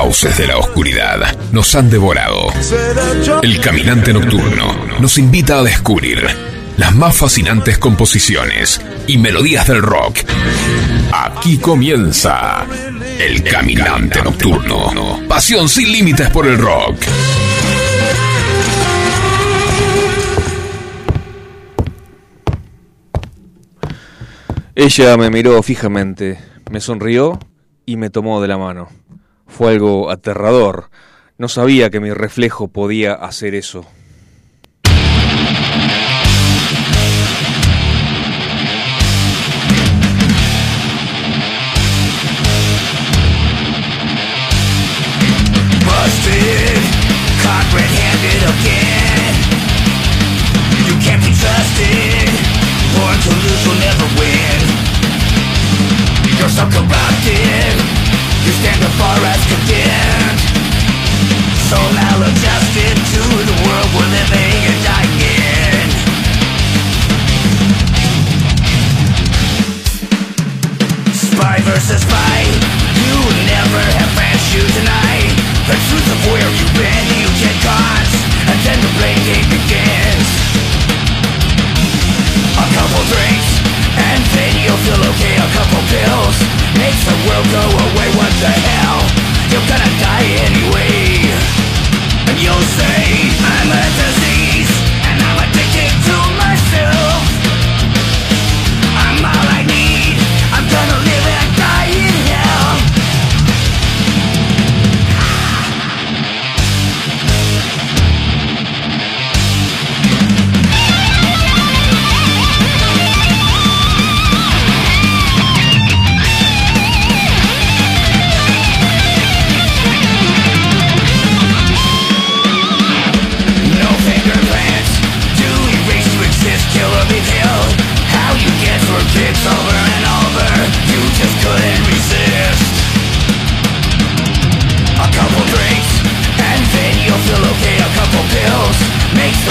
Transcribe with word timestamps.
fauces 0.00 0.38
de 0.38 0.46
la 0.46 0.56
oscuridad 0.56 1.36
nos 1.52 1.74
han 1.74 1.90
devorado. 1.90 2.48
El 3.42 3.60
caminante 3.60 4.14
nocturno 4.14 4.74
nos 4.98 5.18
invita 5.18 5.58
a 5.58 5.62
descubrir 5.62 6.26
las 6.78 6.94
más 6.96 7.14
fascinantes 7.14 7.76
composiciones 7.76 8.80
y 9.06 9.18
melodías 9.18 9.66
del 9.68 9.82
rock. 9.82 10.20
Aquí 11.12 11.58
comienza 11.58 12.64
El 13.18 13.42
Caminante 13.44 14.22
Nocturno. 14.22 15.20
Pasión 15.28 15.68
sin 15.68 15.92
límites 15.92 16.30
por 16.30 16.46
el 16.46 16.56
rock. 16.56 16.96
Ella 24.74 25.18
me 25.18 25.28
miró 25.28 25.62
fijamente, 25.62 26.38
me 26.70 26.80
sonrió 26.80 27.38
y 27.84 27.98
me 27.98 28.08
tomó 28.08 28.40
de 28.40 28.48
la 28.48 28.56
mano. 28.56 28.99
Fue 29.60 29.72
algo 29.72 30.10
aterrador. 30.10 30.88
No 31.36 31.46
sabía 31.48 31.90
que 31.90 32.00
mi 32.00 32.14
reflejo 32.14 32.68
podía 32.68 33.12
hacer 33.12 33.54
eso. 33.54 33.84
Stand 58.58 58.82
condemned. 59.46 60.40
So 61.70 61.78
maladjusted 61.94 62.96
to 62.98 63.22
the 63.46 63.56
world 63.62 63.88
we're 63.94 64.10
living 64.10 64.58
and 64.66 64.78
dying 64.82 65.20
in. 65.22 65.86
Spy 71.14 71.62
versus 71.62 72.02
spy, 72.02 72.42
you 72.98 73.14
will 73.22 73.42
never 73.46 73.82
have 73.98 74.10
friends 74.18 74.42
you 74.50 74.64
tonight. 74.66 75.30
The 75.70 75.78
truth 75.86 76.08
of 76.10 76.18
where 76.34 76.50
you've 76.58 76.74
been, 76.74 77.06
you 77.22 77.30
and 78.50 78.58
then 78.66 78.78
the 78.82 78.90
blame 78.98 79.22
game 79.30 79.46
begins. 79.46 80.28
A 82.58 82.66
couple 82.74 83.02
drinks, 83.14 83.59
and 84.70 84.78
then 84.78 84.86
you'll 84.86 84.86
feel 84.86 85.02
okay. 85.10 85.34
A 85.34 85.48
couple 85.54 85.82
pills 85.90 86.36
makes 86.78 87.02
the 87.04 87.16
world 87.26 87.46
go 87.50 87.64
away. 87.90 88.08
What 88.14 88.32
the 88.38 88.50
hell? 88.50 89.02
You're 89.50 89.66
gonna 89.66 89.92
die 89.98 90.28
anyway. 90.46 91.26
And 92.30 92.38
you'll 92.38 92.68
say, 92.78 93.30
I'm 93.42 93.70
a 93.70 93.82
disease, 93.98 94.09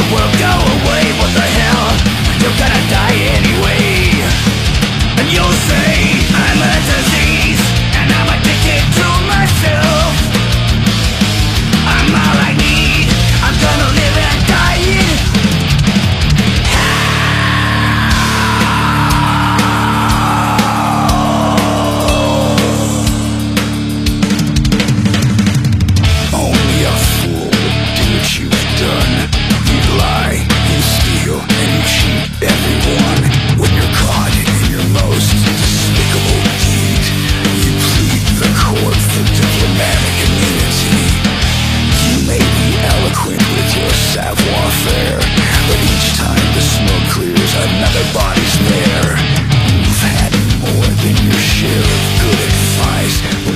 makes 0.10 0.12
the 0.12 0.16
world 0.16 0.40
go 0.40 0.86
away. 0.86 0.89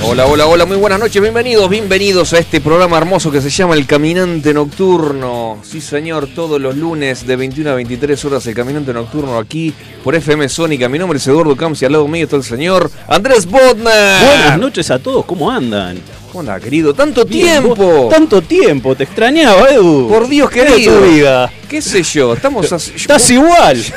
Hola, 0.06 0.26
hola, 0.26 0.46
hola, 0.46 0.64
muy 0.66 0.76
buenas 0.76 1.00
noches, 1.00 1.20
bienvenidos, 1.20 1.68
bienvenidos 1.68 2.32
a 2.34 2.38
este 2.38 2.60
programa 2.60 2.98
hermoso 2.98 3.30
que 3.32 3.40
se 3.40 3.48
llama 3.50 3.74
El 3.74 3.86
Caminante 3.86 4.52
Nocturno. 4.54 5.58
Sí, 5.62 5.80
señor, 5.80 6.28
todos 6.34 6.60
los 6.60 6.76
lunes 6.76 7.26
de 7.26 7.34
21 7.36 7.70
a 7.70 7.74
23 7.74 8.24
horas 8.26 8.46
El 8.46 8.54
Caminante 8.54 8.92
Nocturno 8.92 9.38
aquí 9.38 9.72
por 10.04 10.14
FM 10.14 10.48
Sónica. 10.48 10.88
Mi 10.88 10.98
nombre 10.98 11.18
es 11.18 11.26
Eduardo 11.26 11.56
Camps 11.56 11.82
y 11.82 11.84
al 11.86 11.92
lado 11.92 12.06
mío 12.06 12.24
está 12.24 12.36
el 12.36 12.44
señor 12.44 12.90
Andrés 13.08 13.46
Bodner. 13.46 14.24
Buenas 14.24 14.58
noches 14.58 14.90
a 14.90 14.98
todos, 14.98 15.24
¿cómo 15.24 15.50
andan? 15.50 15.98
¿Cómo 16.32 16.60
querido? 16.60 16.92
¡Tanto 16.94 17.24
Bien, 17.24 17.62
tiempo! 17.62 17.74
vos- 17.74 18.10
Tanto 18.10 18.42
tiempo, 18.42 18.94
te 18.94 19.04
extrañaba, 19.04 19.70
Edu. 19.70 20.08
Por 20.08 20.28
Dios 20.28 20.50
¿Qué 20.50 20.64
querido. 20.64 20.98
tu 20.98 21.04
vida? 21.06 21.50
¿Qué 21.68 21.80
sé 21.82 22.02
yo? 22.02 22.34
Estamos 22.34 22.70
así. 22.72 22.92
Estás 22.96 23.30
igual. 23.30 23.82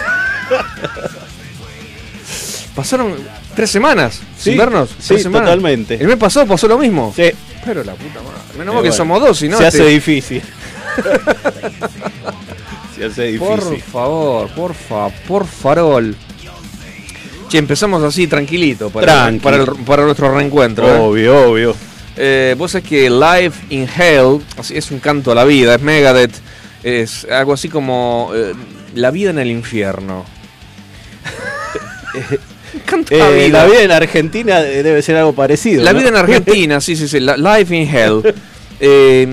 Pasaron 2.75 3.16
tres 3.57 3.69
semanas 3.72 4.22
Sí, 4.38 4.51
sin 4.51 4.57
vernos. 4.57 4.90
sí, 5.00 5.07
tres 5.09 5.23
semanas. 5.23 5.47
totalmente. 5.50 5.95
El 5.95 6.07
mes 6.07 6.16
pasado 6.18 6.45
pasó 6.47 6.66
lo 6.69 6.78
mismo. 6.78 7.12
Sí. 7.13 7.29
Pero 7.66 7.84
la 7.84 7.94
puta 7.95 8.22
madre. 8.22 8.38
Menos 8.57 8.72
Eh, 8.72 8.75
mal 8.75 8.84
que 8.84 8.90
bueno, 8.90 8.94
somos 8.94 9.19
dos, 9.22 9.38
si 9.38 9.50
no. 9.50 9.57
Se 9.57 9.68
este- 9.68 9.81
hace 9.81 9.90
difícil. 9.90 10.41
Se 12.95 13.06
hace 13.06 13.38
Por 13.38 13.59
difícil. 13.59 13.84
favor, 13.91 14.50
por 14.56 14.73
fa, 14.73 15.09
por 15.28 15.45
farol. 15.45 16.16
Che, 17.50 17.57
empezamos 17.57 18.04
así 18.04 18.27
tranquilito 18.27 18.89
para, 18.89 19.06
Tranqui. 19.24 19.39
para, 19.39 19.57
el- 19.57 19.75
para 19.86 20.03
nuestro 20.03 20.33
reencuentro. 20.36 20.88
¿eh? 20.88 21.00
Obvio, 21.00 21.51
obvio. 21.51 21.75
Eh, 22.15 22.56
vos 22.57 22.71
sabés 22.71 22.88
que 22.88 23.10
Live 23.10 23.53
in 23.69 23.88
Hell 23.88 24.42
es 24.74 24.92
un 24.92 25.00
canto 25.00 25.31
a 25.31 25.36
la 25.36 25.45
vida, 25.45 25.75
es 25.75 25.81
Megadeth, 25.81 26.33
es 26.83 27.25
algo 27.30 27.53
así 27.53 27.69
como 27.69 28.31
eh, 28.33 28.53
la 28.95 29.12
vida 29.12 29.30
en 29.30 29.39
el 29.39 29.51
infierno. 29.51 30.25
Eh, 33.09 33.45
vida. 33.47 33.59
la 33.63 33.65
vida 33.65 33.83
en 33.83 33.91
Argentina 33.91 34.62
eh, 34.62 34.83
debe 34.83 35.01
ser 35.01 35.15
algo 35.18 35.33
parecido. 35.33 35.83
La 35.83 35.94
¿no? 35.94 36.00
vida 36.00 36.09
en 36.09 36.15
Argentina, 36.15 36.81
sí, 36.81 36.95
sí, 36.95 37.07
sí. 37.07 37.19
la- 37.19 37.38
Life 37.38 37.75
in 37.75 37.88
Hell. 37.88 38.21
Eh, 38.79 39.24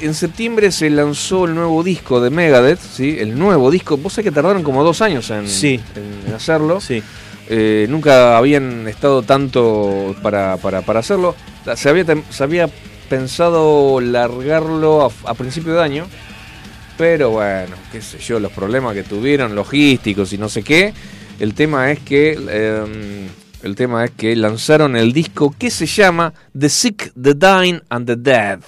en 0.00 0.14
septiembre 0.14 0.70
se 0.72 0.88
lanzó 0.90 1.44
el 1.44 1.54
nuevo 1.54 1.82
disco 1.82 2.20
de 2.20 2.30
Megadeth, 2.30 2.78
¿sí? 2.80 3.16
El 3.18 3.38
nuevo 3.38 3.70
disco. 3.70 3.96
Vos 3.96 4.12
sabés 4.14 4.24
que 4.30 4.34
tardaron 4.34 4.62
como 4.62 4.84
dos 4.84 5.02
años 5.02 5.28
en, 5.30 5.48
Sí. 5.48 5.80
en- 5.96 6.28
en 6.28 6.34
hacerlo. 6.34 6.80
Sí. 6.80 7.02
Eh, 7.50 7.86
nunca 7.88 8.36
habían 8.38 8.86
estado 8.88 9.22
tanto 9.22 10.14
para, 10.22 10.56
para, 10.58 10.82
para 10.82 11.00
hacerlo. 11.00 11.34
Se 11.76 11.88
había, 11.88 12.04
se 12.30 12.42
había 12.42 12.68
pensado 13.10 14.00
largarlo 14.00 15.04
a, 15.24 15.30
a 15.30 15.34
principio 15.34 15.74
de 15.74 15.82
año. 15.82 16.06
Pero 16.96 17.30
bueno, 17.30 17.76
qué 17.92 18.00
sé 18.02 18.18
yo, 18.18 18.40
los 18.40 18.52
problemas 18.52 18.94
que 18.94 19.02
tuvieron, 19.02 19.54
logísticos 19.54 20.32
y 20.32 20.38
no 20.38 20.48
sé 20.48 20.62
qué. 20.62 20.92
El 21.38 21.54
tema 21.54 21.90
es 21.92 21.98
que. 22.00 22.38
eh, 22.48 23.28
el 23.62 23.74
tema 23.74 24.04
es 24.04 24.12
que 24.12 24.36
lanzaron 24.36 24.96
el 24.96 25.12
disco 25.12 25.52
que 25.58 25.70
se 25.70 25.86
llama 25.86 26.32
The 26.56 26.68
Sick, 26.68 27.12
The 27.20 27.34
Dying 27.34 27.80
and 27.88 28.06
The 28.06 28.16
Dead. 28.16 28.58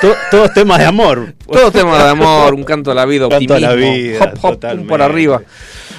To- 0.00 0.14
todos 0.30 0.52
temas 0.54 0.78
de 0.78 0.84
amor. 0.86 1.34
Todo 1.50 1.70
tema 1.72 2.02
de 2.04 2.10
amor, 2.10 2.54
un 2.54 2.62
canto 2.64 2.90
a 2.90 2.94
la 2.94 3.06
vida, 3.06 3.28
Canto 3.28 3.54
a 3.54 3.56
optimismo, 3.56 3.66
la 3.68 3.74
vida, 3.74 4.18
hop, 4.24 4.38
hop, 4.52 4.60
pum, 4.60 4.86
por 4.86 5.02
arriba. 5.02 5.42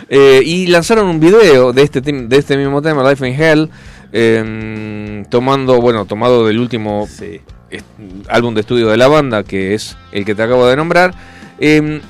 Eh, 0.07 0.41
y 0.45 0.67
lanzaron 0.67 1.07
un 1.07 1.19
video 1.19 1.73
de 1.73 1.81
este, 1.81 1.99
de 2.01 2.37
este 2.37 2.57
mismo 2.57 2.81
tema, 2.81 3.07
Life 3.09 3.27
in 3.27 3.33
Hell, 3.39 3.69
Em, 4.13 5.23
tomando, 5.25 5.79
bueno, 5.79 6.05
tomado 6.05 6.45
del 6.45 6.59
último 6.59 7.07
Sí. 7.09 7.39
est- 7.69 7.85
álbum 8.27 8.53
de 8.53 8.59
estudio 8.61 8.89
de 8.89 8.97
la 8.97 9.07
banda, 9.07 9.43
que 9.43 9.73
es 9.73 9.95
el 10.11 10.25
que 10.25 10.35
te 10.35 10.43
acabo 10.43 10.67
de 10.67 10.75
nombrar. 10.75 11.13
Em, 11.59 12.01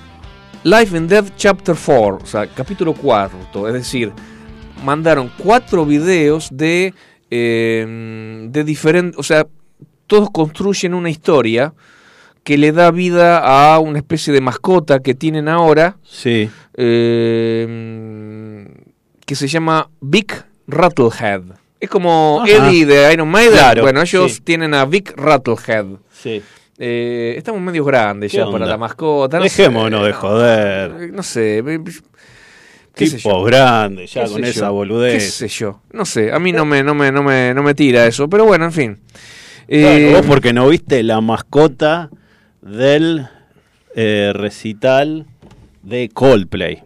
Life 0.63 0.95
and 0.95 1.09
Death 1.09 1.31
Chapter 1.37 1.75
4, 1.75 2.19
o 2.21 2.25
sea, 2.25 2.47
capítulo 2.47 2.93
cuarto, 2.93 3.67
es 3.67 3.73
decir, 3.73 4.11
mandaron 4.83 5.31
cuatro 5.37 5.85
videos 5.85 6.49
de, 6.51 6.93
em, 7.31 8.51
de 8.51 8.63
diferentes, 8.63 9.17
o 9.19 9.23
sea, 9.23 9.47
todos 10.07 10.29
construyen 10.29 10.93
una 10.93 11.09
historia 11.09 11.73
que 12.43 12.57
le 12.57 12.71
da 12.71 12.91
vida 12.91 13.39
a 13.39 13.79
una 13.79 13.99
especie 13.99 14.33
de 14.33 14.41
mascota 14.41 14.99
que 14.99 15.13
tienen 15.15 15.47
ahora, 15.47 15.97
Sí. 16.03 16.49
em, 16.75 18.67
que 19.25 19.35
se 19.35 19.47
llama 19.47 19.89
Big 19.99 20.31
Rattlehead. 20.67 21.41
Es 21.79 21.89
como 21.89 22.41
Ajá. 22.43 22.51
Eddie 22.69 22.85
de 22.85 23.11
Iron 23.13 23.29
Maiden. 23.29 23.53
Claro, 23.53 23.81
bueno, 23.83 24.01
ellos 24.01 24.33
sí. 24.33 24.41
tienen 24.41 24.73
a 24.75 24.85
Big 24.85 25.11
Rattlehead. 25.17 25.85
Sí. 26.11 26.41
Eh, 26.83 27.35
estamos 27.37 27.61
medio 27.61 27.85
grandes 27.85 28.31
¿Qué 28.31 28.37
ya 28.37 28.45
onda? 28.47 28.57
para 28.57 28.65
la 28.71 28.77
mascota. 28.79 29.37
no 29.37 29.43
Dejémonos 29.43 30.01
sé, 30.01 30.07
de 30.07 30.13
joder. 30.13 31.13
No 31.13 31.21
sé. 31.21 31.63
¿Qué 32.95 33.05
sé 33.07 33.17
Tipo 33.17 33.37
yo? 33.39 33.43
grande, 33.43 34.07
ya 34.07 34.23
¿Qué 34.25 34.31
con 34.31 34.43
esa 34.43 34.65
yo? 34.67 34.73
boludez. 34.73 35.13
¿Qué 35.13 35.19
sé 35.19 35.47
yo? 35.47 35.81
No 35.93 36.05
sé. 36.05 36.31
A 36.31 36.39
mí 36.39 36.51
no 36.51 36.65
me, 36.65 36.81
no 36.81 36.95
me, 36.95 37.11
no 37.11 37.21
me, 37.21 37.53
no 37.53 37.61
me 37.61 37.75
tira 37.75 38.07
eso. 38.07 38.27
Pero 38.27 38.45
bueno, 38.45 38.65
en 38.65 38.71
fin. 38.71 38.99
Eh, 39.67 40.11
vos 40.15 40.25
porque 40.25 40.53
no 40.53 40.67
viste 40.67 41.03
la 41.03 41.21
mascota 41.21 42.09
del 42.61 43.27
eh, 43.95 44.31
recital 44.33 45.27
de 45.83 46.09
Coldplay. 46.09 46.83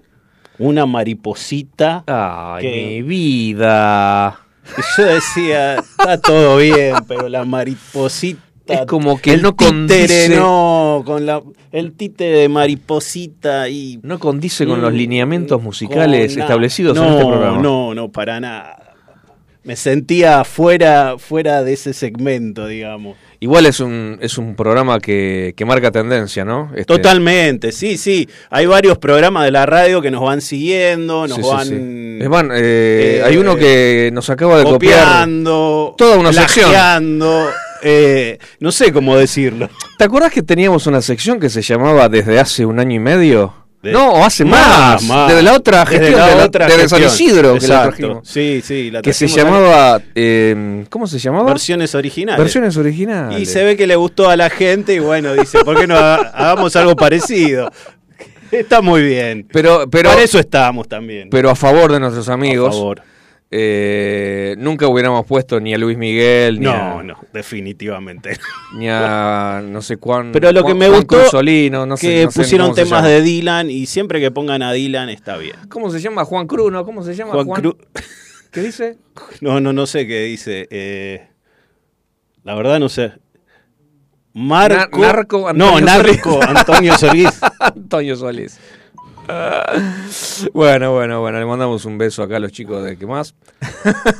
Una 0.59 0.86
mariposita. 0.86 2.03
Ay, 2.06 2.62
que- 2.63 2.71
mi 2.86 3.01
vida. 3.01 4.39
Yo 4.98 5.06
decía, 5.06 5.75
está 5.75 6.19
todo 6.19 6.57
bien, 6.57 6.95
pero 7.07 7.30
la 7.30 7.45
mariposita. 7.45 8.41
Es 8.67 8.85
como 8.88 9.19
que 9.19 9.33
el 9.33 9.41
no 9.41 9.56
condice- 9.56 10.29
no, 10.35 11.03
con 11.06 11.25
la, 11.25 11.41
el 11.71 11.94
títere 11.94 12.39
de 12.39 12.50
mariposita 12.50 13.69
y. 13.69 14.00
No 14.01 14.19
condice 14.19 14.65
con 14.65 14.81
los 14.81 14.94
lineamientos 14.94 15.62
musicales 15.62 16.31
con 16.31 16.39
nada. 16.39 16.47
establecidos 16.47 16.95
no, 16.95 17.06
en 17.06 17.13
este 17.13 17.25
programa. 17.25 17.62
No, 17.62 17.94
no, 17.94 18.12
para 18.12 18.39
nada. 18.39 18.81
Me 19.63 19.75
sentía 19.75 20.44
fuera, 20.44 21.15
fuera 21.17 21.63
de 21.63 21.73
ese 21.73 21.94
segmento, 21.94 22.67
digamos. 22.67 23.17
Igual 23.39 23.65
es 23.65 23.79
un, 23.79 24.17
es 24.21 24.38
un 24.38 24.56
programa 24.56 25.00
que, 25.00 25.53
que 25.57 25.65
marca 25.65 25.91
tendencia, 25.91 26.45
¿no? 26.45 26.69
Este, 26.71 26.85
Totalmente, 26.85 27.71
sí, 27.71 27.97
sí. 27.97 28.29
Hay 28.51 28.67
varios 28.67 29.00
programas 29.00 29.44
de 29.45 29.51
la 29.51 29.65
radio 29.65 30.01
que 30.03 30.12
nos 30.12 30.21
van 30.21 30.41
siguiendo, 30.41 31.27
nos 31.27 31.38
sí, 31.38 31.44
van 31.44 31.67
sí. 31.67 32.17
Es 32.21 32.29
van, 32.29 32.51
eh, 32.51 32.57
eh, 33.17 33.21
hay 33.25 33.38
uno 33.38 33.56
que 33.56 34.12
nos 34.13 34.29
acaba 34.29 34.59
de 34.59 34.65
copiar. 34.65 35.00
copiando, 35.03 35.95
toda 35.97 36.17
una 36.17 36.31
sección. 36.31 36.71
Eh, 37.83 38.38
no 38.60 38.72
sé 38.72 38.92
cómo 38.92 39.16
decirlo. 39.18 39.69
¿Te 39.98 40.04
acuerdas 40.06 40.31
que 40.31 40.42
teníamos 40.42 40.88
una 40.88 41.01
sección 41.01 41.39
que 41.39 41.50
se 41.50 41.62
llamaba 41.62 42.10
desde 42.10 42.39
hace 42.39 42.66
un 42.66 42.80
año 42.80 42.95
y 42.95 43.00
medio? 43.00 43.54
De- 43.81 43.92
no, 43.92 44.13
o 44.13 44.24
hace 44.24 44.44
más. 44.44 45.04
más. 45.04 45.27
Desde 45.30 45.44
la 45.44 45.54
otra 45.54 45.86
Desde 45.86 45.98
gestión, 46.00 46.19
la 46.19 46.27
de, 46.27 46.36
la- 46.38 46.45
otra 46.45 46.68
de 46.68 46.89
San. 46.89 47.04
Isidro, 47.04 47.60
que 47.60 47.68
la 47.68 47.83
trajimos. 47.83 48.27
Sí, 48.27 48.62
sí, 48.66 48.89
la 48.89 49.01
Que 49.04 49.13
se 49.13 49.27
llamaba. 49.27 50.01
eh, 50.16 50.86
¿Cómo 50.89 51.06
se 51.06 51.19
llamaba? 51.19 51.45
versiones 51.45 51.94
originales. 51.94 52.39
Versiones 52.39 52.75
originales. 52.77 53.39
Y 53.39 53.45
se 53.45 53.63
ve 53.63 53.77
que 53.77 53.86
le 53.86 53.95
gustó 53.95 54.27
a 54.30 54.36
la 54.36 54.50
gente 54.50 54.95
y 54.95 55.00
bueno, 55.00 55.33
dice, 55.36 55.63
¿por 55.63 55.80
qué 55.80 55.86
no 55.86 55.95
haga- 55.95 56.31
hagamos 56.33 56.75
algo 56.75 56.95
parecido? 56.95 57.69
Está 58.51 58.81
muy 58.81 59.04
bien. 59.04 59.48
Pero, 59.51 59.88
pero, 59.89 60.10
Para 60.10 60.22
eso 60.24 60.39
estamos 60.39 60.88
también. 60.88 61.30
pero 61.30 61.50
a 61.51 61.56
favor 61.56 61.92
de 61.92 62.00
nuestros 62.00 62.27
amigos. 62.30 62.69
Por 62.69 62.98
favor. 62.98 63.01
Eh, 63.51 64.56
nunca 64.57 64.88
hubiéramos 64.88 65.25
puesto 65.25 65.59
ni 65.59 65.74
a 65.74 65.77
Luis 65.77 65.97
Miguel, 65.97 66.59
ni, 66.59 66.65
No, 66.65 67.00
a, 67.00 67.03
no, 67.03 67.19
definitivamente. 67.31 68.38
ni 68.77 68.88
a 68.89 69.62
no 69.63 69.81
sé 69.81 69.97
cuán. 69.97 70.31
Pero 70.31 70.51
lo 70.51 70.65
que 70.65 70.74
me 70.74 70.89
gustó 70.89 71.18
no 71.18 71.97
sé- 71.97 72.07
que 72.07 72.25
no 72.25 72.31
pusieron 72.31 72.74
temas 72.75 73.03
de 73.03 73.21
Dylan 73.21 73.69
y 73.69 73.86
siempre 73.86 74.19
que 74.19 74.31
pongan 74.31 74.62
a 74.63 74.74
Dylan 74.74 75.09
está 75.09 75.38
bien. 75.38 75.56
¿Cómo 75.69 75.89
se 75.92 76.00
llama? 76.01 76.25
Juan 76.25 76.47
Cruz, 76.47 76.71
¿no? 76.71 76.83
¿Cómo 76.86 77.03
se 77.03 77.15
llama? 77.15 77.31
Juan 77.33 77.47
Cruz. 77.62 77.75
¿Qué 78.51 78.62
dice? 78.62 78.97
No, 79.42 79.59
no, 79.59 79.74
no 79.74 79.86
sé 79.86 80.07
qué 80.07 80.24
dice. 80.24 80.68
eh, 80.71 81.27
la 82.44 82.56
verdad 82.56 82.80
no 82.80 82.89
sé. 82.89 83.13
Marco. 84.33 85.00
Na- 85.00 85.07
narco 85.07 85.53
no, 85.53 85.80
Narco 85.80 86.39
Solís. 86.41 86.48
Antonio 86.57 86.98
Solís. 86.98 87.39
Antonio 87.59 88.15
Solís. 88.18 88.59
bueno, 90.54 90.94
bueno, 90.94 91.22
bueno, 91.22 91.39
le 91.39 91.45
mandamos 91.45 91.86
un 91.86 91.98
beso 91.98 92.24
acá 92.24 92.38
a 92.38 92.39
los 92.39 92.51
chicos 92.51 92.83
de 92.83 92.98
que 92.98 93.06
más. 93.06 93.36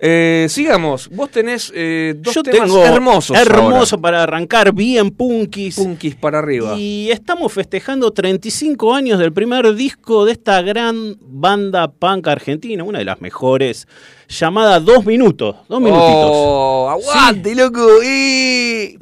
Eh, 0.00 0.46
sigamos, 0.48 1.08
vos 1.08 1.30
tenés 1.30 1.72
eh, 1.74 2.14
dos 2.18 2.34
Yo 2.34 2.42
temas 2.42 2.68
tengo 2.68 2.84
hermosos. 2.84 3.36
hermoso 3.36 4.00
para 4.00 4.22
arrancar 4.22 4.72
bien 4.72 5.10
punkis. 5.10 5.76
Punkis 5.76 6.16
para 6.16 6.40
arriba. 6.40 6.74
Y 6.76 7.10
estamos 7.10 7.52
festejando 7.52 8.10
35 8.10 8.94
años 8.94 9.18
del 9.18 9.32
primer 9.32 9.74
disco 9.74 10.24
de 10.24 10.32
esta 10.32 10.62
gran 10.62 11.16
banda 11.20 11.88
punk 11.90 12.26
argentina, 12.28 12.82
una 12.82 12.98
de 12.98 13.04
las 13.04 13.20
mejores, 13.20 13.86
llamada 14.28 14.80
Dos 14.80 15.04
Minutos. 15.04 15.56
Dos 15.68 15.80
minutitos. 15.80 16.30
Oh, 16.32 16.88
aguante, 16.90 17.54
loco. 17.54 17.86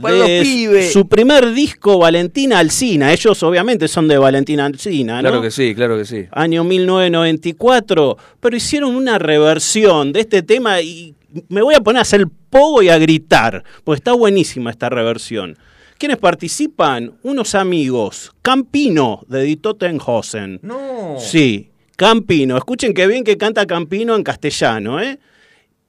Para 0.01 0.17
los 0.17 0.29
pibes. 0.29 0.93
Su 0.93 1.09
primer 1.09 1.53
disco, 1.53 1.99
Valentina 1.99 2.59
Alcina. 2.59 3.13
Ellos 3.13 3.43
obviamente 3.43 3.89
son 3.89 4.09
de 4.09 4.19
Valentina 4.19 4.67
Alcina, 4.67 5.17
¿no? 5.17 5.29
Claro 5.29 5.43
que 5.43 5.51
sí, 5.51 5.75
claro 5.75 5.97
que 5.97 6.05
sí. 6.05 6.27
Año 6.33 6.65
1994, 6.65 8.17
pero 8.41 8.57
hicieron 8.57 8.95
una 8.95 9.19
reversión 9.19 10.13
de 10.13 10.21
este 10.21 10.43
tema 10.43 10.81
y 10.81 11.15
me 11.49 11.63
voy 11.63 11.75
a 11.75 11.81
poner 11.81 11.99
a 11.99 12.03
hacer 12.03 12.27
pogo 12.51 12.83
y 12.83 12.89
a 12.89 12.99
gritar, 12.99 13.65
porque 13.85 13.99
está 13.99 14.13
buenísima 14.13 14.71
esta 14.71 14.89
reversión. 14.89 15.57
¿Quiénes 15.99 16.19
participan? 16.19 17.13
Unos 17.23 17.55
amigos. 17.55 18.33
Campino, 18.43 19.21
de 19.29 19.45
Die 19.45 19.57
Totenhausen. 19.57 20.59
No. 20.63 21.17
Sí, 21.19 21.71
Campino. 22.03 22.57
Escuchen 22.57 22.93
qué 22.95 23.07
bien 23.07 23.23
que 23.25 23.37
canta 23.39 23.65
Campino 23.67 24.17
en 24.17 24.23
castellano, 24.25 25.01
¿eh? 25.01 25.19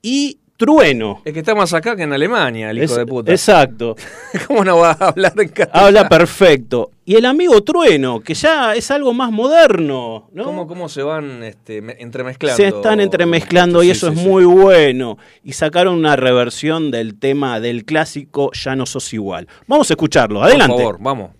Y 0.00 0.38
Trueno. 0.56 1.20
Es 1.24 1.32
que 1.32 1.40
está 1.40 1.52
más 1.56 1.74
acá 1.74 1.96
que 1.96 2.04
en 2.04 2.12
Alemania, 2.12 2.70
el 2.70 2.78
hijo 2.78 2.92
Es- 2.92 2.96
de 2.98 3.06
puta. 3.06 3.32
Exacto. 3.32 3.96
¿Cómo 4.46 4.64
no 4.64 4.78
va 4.78 4.92
a 4.92 5.08
hablar 5.08 5.32
en 5.36 5.48
castellano? 5.48 5.86
Habla 5.86 6.08
perfecto. 6.08 6.92
Y 7.04 7.16
el 7.16 7.24
amigo 7.26 7.60
Trueno, 7.64 8.20
que 8.20 8.34
ya 8.34 8.72
es 8.74 8.88
algo 8.92 9.12
más 9.12 9.32
moderno, 9.32 10.28
¿no? 10.32 10.44
¿Cómo, 10.44 10.68
cómo 10.68 10.88
se 10.88 11.02
van 11.02 11.42
este, 11.42 11.82
me- 11.82 11.96
entremezclando? 11.98 12.56
Se 12.56 12.68
están 12.68 13.00
entremezclando 13.00 13.82
y 13.82 13.90
eso 13.90 14.08
sí, 14.10 14.14
es 14.14 14.22
sí. 14.22 14.28
muy 14.28 14.44
bueno. 14.44 15.18
Y 15.42 15.54
sacaron 15.54 15.96
una 15.98 16.14
reversión 16.14 16.92
del 16.92 17.18
tema 17.18 17.58
del 17.58 17.84
clásico 17.84 18.52
Ya 18.52 18.76
no 18.76 18.86
sos 18.86 19.12
igual. 19.12 19.48
Vamos 19.66 19.90
a 19.90 19.94
escucharlo. 19.94 20.40
Adelante. 20.42 20.72
Por 20.74 20.80
favor, 20.82 20.98
vamos. 21.00 21.30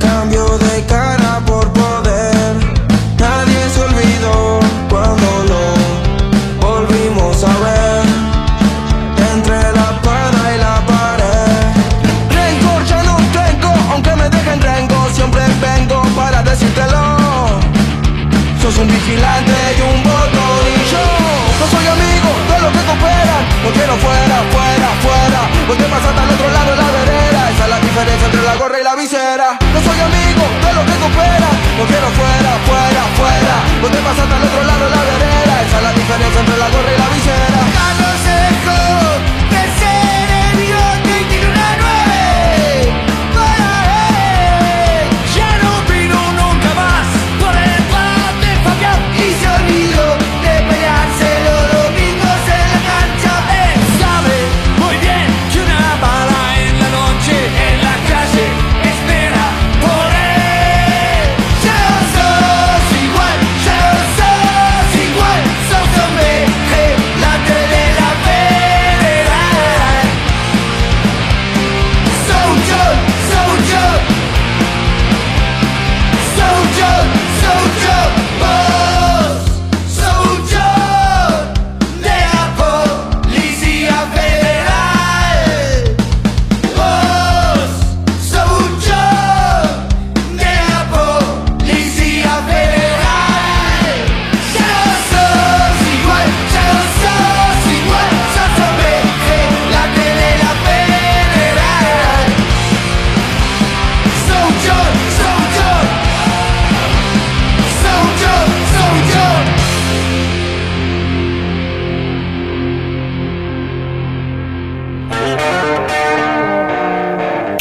Cambio 0.00 0.56
de 0.56 0.86
cara 0.86 1.40
por 1.44 1.70
poder. 1.74 2.56
Nadie 3.18 3.68
se 3.68 3.82
olvidó 3.82 4.60
cuando 4.88 5.44
lo 5.50 6.66
volvimos 6.66 7.44
a 7.44 7.52
ver. 7.64 8.02
Entre 9.34 9.60
la 9.78 10.00
pana 10.00 10.54
y 10.54 10.58
la 10.58 10.80
pared. 10.86 11.68
Rencor 12.32 12.82
ya 12.86 13.02
no 13.02 13.16
tengo, 13.30 13.74
aunque 13.92 14.16
me 14.16 14.30
dejen 14.30 14.62
rengo. 14.62 15.08
Siempre 15.12 15.42
vengo 15.60 16.02
para 16.16 16.42
decírtelo. 16.42 17.60
Sos 18.62 18.78
un 18.78 18.88
vigilante 18.88 19.52
y 19.76 19.80
un 19.82 20.02
botón 20.02 20.62
y 20.64 20.90
yo 20.90 21.04
no 21.60 21.66
soy 21.70 21.86
amigo 21.86 22.30
de 22.48 22.58
los 22.62 22.72
que 22.72 22.82
cooperan. 22.88 23.42
No 23.62 23.70
quiero 23.70 23.94
fuera, 23.98 24.36
fuera, 24.50 24.88
fuera. 25.04 25.40
Voy 25.68 25.76
a 25.76 25.90
pasar 25.90 26.18
al 26.18 26.30
otro 26.30 26.50
lado 26.50 26.79
diferencia 28.00 28.26
entre 28.28 28.42
la 28.42 28.56
gorra 28.56 28.80
y 28.80 28.84
la 28.84 28.94
visera. 28.94 29.58
No 29.60 29.80
soy 29.80 30.00
amigo 30.00 30.44
de 30.64 30.72
los 30.72 30.84
que 30.84 30.96
cooperan 31.00 31.54
No 31.78 31.84
quiero 31.84 32.08
fuera, 32.16 32.52
fuera, 32.64 33.02
fuera 33.16 33.54
Vos 33.82 33.90
te 33.90 33.98
pasas 33.98 34.24
al 34.24 34.42
otro 34.42 34.62
lado 34.64 34.84
de 34.84 34.90
la 34.90 35.02
vereda. 35.02 35.62
Esa 35.66 35.76
es 35.76 35.82
la 35.82 35.92
diferencia 35.92 36.40
entre 36.40 36.56
la 36.56 36.68
gorra 36.70 36.92
y 36.94 36.98
la 36.98 37.08
visera 37.08 37.60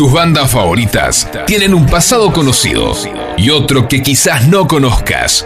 Tus 0.10 0.16
bandas 0.16 0.50
favoritas 0.50 1.30
tienen 1.46 1.72
un 1.76 1.86
pasado 1.86 2.34
conocido 2.34 2.96
y 3.38 3.52
otro 3.52 3.88
que 3.88 4.02
quizás 4.02 4.48
no 4.48 4.68
conozcas. 4.68 5.46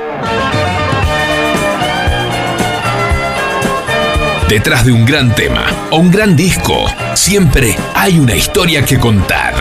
Detrás 4.47 4.85
de 4.85 4.93
un 4.93 5.05
gran 5.05 5.35
tema 5.35 5.65
o 5.91 5.97
un 5.97 6.09
gran 6.09 6.37
disco, 6.37 6.85
siempre 7.13 7.75
hay 7.93 8.17
una 8.17 8.35
historia 8.35 8.85
que 8.85 8.97
contar. 8.97 9.53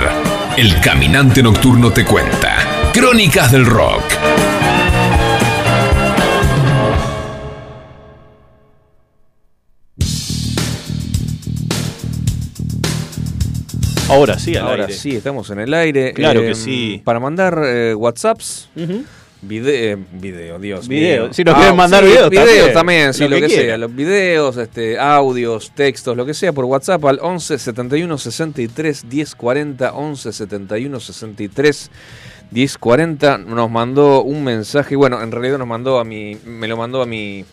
El 0.56 0.80
Caminante 0.80 1.42
Nocturno 1.42 1.90
te 1.90 2.04
cuenta. 2.04 2.90
Crónicas 2.92 3.50
del 3.50 3.66
Rock. 3.66 4.21
Ahora 14.12 14.38
sí, 14.38 14.56
al 14.56 14.66
Ahora 14.66 14.84
aire. 14.84 14.94
sí, 14.96 15.16
estamos 15.16 15.48
en 15.50 15.60
el 15.60 15.72
aire. 15.74 16.12
Claro 16.12 16.40
que 16.40 16.54
sí. 16.54 17.00
Para 17.04 17.18
mandar 17.20 17.60
eh, 17.64 17.94
WhatsApps, 17.94 18.68
video, 19.40 19.98
video, 20.12 20.58
Dios 20.58 20.86
Video. 20.86 21.24
mío. 21.24 21.32
Si 21.34 21.42
nos 21.44 21.54
quieren 21.56 21.76
mandar 21.76 22.04
videos 22.04 22.30
también, 22.30 22.72
también, 22.72 23.14
sí, 23.14 23.24
lo 23.24 23.30
lo, 23.30 23.40
que 23.40 23.48
sea. 23.48 23.76
Los 23.78 23.94
videos, 23.94 24.56
este, 24.56 24.98
audios, 24.98 25.72
textos, 25.74 26.16
lo 26.16 26.24
que 26.26 26.34
sea, 26.34 26.52
por 26.52 26.64
WhatsApp 26.66 27.04
al 27.06 27.18
11 27.20 27.58
71 27.58 28.18
63 28.18 29.08
10 29.08 29.34
40, 29.34 29.92
11 29.92 30.32
71 30.32 31.00
63 31.00 31.90
10 32.50 32.78
40. 32.78 33.38
Nos 33.38 33.70
mandó 33.70 34.22
un 34.22 34.44
mensaje, 34.44 34.94
bueno, 34.94 35.20
en 35.22 35.32
realidad 35.32 35.58
nos 35.58 35.66
mandó 35.68 35.98
a 35.98 36.04
mi, 36.04 36.36
me 36.44 36.68
lo 36.68 36.76
mandó 36.76 37.02
a 37.02 37.06
mi 37.06 37.44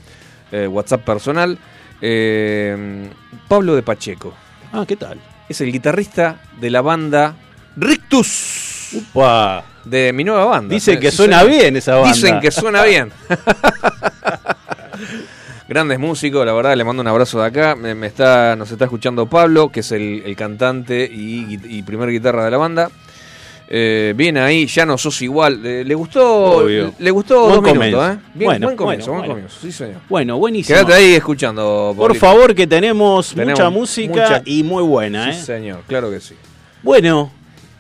eh, 0.52 0.68
WhatsApp 0.68 1.04
personal. 1.04 1.58
eh, 2.02 3.10
Pablo 3.48 3.76
de 3.76 3.82
Pacheco. 3.82 4.34
Ah, 4.72 4.86
¿qué 4.88 4.96
tal? 4.96 5.20
Es 5.50 5.62
el 5.62 5.72
guitarrista 5.72 6.38
de 6.62 6.70
la 6.70 6.82
banda 6.82 7.36
Rictus. 7.76 8.92
Upa. 8.94 9.64
De 9.84 10.14
mi 10.14 10.24
nueva 10.24 10.46
banda. 10.46 10.74
Dice 10.74 10.94
Sí, 10.94 11.00
que 11.00 11.12
suena 11.12 11.44
bien 11.44 11.76
esa 11.76 11.96
banda. 11.96 12.14
Dicen 12.14 12.40
que 12.40 12.52
suena 12.52 12.84
bien. 12.84 13.12
Grandes 15.68 16.00
músicos, 16.00 16.46
la 16.46 16.54
verdad, 16.54 16.76
le 16.76 16.84
mando 16.84 17.02
un 17.02 17.08
abrazo 17.08 17.40
de 17.40 17.48
acá. 17.48 17.76
Me, 17.76 17.96
me 17.96 18.08
está, 18.08 18.56
nos 18.56 18.72
está 18.72 18.86
escuchando 18.86 19.28
Pablo, 19.28 19.70
que 19.70 19.82
es 19.82 19.92
el, 19.92 20.24
el 20.26 20.36
cantante 20.36 21.08
y 21.12 21.82
primer 21.84 22.10
guitarra 22.10 22.46
de 22.46 22.52
la 22.52 22.58
banda. 22.58 22.90
Eh, 23.72 24.14
viene 24.18 24.40
ahí, 24.40 24.66
ya 24.66 24.84
no 24.84 24.98
sos 24.98 25.22
igual. 25.22 25.62
Le, 25.62 25.84
le 25.86 25.94
gustó, 25.94 26.26
Obvio. 26.64 26.92
le 26.98 27.12
gustó 27.12 27.42
Buen 27.42 27.54
dos 27.54 27.62
minutos, 27.62 27.74
comienzo. 27.78 28.12
¿eh? 28.14 28.18
Bien, 28.34 28.46
Bueno, 28.50 28.66
buen 28.68 28.78
comienzo, 28.78 29.12
bueno, 29.12 29.20
buen 29.20 29.30
bueno. 29.30 29.34
comienzo, 29.48 29.58
sí 29.62 29.72
señor. 29.72 30.02
Bueno, 30.10 30.38
buenísimo. 30.40 30.76
Quédate 30.76 30.94
ahí 30.96 31.14
escuchando. 31.14 31.94
Por 31.96 32.16
favor, 32.16 32.56
que 32.56 32.66
tenemos, 32.66 33.30
Tenemos 33.36 33.60
mucha 33.60 33.70
música 33.70 34.12
mucha- 34.14 34.42
y 34.46 34.64
muy 34.64 34.82
buena, 34.84 35.32
Sí 35.34 35.40
¿eh? 35.40 35.44
señor, 35.44 35.84
claro 35.88 36.10
que 36.10 36.20
sí. 36.20 36.34
Bueno, 36.82 37.32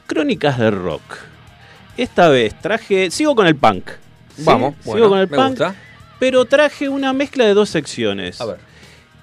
Crónicas 0.05 0.59
de 0.59 0.69
Rock. 0.69 1.01
Esta 1.97 2.29
vez 2.29 2.53
traje. 2.61 3.09
Sigo 3.09 3.35
con 3.35 3.47
el 3.47 3.55
punk. 3.55 3.89
¿sí? 4.35 4.43
Vamos, 4.45 4.75
Sigo 4.83 4.91
bueno, 4.93 5.09
con 5.09 5.19
el 5.19 5.27
me 5.29 5.35
punk. 5.37 5.49
gusta. 5.49 5.75
Pero 6.19 6.45
traje 6.45 6.87
una 6.87 7.13
mezcla 7.13 7.45
de 7.45 7.53
dos 7.55 7.69
secciones. 7.69 8.39
A 8.41 8.45
ver. 8.45 8.57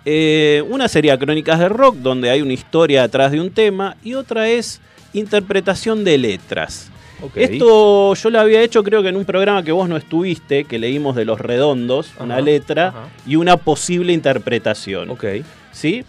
Eh, 0.04 0.64
una 0.68 0.88
sería 0.88 1.16
Crónicas 1.18 1.58
de 1.60 1.68
Rock, 1.68 1.96
donde 1.96 2.28
hay 2.30 2.42
una 2.42 2.52
historia 2.54 3.04
atrás 3.04 3.32
de 3.32 3.40
un 3.40 3.50
tema, 3.50 3.96
y 4.02 4.14
otra 4.14 4.48
es 4.48 4.80
interpretación 5.18 6.04
de 6.04 6.18
letras. 6.18 6.90
Esto 7.34 8.14
yo 8.14 8.30
lo 8.30 8.40
había 8.40 8.60
hecho 8.60 8.82
creo 8.82 9.02
que 9.02 9.08
en 9.08 9.16
un 9.16 9.24
programa 9.24 9.62
que 9.62 9.72
vos 9.72 9.88
no 9.88 9.96
estuviste, 9.96 10.64
que 10.64 10.78
leímos 10.78 11.16
de 11.16 11.24
Los 11.24 11.40
Redondos, 11.40 12.12
una 12.20 12.40
letra 12.40 12.88
ajá. 12.88 13.08
y 13.26 13.36
una 13.36 13.56
posible 13.56 14.12
interpretación. 14.12 15.10
Ok. 15.10 15.24
¿Sí? 15.72 16.04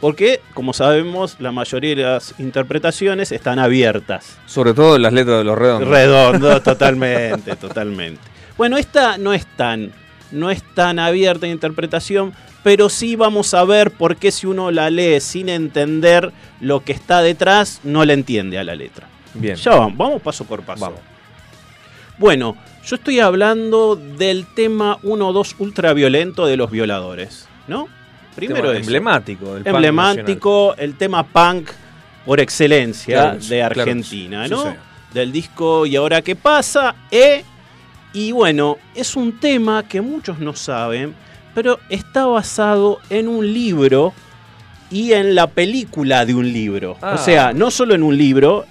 Porque, 0.00 0.40
como 0.54 0.72
sabemos, 0.72 1.36
la 1.40 1.52
mayoría 1.52 1.94
de 1.94 2.02
las 2.02 2.34
interpretaciones 2.38 3.32
están 3.32 3.58
abiertas. 3.58 4.38
Sobre 4.46 4.72
todo 4.72 4.98
las 4.98 5.12
letras 5.12 5.38
de 5.38 5.44
los 5.44 5.58
redondos. 5.58 5.88
Redondo, 5.88 6.62
totalmente, 6.62 7.56
totalmente. 7.56 8.20
Bueno, 8.56 8.78
esta 8.78 9.18
no 9.18 9.34
es 9.34 9.46
tan, 9.56 9.92
no 10.32 10.50
es 10.50 10.62
tan 10.74 10.98
abierta 10.98 11.46
en 11.46 11.52
interpretación, 11.52 12.32
pero 12.62 12.88
sí 12.88 13.16
vamos 13.16 13.54
a 13.54 13.64
ver 13.64 13.90
por 13.90 14.16
qué 14.16 14.30
si 14.30 14.46
uno 14.46 14.70
la 14.70 14.90
lee 14.90 15.20
sin 15.20 15.48
entender 15.48 16.32
lo 16.60 16.84
que 16.84 16.92
está 16.92 17.22
detrás, 17.22 17.80
no 17.84 18.04
la 18.04 18.12
entiende 18.12 18.58
a 18.58 18.64
la 18.64 18.74
letra. 18.74 19.08
Bien. 19.34 19.56
Ya 19.56 19.72
vamos, 19.72 19.96
vamos 19.96 20.22
paso 20.22 20.44
por 20.44 20.62
paso. 20.62 20.80
Vamos. 20.80 21.00
Bueno, 22.18 22.56
yo 22.84 22.96
estoy 22.96 23.20
hablando 23.20 23.96
del 23.96 24.46
tema 24.46 24.98
1-2 25.02 25.54
ultraviolento 25.58 26.46
de 26.46 26.56
los 26.56 26.70
violadores, 26.70 27.48
¿no? 27.66 27.88
Primero 28.34 28.72
eso. 28.72 28.80
emblemático 28.80 29.54
del 29.54 29.66
emblemático, 29.66 30.74
el 30.76 30.96
tema 30.96 31.26
punk 31.26 31.70
por 32.24 32.40
excelencia 32.40 33.14
Claro 33.14 33.38
de 33.40 33.62
Argentina. 33.62 34.46
¿no? 34.48 34.64
Sí. 34.64 34.68
Del 35.14 35.32
disco 35.32 35.86
Y 35.86 35.96
ahora 35.96 36.22
qué 36.22 36.36
pasa, 36.36 36.94
E. 37.10 37.44
Y 38.12 38.32
bueno, 38.32 38.76
es 38.94 39.16
un 39.16 39.38
tema 39.38 39.84
que 39.88 40.00
muchos 40.00 40.38
no 40.38 40.54
saben, 40.54 41.14
pero 41.62 41.78
está 41.90 42.24
basado 42.24 43.00
en 43.10 43.28
un 43.28 43.52
libro 43.52 44.14
y 44.90 45.12
en 45.12 45.34
la 45.34 45.46
película 45.46 46.24
de 46.24 46.32
un 46.34 46.50
libro. 46.50 46.96
Ah. 47.02 47.16
O 47.16 47.18
sea, 47.22 47.52
no 47.52 47.70
solo 47.70 47.94
en 47.94 48.02
un 48.02 48.16
libro, 48.16 48.64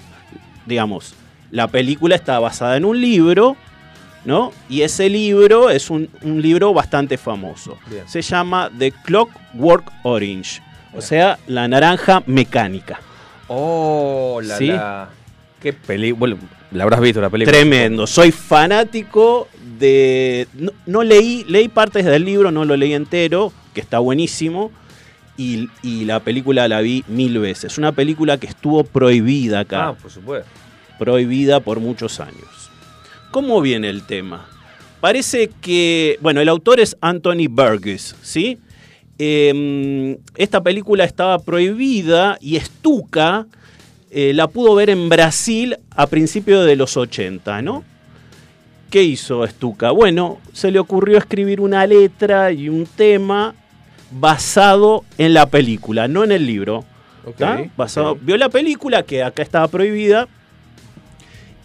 digamos, 0.66 1.14
la 1.52 1.68
película 1.68 2.16
está 2.16 2.40
basada 2.40 2.78
en 2.78 2.86
un 2.86 3.00
libro, 3.00 3.56
¿no? 4.26 4.52
Y 4.70 4.82
ese 4.82 5.08
libro 5.08 5.70
es 5.70 5.92
un, 5.92 6.10
un 6.24 6.42
libro 6.42 6.74
bastante 6.74 7.20
famoso. 7.20 7.78
Bien. 7.92 8.10
Se 8.10 8.24
llama 8.24 8.72
The 8.76 8.92
Clockwork 8.92 9.92
Orange, 10.02 10.60
o 10.96 11.00
sea, 11.02 11.38
la 11.46 11.68
naranja 11.68 12.24
mecánica. 12.26 13.00
Oh, 13.50 14.42
la, 14.44 14.58
Sí. 14.58 14.66
la- 14.66 15.10
Qué 15.62 15.74
película. 15.74 16.18
Bueno, 16.18 16.38
la 16.72 16.86
habrás 16.86 17.02
visto 17.02 17.22
la 17.22 17.30
película. 17.30 17.56
Tremendo. 17.56 18.08
Soy 18.08 18.32
fanático 18.32 19.48
de. 19.80 20.48
No, 20.54 20.72
no 20.86 21.04
leí, 21.04 21.46
leí 21.48 21.68
partes 21.68 22.06
del 22.06 22.26
libro, 22.26 22.52
no 22.52 22.66
lo 22.66 22.76
leí 22.78 22.94
entero, 22.94 23.52
que 23.74 23.82
está 23.82 24.00
buenísimo. 24.00 24.72
Y, 25.38 25.70
y 25.82 26.04
la 26.04 26.20
película 26.20 26.68
la 26.68 26.82
vi 26.82 27.06
mil 27.08 27.40
veces. 27.40 27.78
Una 27.78 27.94
película 27.94 28.38
que 28.38 28.48
estuvo 28.48 28.84
prohibida 28.84 29.62
acá. 29.62 29.88
Ah, 29.88 29.94
por 29.94 30.12
supuesto. 30.12 30.50
prohibida 30.98 31.62
por 31.62 31.80
muchos 31.80 32.20
años. 32.20 32.70
¿Cómo 33.32 33.62
viene 33.62 33.90
el 33.90 34.04
tema? 34.04 34.46
parece 35.00 35.50
que, 35.62 36.18
bueno, 36.22 36.42
el 36.42 36.50
autor 36.50 36.80
es 36.80 36.98
Anthony 37.02 37.48
Burgess, 37.50 38.16
¿sí? 38.22 38.58
Eh, 39.18 40.18
esta 40.36 40.62
película 40.64 41.04
estaba 41.04 41.40
prohibida 41.40 42.38
y 42.40 42.58
Stuka 42.60 43.48
eh, 44.12 44.34
la 44.34 44.48
pudo 44.48 44.76
ver 44.76 44.90
en 44.90 45.10
Brasil 45.10 45.78
a 45.92 46.08
principios 46.08 46.66
de 46.66 46.76
los 46.76 46.96
80, 46.96 47.62
¿no? 47.62 47.84
¿Qué 48.90 49.04
hizo 49.04 49.46
Stuka? 49.46 49.92
Bueno, 49.92 50.40
se 50.52 50.72
le 50.72 50.80
ocurrió 50.80 51.20
escribir 51.20 51.62
una 51.62 51.86
letra 51.86 52.52
y 52.52 52.70
un 52.70 52.88
tema 52.88 53.54
basado 54.12 55.04
en 55.18 55.36
la 55.36 55.46
película, 55.46 56.08
no 56.08 56.24
en 56.24 56.32
el 56.32 56.48
libro. 56.48 56.86
Ok, 57.24 57.38
¿tá? 57.38 57.64
Basado-. 57.78 58.18
Vio 58.20 58.36
la 58.38 58.50
película, 58.50 59.04
que 59.04 59.22
acá 59.22 59.44
estaba 59.44 59.68
prohibida, 59.68 60.28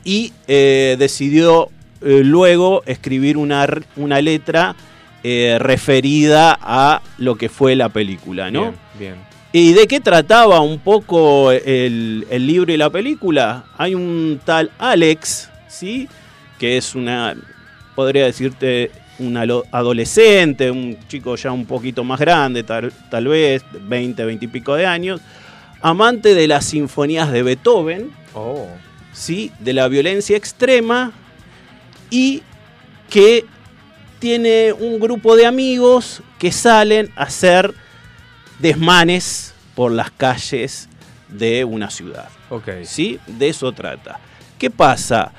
y 0.05 0.35
eh, 0.49 0.97
decidió 0.99 1.71
eh, 2.03 2.21
luego 2.23 2.83
escribir 2.85 3.39
una, 3.39 3.67
una 3.97 4.21
letra 4.21 4.77
eh, 5.23 5.57
referida 5.59 6.59
a 6.61 7.01
lo 7.17 7.37
que 7.37 7.49
fue 7.49 7.75
la 7.75 7.89
película, 7.89 8.51
¿no? 8.51 8.63
Bien, 8.63 8.75
bien. 8.99 9.15
¿Y 9.53 9.73
de 9.73 9.87
qué 9.87 10.01
trataba 10.01 10.61
un 10.61 10.79
poco 10.79 11.53
el, 11.53 12.27
el 12.29 12.47
libro 12.47 12.73
y 12.73 12.77
la 12.77 12.91
película? 12.91 13.65
Hay 13.79 13.95
un 13.95 14.41
tal 14.45 14.71
Alex, 14.79 15.49
¿sí? 15.69 16.09
Que 16.65 16.79
es 16.79 16.95
una, 16.95 17.35
podría 17.95 18.25
decirte, 18.25 18.91
un 19.19 19.37
adolescente, 19.37 20.71
un 20.71 20.97
chico 21.09 21.37
ya 21.37 21.53
un 21.53 21.67
poquito 21.67 22.05
más 22.05 22.19
grande, 22.19 22.63
tal, 22.63 22.91
tal 23.11 23.29
vez, 23.29 23.63
20, 23.83 24.25
20 24.25 24.45
y 24.47 24.49
pico 24.49 24.75
de 24.75 24.87
años, 24.87 25.21
amante 25.83 26.35
de 26.35 26.49
las 26.49 26.65
sinfonías 26.65 27.31
de 27.31 27.43
Beethoven, 27.43 28.11
Oh, 28.33 28.67
¿sí? 29.13 29.53
de 29.61 29.75
la 29.75 29.89
violencia 29.89 30.39
extrema 30.39 31.13
y 32.09 32.43
que 33.11 33.45
tiene 34.19 34.73
un 34.73 34.99
grupo 34.99 35.37
de 35.37 35.45
amigos 35.45 36.23
que 36.39 36.51
salen 36.51 37.11
a 37.15 37.25
hacer 37.25 37.75
desmanes 38.59 39.53
por 39.75 39.93
las 39.93 40.11
calles 40.11 40.89
de 41.29 41.63
una 41.67 41.91
ciudad. 41.91 42.31
ok. 42.49 42.69
¿sí? 42.85 43.19
De 43.27 43.51
eso 43.51 43.71
trata. 43.73 44.19
¿Qué 44.59 44.71
pasa? 44.71 45.31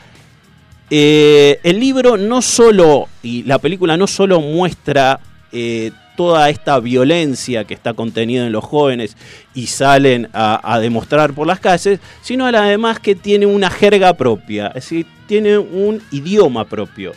Eh, 0.89 1.59
el 1.63 1.79
libro 1.79 2.17
no 2.17 2.41
solo, 2.41 3.07
y 3.23 3.43
la 3.43 3.59
película 3.59 3.97
no 3.97 4.07
solo 4.07 4.39
muestra 4.39 5.19
eh, 5.51 5.91
toda 6.15 6.49
esta 6.49 6.79
violencia 6.79 7.63
que 7.65 7.73
está 7.73 7.93
contenida 7.93 8.45
en 8.45 8.51
los 8.51 8.63
jóvenes 8.63 9.17
y 9.53 9.67
salen 9.67 10.29
a, 10.33 10.73
a 10.73 10.79
demostrar 10.79 11.33
por 11.33 11.47
las 11.47 11.59
calles, 11.59 11.99
sino 12.21 12.45
además 12.45 12.99
que 12.99 13.15
tiene 13.15 13.45
una 13.45 13.69
jerga 13.69 14.13
propia, 14.13 14.67
es 14.67 14.75
decir, 14.75 15.07
tiene 15.27 15.57
un 15.57 16.01
idioma 16.11 16.65
propio. 16.65 17.13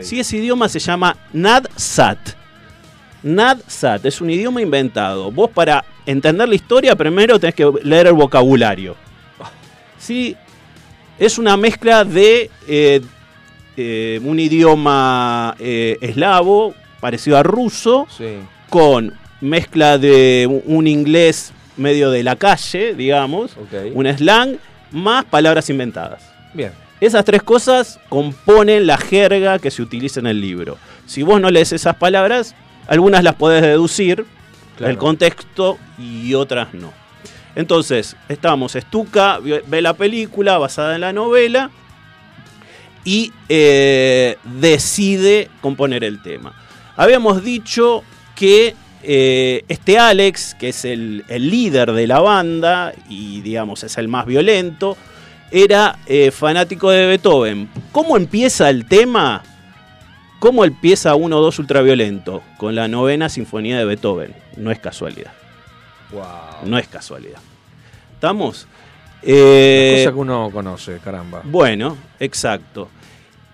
Si 0.00 0.18
ese 0.20 0.38
idioma 0.38 0.68
se 0.68 0.78
llama 0.78 1.16
Nadsat. 1.32 2.18
Nadsat 3.22 4.04
es 4.06 4.20
un 4.20 4.30
idioma 4.30 4.62
inventado. 4.62 5.30
Vos 5.30 5.50
para 5.50 5.84
entender 6.06 6.48
la 6.48 6.54
historia 6.54 6.96
primero 6.96 7.38
tenés 7.38 7.54
que 7.54 7.70
leer 7.82 8.06
el 8.06 8.14
vocabulario. 8.14 8.96
Sí, 9.98 10.36
es 11.18 11.38
una 11.38 11.56
mezcla 11.56 12.04
de 12.04 12.50
eh, 12.68 13.00
eh, 13.76 14.20
un 14.24 14.38
idioma 14.40 15.54
eh, 15.58 15.96
eslavo 16.00 16.74
parecido 17.00 17.36
a 17.36 17.42
ruso 17.42 18.06
Sí. 18.16 18.36
con 18.70 19.12
mezcla 19.40 19.98
de 19.98 20.48
un- 20.66 20.86
inglés 20.86 21.52
medio 21.76 22.10
de 22.10 22.22
la 22.22 22.36
calle, 22.36 22.94
digamos, 22.94 23.56
un 23.92 24.06
slang 24.16 24.56
más 24.92 25.24
palabras 25.26 25.68
inventadas. 25.68 26.22
Bien. 26.54 26.72
Esas 27.00 27.24
tres 27.26 27.42
cosas 27.42 28.00
componen 28.08 28.86
la 28.86 28.96
jerga 28.96 29.58
que 29.58 29.70
se 29.70 29.82
utiliza 29.82 30.20
en 30.20 30.26
el 30.26 30.40
libro. 30.40 30.78
Si 31.04 31.22
vos 31.22 31.38
no 31.38 31.50
lees 31.50 31.72
esas 31.72 31.96
palabras, 31.96 32.54
algunas 32.88 33.22
las 33.22 33.34
podés 33.34 33.60
deducir 33.60 34.24
Claro. 34.76 34.88
del 34.88 34.96
contexto 34.98 35.78
y 35.98 36.32
otras 36.34 36.72
no. 36.72 36.92
Entonces, 37.56 38.16
estamos, 38.28 38.74
Stuka 38.74 39.40
ve 39.40 39.82
la 39.82 39.94
película 39.94 40.58
basada 40.58 40.94
en 40.94 41.00
la 41.00 41.12
novela 41.12 41.70
y 43.04 43.32
eh, 43.48 44.36
decide 44.44 45.48
componer 45.60 46.04
el 46.04 46.22
tema. 46.22 46.52
Habíamos 46.96 47.42
dicho 47.42 48.04
que 48.34 48.76
eh, 49.02 49.64
este 49.68 49.98
Alex, 49.98 50.54
que 50.54 50.68
es 50.68 50.84
el, 50.84 51.24
el 51.28 51.50
líder 51.50 51.92
de 51.92 52.06
la 52.06 52.20
banda 52.20 52.92
y 53.08 53.40
digamos 53.40 53.84
es 53.84 53.96
el 53.96 54.08
más 54.08 54.26
violento, 54.26 54.96
era 55.50 55.98
eh, 56.06 56.30
fanático 56.30 56.90
de 56.90 57.06
Beethoven. 57.06 57.70
¿Cómo 57.92 58.16
empieza 58.16 58.68
el 58.68 58.86
tema? 58.86 59.42
¿Cómo 60.40 60.64
empieza 60.64 61.14
1-2 61.14 61.58
ultraviolento? 61.58 62.42
Con 62.58 62.74
la 62.74 62.88
novena 62.88 63.28
sinfonía 63.28 63.78
de 63.78 63.84
Beethoven. 63.84 64.34
No 64.56 64.70
es 64.70 64.78
casualidad. 64.78 65.32
Wow. 66.10 66.66
No 66.68 66.78
es 66.78 66.88
casualidad. 66.88 67.40
¿Estamos? 68.26 68.66
Eh, 69.22 69.98
Cosa 70.04 70.12
que 70.12 70.18
uno 70.18 70.50
conoce, 70.52 70.98
caramba. 70.98 71.42
bueno, 71.44 71.96
exacto. 72.18 72.88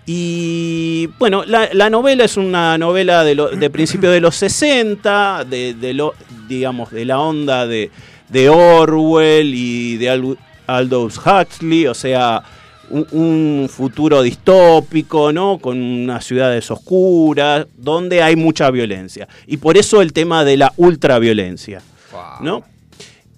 Y 0.07 1.07
bueno, 1.19 1.43
la, 1.45 1.69
la 1.73 1.91
novela 1.91 2.25
es 2.25 2.37
una 2.37 2.75
novela 2.79 3.23
de, 3.23 3.35
lo- 3.35 3.49
de 3.49 3.69
principios 3.69 4.11
de 4.13 4.19
los 4.19 4.35
60, 4.35 5.45
de, 5.45 5.75
de 5.75 5.93
lo, 5.93 6.15
digamos, 6.47 6.89
de 6.89 7.05
la 7.05 7.19
onda 7.19 7.67
de, 7.67 7.91
de 8.29 8.49
Orwell 8.49 9.53
y 9.53 9.97
de 9.97 10.09
Al- 10.09 10.37
Aldous 10.65 11.19
Huxley, 11.19 11.85
o 11.85 11.93
sea, 11.93 12.41
un, 12.89 13.05
un 13.11 13.69
futuro 13.69 14.23
distópico, 14.23 15.31
¿no? 15.31 15.59
Con 15.59 15.79
unas 15.79 16.25
ciudades 16.25 16.69
oscuras, 16.71 17.67
donde 17.77 18.23
hay 18.23 18.35
mucha 18.35 18.71
violencia. 18.71 19.27
Y 19.45 19.57
por 19.57 19.77
eso 19.77 20.01
el 20.01 20.13
tema 20.13 20.43
de 20.43 20.57
la 20.57 20.73
ultraviolencia. 20.77 21.79
Wow. 22.11 22.21
¿no? 22.41 22.63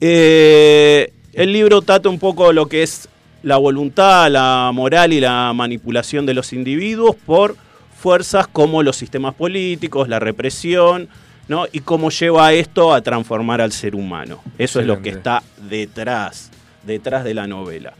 Eh, 0.01 1.11
el 1.35 1.51
libro 1.51 1.81
trata 1.81 2.09
un 2.09 2.17
poco 2.17 2.53
lo 2.53 2.67
que 2.67 2.83
es 2.83 3.09
la 3.43 3.57
voluntad, 3.57 4.31
la 4.31 4.71
moral 4.73 5.13
y 5.13 5.19
la 5.19 5.51
manipulación 5.53 6.25
de 6.25 6.33
los 6.33 6.53
individuos 6.53 7.15
por 7.15 7.55
fuerzas 7.95 8.47
como 8.47 8.81
los 8.81 8.95
sistemas 8.95 9.35
políticos, 9.35 10.07
la 10.09 10.19
represión, 10.19 11.09
¿no? 11.47 11.65
Y 11.71 11.81
cómo 11.81 12.09
lleva 12.09 12.53
esto 12.53 12.93
a 12.93 13.01
transformar 13.01 13.61
al 13.61 13.71
ser 13.71 13.95
humano. 13.95 14.41
Eso 14.57 14.79
es 14.79 14.87
lo 14.87 15.01
que 15.01 15.09
está 15.09 15.43
detrás, 15.69 16.51
detrás 16.83 17.23
de 17.23 17.33
la 17.33 17.47
novela. 17.47 17.93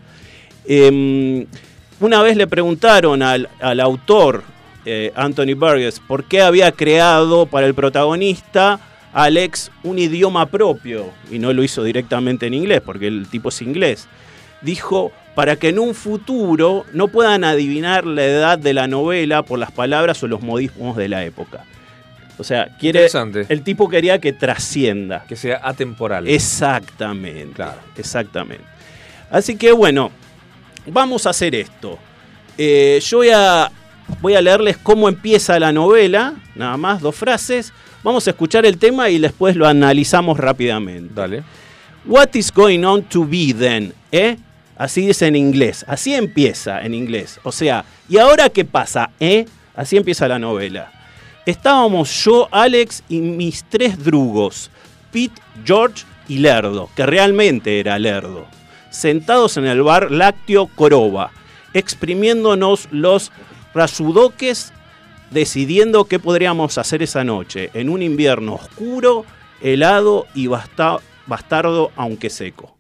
Eh, 0.66 1.46
una 2.00 2.22
vez 2.22 2.38
le 2.38 2.48
preguntaron 2.48 3.22
al, 3.22 3.50
al 3.60 3.80
autor, 3.80 4.44
eh, 4.86 5.12
Anthony 5.16 5.56
Burgess, 5.56 6.00
por 6.00 6.24
qué 6.24 6.42
había 6.42 6.72
creado 6.72 7.46
para 7.46 7.68
el 7.68 7.74
protagonista 7.74 8.80
Alex 9.16 9.72
un 9.84 9.98
idioma 9.98 10.46
propio 10.48 11.10
y 11.32 11.40
no 11.40 11.54
lo 11.54 11.64
hizo 11.64 11.84
directamente 11.84 12.48
en 12.48 12.54
inglés, 12.54 12.82
porque 12.86 13.08
el 13.08 13.28
tipo 13.28 13.48
es 13.48 13.62
inglés. 13.62 14.10
Dijo, 14.62 15.14
para 15.36 15.56
que 15.56 15.70
en 15.70 15.80
un 15.80 15.96
futuro 15.96 16.86
no 16.92 17.08
puedan 17.08 17.46
adivinar 17.46 18.06
la 18.06 18.26
edad 18.26 18.60
de 18.60 18.74
la 18.74 18.88
novela 18.88 19.44
por 19.44 19.58
las 19.58 19.72
palabras 19.72 20.22
o 20.22 20.28
los 20.28 20.42
modismos 20.42 20.98
de 20.98 21.08
la 21.08 21.24
época. 21.24 21.64
O 22.38 22.44
sea, 22.44 22.68
quiere, 22.78 23.08
el 23.48 23.62
tipo 23.62 23.88
quería 23.88 24.20
que 24.20 24.34
trascienda. 24.34 25.24
Que 25.30 25.38
sea 25.38 25.62
atemporal. 25.64 26.28
Exactamente. 26.28 27.54
Claro. 27.54 27.80
Exactamente. 27.96 28.66
Así 29.32 29.56
que 29.56 29.72
bueno, 29.72 30.12
vamos 30.88 31.26
a 31.26 31.30
hacer 31.30 31.56
esto. 31.56 31.98
Eh, 32.58 33.00
yo 33.02 33.20
voy 33.20 33.30
a, 33.30 33.72
voy 34.22 34.36
a 34.36 34.42
leerles 34.42 34.76
cómo 34.76 35.08
empieza 35.08 35.58
la 35.58 35.72
novela, 35.72 36.34
nada 36.54 36.76
más, 36.76 37.00
dos 37.00 37.16
frases. 37.16 37.72
Vamos 38.06 38.28
a 38.28 38.30
escuchar 38.30 38.68
el 38.68 38.78
tema 38.78 39.10
y 39.10 39.18
después 39.18 39.56
lo 39.56 39.66
analizamos 39.68 40.38
rápidamente. 40.38 41.12
Dale. 41.16 41.44
What 42.06 42.36
is 42.36 42.54
going 42.54 42.84
on 42.84 43.02
to 43.06 43.26
be 43.26 43.52
then? 43.52 43.96
¿Eh? 44.12 44.38
Así 44.78 45.08
dice 45.08 45.26
en 45.26 45.36
inglés. 45.36 45.84
Así 45.88 46.14
empieza 46.14 46.86
en 46.86 46.94
inglés. 46.94 47.40
O 47.42 47.52
sea, 47.52 47.84
¿y 48.08 48.20
ahora 48.20 48.50
qué 48.50 48.64
pasa? 48.64 49.10
¿Eh? 49.20 49.48
Así 49.76 49.98
empieza 49.98 50.28
la 50.28 50.38
novela. 50.38 50.92
Estábamos 51.48 52.24
yo, 52.24 52.48
Alex 52.52 53.02
y 53.10 53.22
mis 53.22 53.64
tres 53.64 53.98
drugos, 53.98 54.70
Pete, 55.12 55.42
George 55.66 56.04
y 56.28 56.38
Lerdo, 56.38 56.92
que 56.96 57.08
realmente 57.08 57.80
era 57.80 57.98
Lerdo, 57.98 58.46
sentados 58.92 59.58
en 59.58 59.66
el 59.66 59.82
bar 59.82 60.12
lácteo 60.12 60.68
Coroba, 60.68 61.32
exprimiéndonos 61.74 62.88
los 62.92 63.32
rasudoques, 63.74 64.74
decidiendo 65.36 66.06
qué 66.06 66.18
podríamos 66.18 66.78
hacer 66.78 67.04
esa 67.04 67.24
noche, 67.26 67.70
en 67.74 67.90
un 67.90 68.02
invierno 68.02 68.56
oscuro, 68.56 69.26
helado 69.62 70.26
y 70.34 70.48
basta- 70.48 71.00
bastardo 71.28 71.92
aunque 71.98 72.30
seco. 72.30 72.75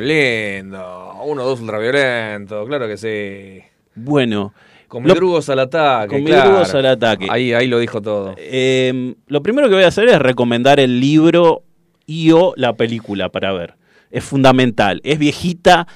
Lindo. 0.00 1.14
Uno, 1.24 1.44
dos 1.44 1.60
ultraviolento, 1.60 2.64
claro 2.66 2.86
que 2.86 2.96
sí. 2.96 3.62
Bueno, 3.94 4.52
Con 4.88 5.02
midrugos 5.04 5.48
al 5.48 5.60
ataque. 5.60 6.14
con 6.14 6.24
claro. 6.24 6.50
midrugos 6.50 6.74
al 6.74 6.86
ataque. 6.86 7.26
Ahí, 7.30 7.52
ahí 7.52 7.66
lo 7.68 7.78
dijo 7.78 8.00
todo. 8.02 8.34
eh, 8.36 9.14
lo 9.26 9.42
primero 9.42 9.68
que 9.68 9.74
voy 9.74 9.84
a 9.84 9.88
hacer 9.88 10.08
es 10.08 10.18
recomendar 10.18 10.80
el 10.80 11.00
libro 11.00 11.62
y 12.06 12.30
o 12.32 12.52
la 12.56 12.74
película 12.74 13.28
para 13.30 13.52
ver. 13.52 13.74
Es 14.10 14.24
fundamental. 14.24 15.00
Es 15.04 15.18
viejita, 15.18 15.86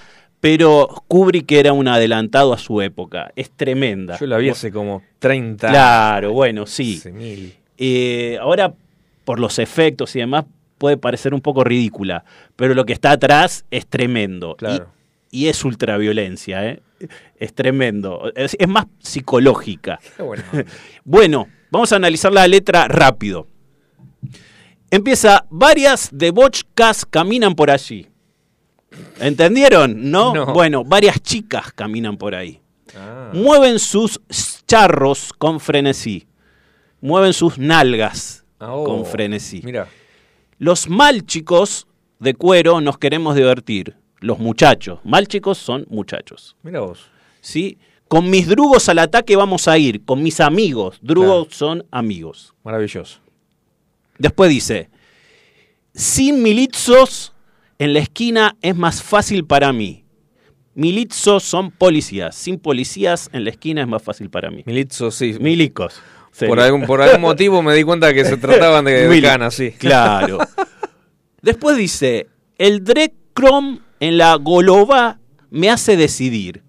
pero 0.40 0.88
Kubrick 1.08 1.50
era 1.52 1.72
un 1.72 1.86
adelantado 1.88 2.52
a 2.52 2.58
su 2.58 2.80
época. 2.80 3.30
Es 3.36 3.50
tremenda. 3.50 4.18
Yo 4.18 4.26
la 4.26 4.38
vi 4.38 4.48
hace 4.48 4.72
como 4.72 5.02
30 5.18 5.68
Claro, 5.68 6.32
bueno, 6.32 6.66
sí. 6.66 7.00
Eh, 7.76 8.38
ahora, 8.40 8.72
por 9.24 9.38
los 9.38 9.58
efectos 9.58 10.16
y 10.16 10.20
demás, 10.20 10.44
puede 10.78 10.96
parecer 10.96 11.34
un 11.34 11.40
poco 11.40 11.64
ridícula, 11.64 12.24
pero 12.56 12.74
lo 12.74 12.86
que 12.86 12.92
está 12.92 13.10
atrás 13.12 13.64
es 13.70 13.86
tremendo. 13.86 14.56
Claro. 14.56 14.88
Y, 15.30 15.44
y 15.44 15.48
es 15.48 15.64
ultraviolencia, 15.64 16.66
¿eh? 16.66 16.80
Es 17.36 17.54
tremendo. 17.54 18.32
Es, 18.34 18.56
es 18.58 18.68
más 18.68 18.86
psicológica. 18.98 19.98
Qué 20.16 20.22
bueno. 20.22 20.44
Bueno, 21.04 21.48
vamos 21.70 21.92
a 21.92 21.96
analizar 21.96 22.32
la 22.32 22.46
letra 22.46 22.86
rápido. 22.88 23.46
Empieza, 24.90 25.46
varias 25.50 26.10
de 26.12 26.30
bochcas 26.30 27.04
caminan 27.04 27.54
por 27.54 27.70
allí. 27.70 28.08
¿Entendieron? 29.20 30.10
¿No? 30.10 30.34
No. 30.34 30.46
Bueno, 30.46 30.84
varias 30.84 31.20
chicas 31.20 31.72
caminan 31.72 32.16
por 32.16 32.34
ahí. 32.34 32.60
Ah, 32.96 33.30
Mueven 33.32 33.78
sus 33.78 34.20
charros 34.66 35.32
con 35.36 35.60
frenesí. 35.60 36.26
Mueven 37.00 37.32
sus 37.32 37.58
nalgas 37.58 38.44
ah, 38.58 38.74
oh, 38.74 38.84
con 38.84 39.04
frenesí. 39.04 39.60
Mira, 39.62 39.88
Los 40.58 40.88
mal 40.88 41.24
chicos 41.24 41.86
de 42.18 42.34
cuero 42.34 42.80
nos 42.80 42.98
queremos 42.98 43.36
divertir. 43.36 43.96
Los 44.20 44.40
muchachos. 44.40 44.98
Mal 45.04 45.28
chicos 45.28 45.58
son 45.58 45.86
muchachos. 45.88 46.56
mira 46.62 46.80
vos. 46.80 47.06
¿Sí? 47.40 47.78
Con 48.08 48.28
mis 48.28 48.48
drugos 48.48 48.88
al 48.88 48.98
ataque 48.98 49.36
vamos 49.36 49.68
a 49.68 49.78
ir. 49.78 50.04
Con 50.04 50.22
mis 50.22 50.40
amigos. 50.40 50.98
Drugos 51.00 51.54
son 51.54 51.86
amigos. 51.92 52.54
Maravilloso. 52.64 53.20
Después 54.18 54.50
dice, 54.50 54.90
sin 55.94 56.42
milizos 56.42 57.32
en 57.78 57.92
la 57.92 58.00
esquina 58.00 58.56
es 58.60 58.74
más 58.74 59.00
fácil 59.02 59.44
para 59.44 59.72
mí. 59.72 60.04
Milizos 60.74 61.44
son 61.44 61.70
policías. 61.70 62.34
Sin 62.34 62.58
policías 62.58 63.30
en 63.32 63.44
la 63.44 63.50
esquina 63.50 63.82
es 63.82 63.88
más 63.88 64.02
fácil 64.02 64.30
para 64.30 64.50
mí. 64.50 64.62
Militzo, 64.66 65.12
sí. 65.12 65.36
Milicos. 65.40 66.00
Por, 66.46 66.60
algún, 66.60 66.82
por 66.86 67.02
algún 67.02 67.20
motivo 67.20 67.62
me 67.62 67.74
di 67.74 67.82
cuenta 67.82 68.12
que 68.14 68.24
se 68.24 68.36
trataban 68.38 68.84
de, 68.84 69.08
de 69.08 69.22
canas, 69.22 69.54
sí. 69.54 69.72
Claro. 69.72 70.38
Después 71.42 71.76
dice, 71.76 72.26
el 72.56 72.84
Drecrom 72.84 73.80
en 74.00 74.18
la 74.18 74.34
Golova 74.36 75.18
me 75.50 75.70
hace 75.70 75.96
decidir. 75.96 76.62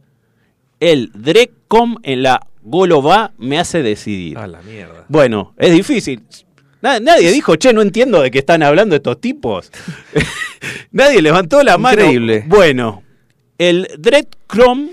El 0.79 1.11
Drecom 1.13 1.97
en 2.03 2.23
la 2.23 2.47
Golova 2.61 3.33
me 3.37 3.59
hace 3.59 3.81
decidir. 3.83 4.37
Ah, 4.37 4.47
la 4.47 4.61
mierda. 4.61 5.05
Bueno, 5.07 5.53
es 5.57 5.73
difícil. 5.73 6.23
Na- 6.81 6.99
nadie 6.99 7.31
dijo, 7.31 7.55
che, 7.57 7.73
no 7.73 7.81
entiendo 7.81 8.21
de 8.21 8.31
qué 8.31 8.39
están 8.39 8.63
hablando 8.63 8.95
estos 8.95 9.19
tipos. 9.19 9.71
nadie 10.91 11.21
levantó 11.21 11.61
la 11.63 11.77
mano. 11.77 12.01
Increíble. 12.01 12.43
Bueno, 12.47 13.03
el 13.57 13.87
Dreadcrom 13.97 14.89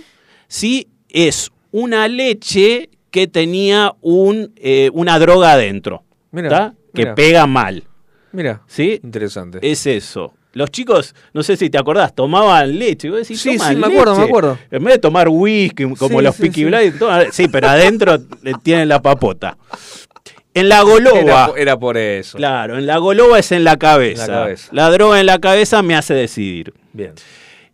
sí 0.48 0.88
es 1.08 1.52
una 1.70 2.08
leche 2.08 2.90
que 3.16 3.26
tenía 3.26 3.94
un, 4.02 4.52
eh, 4.56 4.90
una 4.92 5.18
droga 5.18 5.52
adentro. 5.52 6.04
Mira, 6.32 6.48
¿tá? 6.50 6.74
Que 6.92 7.02
mira. 7.02 7.14
pega 7.14 7.46
mal. 7.46 7.84
Mira, 8.32 8.60
¿Sí? 8.66 9.00
interesante. 9.02 9.58
Es 9.62 9.86
eso. 9.86 10.34
Los 10.52 10.70
chicos, 10.70 11.14
no 11.32 11.42
sé 11.42 11.56
si 11.56 11.70
te 11.70 11.78
acordás, 11.78 12.14
tomaban 12.14 12.78
leche. 12.78 13.08
Vos 13.08 13.20
decís, 13.20 13.40
Sí, 13.40 13.56
"Toman 13.56 13.72
sí, 13.74 13.80
me 13.80 13.86
acuerdo, 13.86 14.12
leche". 14.12 14.20
me 14.22 14.26
acuerdo. 14.28 14.58
En 14.70 14.84
vez 14.84 14.94
de 14.94 14.98
tomar 15.00 15.28
whisky, 15.30 15.84
como 15.94 16.18
Sí, 16.18 16.24
los 16.24 16.34
sí, 16.36 16.42
Peaky 16.42 16.60
sí. 16.60 16.64
Blinders, 16.66 17.34
sí, 17.34 17.48
pero 17.48 17.68
adentro 17.68 18.18
tienen 18.62 18.88
la 18.90 19.00
papota. 19.00 19.56
En 20.52 20.68
la 20.68 20.82
goloba. 20.82 21.20
Era, 21.20 21.46
po- 21.46 21.56
era 21.56 21.78
por 21.78 21.96
eso. 21.96 22.36
Claro, 22.36 22.76
en 22.76 22.84
la 22.86 22.98
goloba 22.98 23.38
es 23.38 23.50
en 23.52 23.64
la 23.64 23.78
cabeza. 23.78 24.24
En 24.26 24.30
la 24.30 24.36
cabeza. 24.38 24.68
La 24.72 24.90
droga 24.90 25.20
en 25.20 25.26
la 25.26 25.38
cabeza 25.38 25.82
me 25.82 25.94
hace 25.94 26.12
decidir. 26.14 26.72
Bien. 26.92 27.12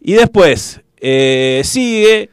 Y 0.01 0.13
después 0.15 0.81
eh, 1.01 1.63
sigue. 1.65 2.31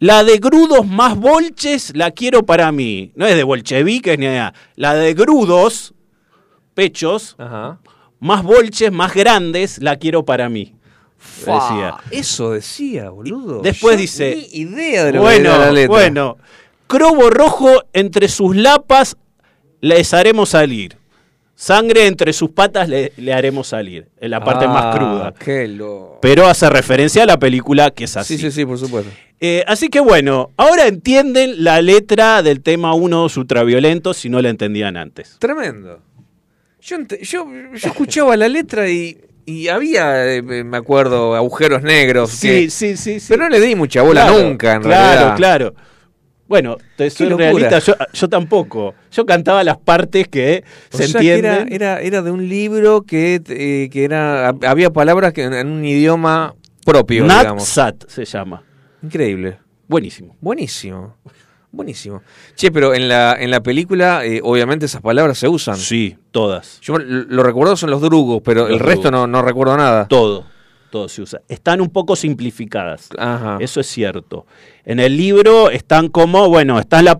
La 0.00 0.24
de 0.24 0.38
grudos 0.38 0.86
más 0.86 1.14
bolches 1.16 1.92
la 1.94 2.10
quiero 2.10 2.44
para 2.44 2.72
mí. 2.72 3.12
No 3.14 3.26
es 3.26 3.36
de 3.36 3.44
bolcheviques 3.44 4.18
ni 4.18 4.26
nada. 4.26 4.54
La 4.74 4.94
de 4.94 5.12
grudos, 5.14 5.92
pechos, 6.74 7.36
Ajá. 7.38 7.78
más 8.18 8.42
bolches, 8.42 8.90
más 8.90 9.14
grandes, 9.14 9.78
la 9.82 9.96
quiero 9.96 10.24
para 10.24 10.48
mí. 10.48 10.74
Decía. 11.36 11.96
Eso 12.10 12.52
decía, 12.52 13.10
boludo. 13.10 13.60
Después 13.60 13.96
Yo 13.96 14.00
dice- 14.00 14.34
Ni 14.52 14.60
idea 14.60 15.04
de 15.04 15.12
lo 15.12 15.20
Bueno, 15.20 15.50
la 15.58 15.70
letra. 15.70 15.88
bueno. 15.94 16.38
Crobo 16.86 17.28
rojo 17.30 17.82
entre 17.92 18.26
sus 18.28 18.56
lapas 18.56 19.16
les 19.82 20.12
haremos 20.14 20.48
salir. 20.48 20.96
Sangre 21.62 22.06
entre 22.06 22.32
sus 22.32 22.48
patas 22.52 22.88
le, 22.88 23.12
le 23.18 23.34
haremos 23.34 23.68
salir. 23.68 24.08
En 24.18 24.30
la 24.30 24.42
parte 24.42 24.64
Ah, 24.64 24.68
más 24.68 24.96
cruda. 24.96 25.34
Qué 25.38 25.68
lo... 25.68 26.18
Pero 26.22 26.46
hace 26.46 26.70
referencia 26.70 27.24
a 27.24 27.26
la 27.26 27.38
película 27.38 27.90
que 27.90 28.04
es 28.04 28.16
así. 28.16 28.38
Sí, 28.38 28.44
sí, 28.44 28.50
sí, 28.50 28.64
por 28.64 28.78
supuesto. 28.78 29.10
Eh, 29.40 29.62
así 29.66 29.88
que 29.90 30.00
bueno, 30.00 30.52
ahora 30.56 30.86
entienden 30.86 31.62
la 31.62 31.82
letra 31.82 32.42
del 32.42 32.62
tema 32.62 32.94
1 32.94 33.26
ultraviolento 33.36 34.14
si 34.14 34.30
no 34.30 34.40
la 34.40 34.48
entendían 34.48 34.96
antes. 34.96 35.36
Tremendo. 35.38 36.00
Yo, 36.80 36.96
yo, 37.20 37.46
yo 37.74 37.88
escuchaba 37.90 38.38
la 38.38 38.48
letra 38.48 38.88
y, 38.88 39.18
y 39.44 39.68
había, 39.68 40.32
eh, 40.34 40.40
me 40.42 40.78
acuerdo, 40.78 41.34
agujeros 41.36 41.82
negros. 41.82 42.40
que- 42.40 42.70
sí, 42.70 42.96
sí, 42.96 43.18
Pero 43.28 43.42
no 43.44 43.48
le 43.50 43.60
di 43.60 43.74
mucha 43.74 44.00
bola 44.00 44.28
Claro, 44.28 44.42
nunca, 44.48 44.74
en 44.76 44.82
claro, 44.82 45.10
realidad. 45.12 45.36
Claro, 45.36 45.74
Bueno, 46.50 46.76
te 46.96 47.08
soy 47.10 47.28
realista, 47.28 47.78
yo, 47.78 47.94
yo 48.12 48.28
tampoco. 48.28 48.94
Yo 49.12 49.24
cantaba 49.24 49.62
las 49.62 49.78
partes 49.78 50.26
que 50.26 50.64
O 50.92 50.96
se 50.98 51.06
sea 51.06 51.20
que 51.20 51.32
era, 51.38 51.58
entienden. 51.60 51.72
era, 51.80 52.00
era 52.00 52.22
de 52.22 52.32
un 52.32 52.48
libro 52.48 53.02
que, 53.02 53.40
eh, 53.48 53.88
que 53.92 54.02
era 54.04 54.48
había 54.66 54.90
palabras 54.90 55.32
que 55.32 55.44
en, 55.44 55.54
en 55.54 55.68
un 55.68 55.84
idioma 55.84 56.56
propio, 56.84 57.22
digamos. 57.22 57.62
Natsat 57.62 58.04
se 58.08 58.24
llama. 58.24 58.64
Increíble. 59.00 59.58
Buenísimo. 59.86 60.36
Buenísimo. 60.40 61.16
Buenísimo. 61.70 62.20
Che, 62.56 62.72
pero 62.72 62.94
en 62.94 63.08
la, 63.08 63.36
en 63.38 63.52
la 63.52 63.60
película, 63.60 64.24
eh, 64.26 64.40
obviamente 64.42 64.86
esas 64.86 65.02
palabras 65.02 65.38
se 65.38 65.46
usan. 65.46 65.76
Sí, 65.76 66.16
todas. 66.32 66.80
Yo 66.80 66.96
l- 66.96 67.26
lo 67.28 67.44
recuerdo 67.44 67.76
son 67.76 67.90
los 67.90 68.00
drugos, 68.00 68.42
pero 68.44 68.62
Los 68.62 68.72
el 68.72 68.80
resto 68.80 69.12
no, 69.12 69.28
no 69.28 69.40
recuerdo 69.42 69.76
nada. 69.76 70.08
Todo. 70.08 70.46
Todo 70.90 71.08
se 71.08 71.22
usa. 71.22 71.40
Están 71.48 71.80
un 71.80 71.88
poco 71.88 72.16
simplificadas. 72.16 73.08
Ajá. 73.16 73.58
Eso 73.60 73.80
es 73.80 73.86
cierto. 73.86 74.46
En 74.84 74.98
el 74.98 75.16
libro 75.16 75.70
están 75.70 76.08
como, 76.08 76.48
bueno, 76.48 76.78
está 76.80 77.00
la, 77.02 77.16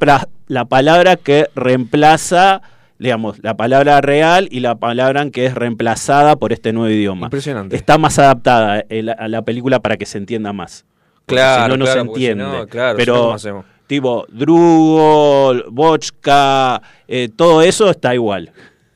la 0.49 0.65
palabra 0.65 1.17
que 1.17 1.49
reemplaza, 1.55 2.63
digamos, 2.99 3.39
la 3.43 3.57
palabra 3.57 4.01
real 4.01 4.49
y 4.51 4.61
la 4.61 4.75
palabra 4.75 5.31
que 5.31 5.47
es 5.47 5.55
reemplazada 5.55 6.37
por 6.37 6.53
este 6.53 6.73
nuevo 6.73 6.93
idioma. 6.93 7.27
Impresionante. 7.27 7.77
Está 7.77 7.97
más 7.97 8.19
adaptada 8.19 8.85
eh, 8.89 9.07
a 9.17 9.29
la 9.29 9.43
película 9.43 9.79
para 9.81 9.97
que 9.97 10.07
se 10.07 10.19
entienda 10.19 10.53
más. 10.53 10.85
Claro, 11.27 11.63
si 11.63 11.71
no, 11.71 11.77
no 11.77 11.85
claro, 11.85 12.01
se 12.01 12.05
si 12.05 12.09
entiende. 12.09 12.45
no, 12.45 12.67
claro, 12.67 12.99
si 12.99 13.07
no, 13.07 13.15
¿cómo 13.15 13.37
Pero, 13.39 13.65
tipo, 13.87 14.27
Drugo, 14.31 15.55
Bochka, 15.71 16.83
eh, 17.07 17.29
todo 17.35 17.63
eso 17.63 17.89
está 17.91 18.15
igual. 18.15 18.51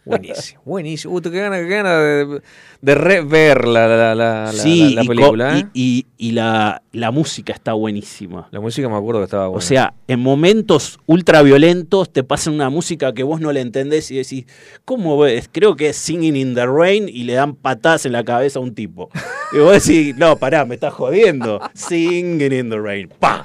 Buenísimo, 0.05 0.61
buenísimo. 0.64 1.14
Uh, 1.14 1.21
qué 1.23 1.31
gana, 1.31 1.57
qué 1.59 1.67
gana 1.69 1.99
de, 1.99 2.40
de 2.83 2.95
rever 2.95 3.67
la, 3.67 3.88
la, 3.88 4.14
la, 4.14 4.45
la- 4.47 4.53
sí, 4.53 4.90
la- 4.90 4.97
la 4.97 5.05
y 5.05 5.09
película. 5.09 5.59
¿eh? 5.59 5.67
y, 5.73 5.83
y- 5.99 6.07
y 6.29 6.31
la, 6.33 6.83
la 6.93 7.11
música 7.11 7.53
está 7.53 7.73
buenísima. 7.75 8.49
La 8.51 8.61
música 8.61 8.88
me 8.88 8.97
acuerdo 8.97 9.21
que 9.21 9.25
estaba 9.25 9.49
buena. 9.49 9.59
O 9.59 9.61
sea, 9.61 9.95
en 10.09 10.21
momentos 10.21 10.99
ultraviolentos 11.07 12.11
te 12.12 12.23
pasan 12.23 12.55
una 12.55 12.71
música 12.71 13.12
que 13.12 13.23
vos 13.23 13.40
no 13.40 13.53
le 13.53 13.61
entendés 13.61 14.11
y 14.11 14.17
decís, 14.17 14.47
¿cómo 14.85 15.19
ves? 15.19 15.49
Creo 15.53 15.77
que 15.77 15.88
es 15.90 15.97
Singing 15.97 16.37
in 16.37 16.55
the 16.55 16.67
Rain 16.67 17.09
y 17.09 17.25
le 17.25 17.35
dan 17.35 17.55
patadas 17.57 18.07
en 18.07 18.12
la 18.12 18.25
cabeza 18.25 18.59
a 18.59 18.62
un 18.62 18.75
tipo. 18.75 19.11
Y 19.53 19.59
vos 19.59 19.85
decís, 19.87 20.17
no, 20.17 20.37
pará, 20.37 20.64
me 20.64 20.75
estás 20.77 20.95
jodiendo. 20.95 21.61
Singing 21.75 22.53
in 22.53 22.71
the 22.71 22.79
Rain. 22.79 23.09
¡Pa! 23.19 23.45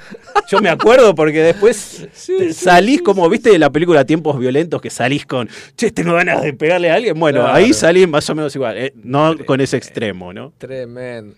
Yo 0.50 0.60
me 0.62 0.70
acuerdo 0.70 1.14
porque 1.16 1.42
después 1.42 2.08
salís 2.54 3.02
como, 3.02 3.28
viste, 3.30 3.50
de 3.52 3.60
la 3.60 3.70
película 3.72 4.06
Tiempos 4.06 4.40
Violentos 4.40 4.82
que 4.82 4.90
salís 4.90 5.26
con, 5.26 5.50
che, 5.76 5.92
tengo 5.92 6.14
ganas 6.14 6.42
de 6.42 6.49
pegarle 6.58 6.90
a 6.92 6.96
alguien. 6.96 7.20
Bueno, 7.20 7.42
Claro. 7.42 7.56
ahí 7.56 7.74
salís 7.74 8.08
más 8.08 8.30
o 8.30 8.36
menos 8.36 8.56
igual. 8.56 8.78
eh, 8.78 8.94
no 9.04 9.36
con 9.46 9.62
ese 9.62 9.78
extremo, 9.78 10.34
¿no? 10.34 10.54
Tremendo. 10.58 11.36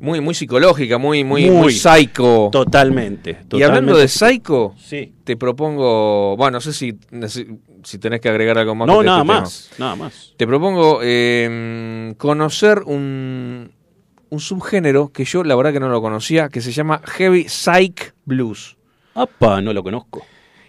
Muy, 0.00 0.20
muy 0.20 0.32
psicológica, 0.32 0.96
muy, 0.96 1.24
muy, 1.24 1.50
muy, 1.50 1.56
Muy. 1.62 1.72
psycho. 1.72 2.50
Totalmente. 2.52 3.38
y 3.50 3.62
hablando 3.64 3.96
de 3.96 4.06
psycho, 4.06 4.74
Sí. 4.78 5.12
te 5.24 5.36
propongo. 5.36 6.36
Bueno, 6.36 6.58
no 6.58 6.60
sé 6.60 6.72
si, 6.72 6.96
si 7.82 7.98
tenés 7.98 8.20
que 8.20 8.28
agregar 8.28 8.58
algo 8.58 8.76
más. 8.76 8.86
No, 8.86 9.00
de 9.00 9.06
nada 9.06 9.18
este 9.18 9.26
tema. 9.28 9.40
más. 9.40 9.70
Nada 9.76 9.96
más. 9.96 10.34
Te 10.36 10.46
propongo 10.46 11.00
eh, 11.02 12.14
conocer 12.16 12.82
un, 12.86 13.72
un 14.30 14.40
subgénero 14.40 15.08
que 15.08 15.24
yo 15.24 15.42
la 15.42 15.56
verdad 15.56 15.72
que 15.72 15.80
no 15.80 15.88
lo 15.88 16.00
conocía, 16.00 16.48
que 16.48 16.60
se 16.60 16.70
llama 16.70 17.00
Heavy 17.04 17.48
Psych 17.48 18.14
Blues. 18.24 18.76
Apa, 19.14 19.60
no 19.60 19.72
lo 19.72 19.82
conozco. 19.82 20.24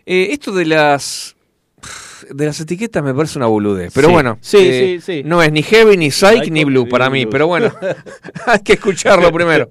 Eh, 0.07 0.29
esto 0.31 0.51
de 0.53 0.65
las... 0.65 1.35
de 2.29 2.45
las 2.45 2.59
etiquetas 2.59 3.03
me 3.03 3.13
parece 3.13 3.37
una 3.39 3.47
boludez. 3.47 3.91
Pero 3.93 4.07
Sí. 4.07 4.13
bueno, 4.13 4.37
Sí, 4.41 4.57
eh, 4.61 4.99
sí, 5.01 5.21
no 5.25 5.41
es 5.41 5.51
ni 5.51 5.63
heavy, 5.63 5.97
ni 5.97 6.11
psych, 6.11 6.49
ni 6.51 6.63
blue 6.63 6.85
ni 6.85 6.89
para 6.89 7.09
mí. 7.09 7.23
blue. 7.25 7.31
Pero 7.31 7.47
bueno, 7.47 7.71
hay 8.47 8.59
que 8.59 8.73
escucharlo 8.73 9.31
primero. 9.33 9.69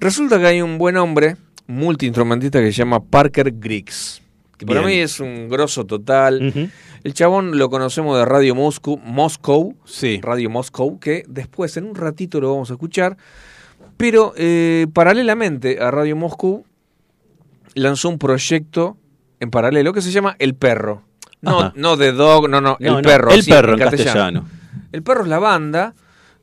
Resulta 0.00 0.38
que 0.38 0.46
hay 0.46 0.62
un 0.62 0.78
buen 0.78 0.96
hombre, 0.96 1.36
multiinstrumentista, 1.66 2.60
que 2.60 2.66
se 2.66 2.72
llama 2.78 3.02
Parker 3.04 3.52
Griggs. 3.58 4.20
Que 4.58 4.66
para 4.66 4.82
mí 4.82 4.94
es 4.94 5.18
un 5.20 5.48
grosso 5.48 5.84
total. 5.86 6.70
El 7.02 7.14
chabón 7.14 7.58
lo 7.58 7.68
conocemos 7.68 8.16
de 8.16 8.24
Radio 8.24 8.54
Moscú, 8.54 8.96
Moscow, 9.04 9.74
Sí. 9.84 10.20
Radio 10.22 10.50
Moscow, 10.50 11.00
que 11.00 11.24
después 11.28 11.76
en 11.76 11.84
un 11.84 11.94
ratito 11.96 12.40
lo 12.40 12.50
vamos 12.52 12.70
a 12.70 12.74
escuchar. 12.74 13.16
Pero 13.96 14.32
eh, 14.36 14.86
paralelamente 14.92 15.80
a 15.80 15.90
Radio 15.90 16.14
Moscú 16.14 16.64
lanzó 17.74 18.08
un 18.08 18.18
proyecto 18.18 18.96
en 19.40 19.50
paralelo 19.50 19.92
que 19.92 20.00
se 20.02 20.10
llama 20.12 20.36
El 20.38 20.54
Perro. 20.54 21.02
No, 21.42 21.58
Ajá. 21.58 21.72
no 21.76 21.96
de 21.96 22.12
Dog, 22.12 22.48
no, 22.48 22.60
no, 22.60 22.76
No, 22.80 22.88
El 22.88 22.94
no, 22.94 23.02
Perro. 23.02 23.30
El 23.32 23.44
perro 23.44 23.72
en 23.74 23.78
castellano. 23.78 24.48
El 24.92 25.02
Perro 25.02 25.22
es 25.22 25.28
la 25.28 25.38
banda. 25.38 25.94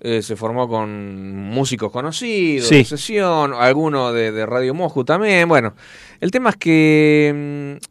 eh, 0.01 0.21
se 0.21 0.37
formó 0.37 0.69
con 0.69 1.35
músicos 1.49 1.91
conocidos, 1.91 2.67
Sí. 2.69 2.85
sesión, 2.85 3.53
alguno 3.53 4.13
de, 4.13 4.31
de 4.31 4.45
Radio 4.45 4.73
Moscú 4.73 5.03
también. 5.03 5.47
Bueno, 5.49 5.73
el 6.21 6.31
tema 6.31 6.51
es 6.51 6.55
que. 6.55 7.77
mm, 7.81 7.85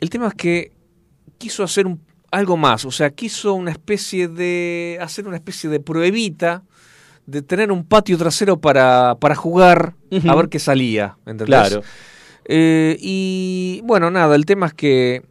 El 0.00 0.10
tema 0.10 0.28
es 0.28 0.34
que 0.34 0.72
quiso 1.38 1.62
hacer 1.62 1.86
un- 1.86 2.00
algo 2.30 2.56
más. 2.58 2.84
O 2.84 2.90
sea, 2.90 3.08
quiso 3.10 3.54
una 3.54 3.70
especie 3.70 4.28
de. 4.28 4.98
hacer 5.00 5.26
una 5.26 5.36
especie 5.36 5.70
de 5.70 5.80
pruebita 5.80 6.62
de 7.24 7.40
tener 7.42 7.72
un 7.72 7.84
patio 7.84 8.16
trasero 8.18 8.60
para, 8.60 9.16
para 9.18 9.34
jugar 9.34 9.94
a 10.28 10.34
ver 10.34 10.48
qué 10.50 10.58
salía. 10.58 11.16
¿entendés? 11.26 11.46
Claro. 11.46 11.82
Eh, 12.44 12.96
y 13.00 13.80
bueno, 13.84 14.10
nada, 14.10 14.36
el 14.36 14.44
tema 14.44 14.66
es 14.66 14.74
que 14.74 15.22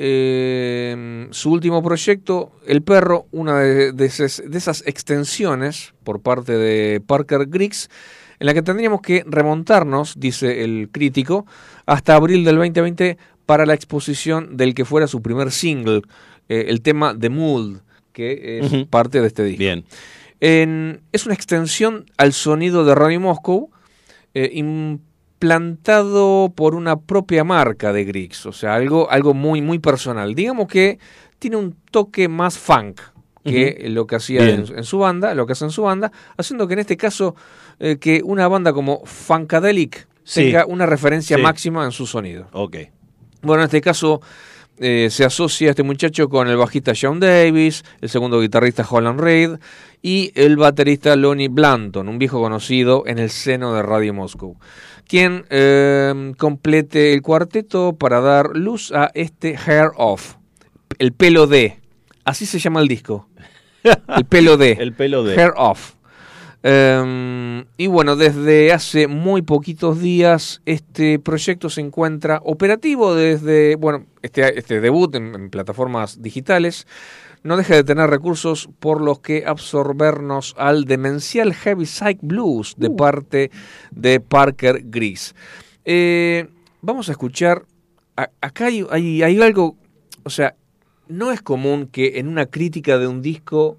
eh, 0.00 1.26
su 1.32 1.50
último 1.52 1.82
proyecto, 1.82 2.52
El 2.66 2.82
Perro, 2.82 3.26
una 3.32 3.58
de, 3.58 3.92
de 3.92 4.04
esas, 4.06 4.42
de 4.46 4.56
esas 4.56 4.84
extensiones 4.86 5.92
por 6.04 6.20
parte 6.22 6.52
de 6.56 7.00
Parker 7.00 7.46
Griggs, 7.48 7.90
en 8.38 8.46
la 8.46 8.54
que 8.54 8.62
tendríamos 8.62 9.00
que 9.02 9.24
remontarnos, 9.26 10.14
dice 10.18 10.62
el 10.62 10.88
crítico, 10.92 11.46
hasta 11.86 12.14
abril 12.14 12.44
del 12.44 12.56
2020 12.56 13.18
para 13.46 13.66
la 13.66 13.74
exposición 13.74 14.56
del 14.56 14.74
que 14.74 14.84
fuera 14.84 15.08
su 15.08 15.20
primer 15.20 15.50
single, 15.50 16.02
eh, 16.48 16.66
el 16.68 16.80
tema 16.80 17.16
The 17.18 17.30
Mood, 17.30 17.78
que 18.12 18.60
es 18.60 18.86
parte 18.86 19.20
de 19.20 19.26
este 19.26 19.42
disco. 19.42 19.58
Bien. 19.58 19.84
En- 20.40 21.00
es 21.10 21.26
una 21.26 21.34
extensión 21.34 22.06
al 22.16 22.32
sonido 22.32 22.84
de 22.84 22.94
Radio 22.94 23.20
Moscow 23.20 23.70
eh, 24.34 24.50
implantado 25.68 26.52
por 26.54 26.74
una 26.74 26.98
propia 26.98 27.44
marca 27.44 27.92
de 27.92 28.04
Griggs, 28.04 28.46
o 28.46 28.52
sea, 28.52 28.74
algo, 28.74 29.10
algo 29.10 29.34
muy, 29.34 29.60
muy 29.62 29.78
personal. 29.78 30.34
Digamos 30.34 30.66
que 30.68 30.98
tiene 31.38 31.56
un 31.56 31.76
toque 31.90 32.28
más 32.28 32.58
funk 32.58 33.00
que 33.44 33.86
lo 33.88 34.06
que 34.06 34.16
hacía 34.16 34.46
en, 34.46 34.66
en 34.76 34.84
su 34.84 34.98
banda, 34.98 35.34
lo 35.34 35.46
que 35.46 35.52
hace 35.52 35.64
en 35.64 35.70
su 35.70 35.82
banda, 35.82 36.12
haciendo 36.36 36.66
que 36.68 36.74
en 36.74 36.80
este 36.80 36.98
caso 36.98 37.34
eh, 37.78 37.96
que 37.98 38.20
una 38.22 38.46
banda 38.48 38.72
como 38.72 39.02
Funkadelic 39.06 40.06
Sí. 40.24 40.42
tenga 40.42 40.66
una 40.66 40.84
referencia 40.84 41.38
Sí. 41.38 41.42
máxima 41.42 41.82
en 41.86 41.92
su 41.92 42.04
sonido. 42.06 42.48
Ok. 42.52 42.76
Bueno, 43.40 43.62
en 43.62 43.66
este 43.66 43.80
caso 43.80 44.20
eh, 44.78 45.08
se 45.10 45.24
asocia 45.24 45.70
este 45.70 45.82
muchacho 45.82 46.28
con 46.28 46.48
el 46.48 46.58
bajista 46.58 46.94
Sean 46.94 47.18
Davis, 47.20 47.82
el 48.02 48.10
segundo 48.10 48.38
guitarrista 48.40 48.86
Holland 48.88 49.18
Reid 49.18 49.52
y 50.02 50.30
el 50.34 50.58
baterista 50.58 51.16
Lonnie 51.16 51.48
Blanton, 51.48 52.06
un 52.08 52.18
viejo 52.18 52.42
conocido 52.42 53.04
en 53.06 53.18
el 53.18 53.30
seno 53.30 53.72
de 53.72 53.82
Radio 53.82 54.12
Moscow, 54.12 54.58
quien 55.08 55.46
eh, 55.50 56.32
complete 56.36 57.12
el 57.14 57.22
cuarteto 57.22 57.96
para 57.96 58.20
dar 58.20 58.56
luz 58.56 58.92
a 58.92 59.10
este 59.14 59.56
Hair 59.56 59.90
Off, 59.96 60.36
el 60.98 61.12
pelo 61.12 61.46
de, 61.46 61.80
así 62.24 62.46
se 62.46 62.58
llama 62.58 62.80
el 62.80 62.88
disco, 62.88 63.28
el 63.82 64.24
pelo 64.26 64.56
de, 64.56 64.72
El 64.80 64.92
pelo 64.92 65.24
de. 65.24 65.34
Hair 65.34 65.54
Off. 65.56 65.94
Em, 66.64 67.66
y 67.76 67.86
bueno, 67.86 68.16
desde 68.16 68.72
hace 68.72 69.06
muy 69.06 69.42
poquitos 69.42 70.00
días 70.00 70.60
este 70.66 71.20
proyecto 71.20 71.70
se 71.70 71.80
encuentra 71.80 72.40
operativo 72.42 73.14
desde, 73.14 73.76
bueno, 73.76 74.06
este, 74.22 74.58
este 74.58 74.80
debut 74.80 75.14
en, 75.14 75.34
en 75.36 75.50
plataformas 75.50 76.20
digitales. 76.20 76.86
No 77.42 77.56
deja 77.56 77.74
de 77.74 77.84
tener 77.84 78.10
recursos 78.10 78.68
por 78.80 79.00
los 79.00 79.20
que 79.20 79.44
absorbernos 79.46 80.54
al 80.58 80.84
demencial 80.84 81.54
Heavy 81.54 81.86
Psych 81.86 82.18
Blues 82.22 82.74
de 82.76 82.90
parte 82.90 83.50
de 83.90 84.20
Parker 84.20 84.82
Gris. 84.84 85.34
Eh, 85.84 86.48
vamos 86.82 87.08
a 87.08 87.12
escuchar, 87.12 87.64
a- 88.16 88.30
acá 88.40 88.66
hay, 88.66 88.84
hay- 88.90 89.22
hay 89.22 89.40
algo, 89.40 89.76
o 90.24 90.30
sea, 90.30 90.54
no 91.06 91.32
es 91.32 91.40
común 91.40 91.86
que 91.86 92.18
en 92.18 92.28
una 92.28 92.46
crítica 92.46 92.98
de 92.98 93.06
un 93.06 93.22
disco 93.22 93.78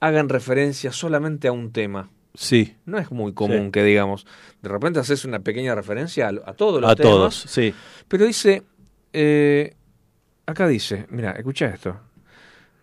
hagan 0.00 0.28
referencia 0.28 0.92
solamente 0.92 1.48
a 1.48 1.52
un 1.52 1.72
tema. 1.72 2.10
Sí. 2.34 2.76
No 2.84 2.98
es 2.98 3.10
muy 3.10 3.32
común 3.32 3.66
Sí. 3.66 3.70
que 3.72 3.82
digamos, 3.84 4.26
de 4.60 4.68
repente 4.68 4.98
haces 5.00 5.24
una 5.24 5.38
pequeña 5.38 5.74
referencia 5.74 6.26
a, 6.28 6.50
a 6.50 6.52
todos 6.54 6.82
los 6.82 6.90
A 6.90 6.94
temas, 6.96 7.10
todos, 7.12 7.34
sí. 7.48 7.72
pero 8.08 8.26
dice, 8.26 8.62
eh, 9.14 9.74
acá 10.44 10.68
dice, 10.68 11.06
mira, 11.08 11.30
escucha 11.30 11.66
esto. 11.68 11.98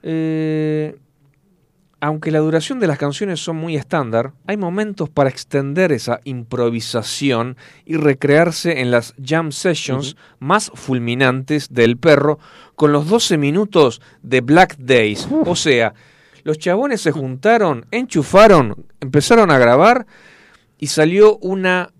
Eh, 0.03 0.95
aunque 2.01 2.31
la 2.31 2.39
duración 2.39 2.81
de 2.81 2.87
las 2.87 2.97
canciones 2.97 3.39
son 3.39 3.55
muy 3.55 3.77
estándar, 3.77 4.33
hay 4.45 4.57
momentos 4.57 5.09
para 5.09 5.29
extender 5.29 5.93
esa 5.93 6.19
improvisación 6.25 7.55
y 7.85 7.95
recrearse 7.95 8.81
en 8.81 8.91
las 8.91 9.15
jam 9.23 9.53
sessions 9.53 10.17
más 10.37 10.69
fulminantes 10.75 11.73
del 11.73 11.95
perro 11.95 12.39
con 12.75 12.91
los 12.91 13.07
12 13.07 13.37
minutos 13.37 14.01
de 14.21 14.41
Black 14.41 14.75
Days. 14.79 15.29
O 15.45 15.55
sea, 15.55 15.93
los 16.43 16.57
chabones 16.57 16.99
se 16.99 17.13
juntaron, 17.13 17.85
enchufaron, 17.89 18.85
empezaron 18.99 19.49
a 19.49 19.57
grabar 19.57 20.05
y 20.77 20.87
salió 20.87 21.37
una 21.37 21.93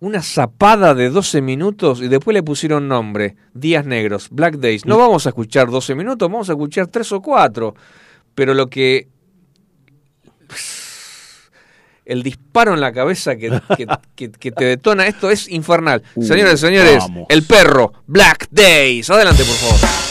una 0.00 0.22
zapada 0.22 0.94
de 0.94 1.08
12 1.10 1.40
minutos 1.40 2.00
y 2.02 2.08
después 2.08 2.34
le 2.34 2.42
pusieron 2.42 2.86
nombre, 2.88 3.36
Días 3.54 3.86
Negros, 3.86 4.28
Black 4.30 4.56
Days. 4.56 4.84
No 4.84 4.98
vamos 4.98 5.26
a 5.26 5.30
escuchar 5.30 5.70
12 5.70 5.94
minutos, 5.94 6.30
vamos 6.30 6.48
a 6.50 6.52
escuchar 6.52 6.86
3 6.88 7.12
o 7.12 7.22
4. 7.22 7.74
Pero 8.34 8.52
lo 8.54 8.68
que... 8.68 9.08
El 12.04 12.22
disparo 12.22 12.72
en 12.74 12.80
la 12.80 12.92
cabeza 12.92 13.34
que, 13.36 13.60
que- 13.76 13.86
que- 14.14 14.30
que 14.30 14.52
te 14.52 14.64
detona 14.64 15.06
esto 15.08 15.28
es 15.30 15.48
infernal. 15.48 16.02
Uh, 16.14 16.22
Señores, 16.24 16.60
señores, 16.60 16.98
vamos. 16.98 17.26
el 17.28 17.42
perro, 17.42 17.92
Black 18.06 18.46
Days. 18.50 19.10
Adelante, 19.10 19.42
por 19.44 19.54
favor. 19.54 20.05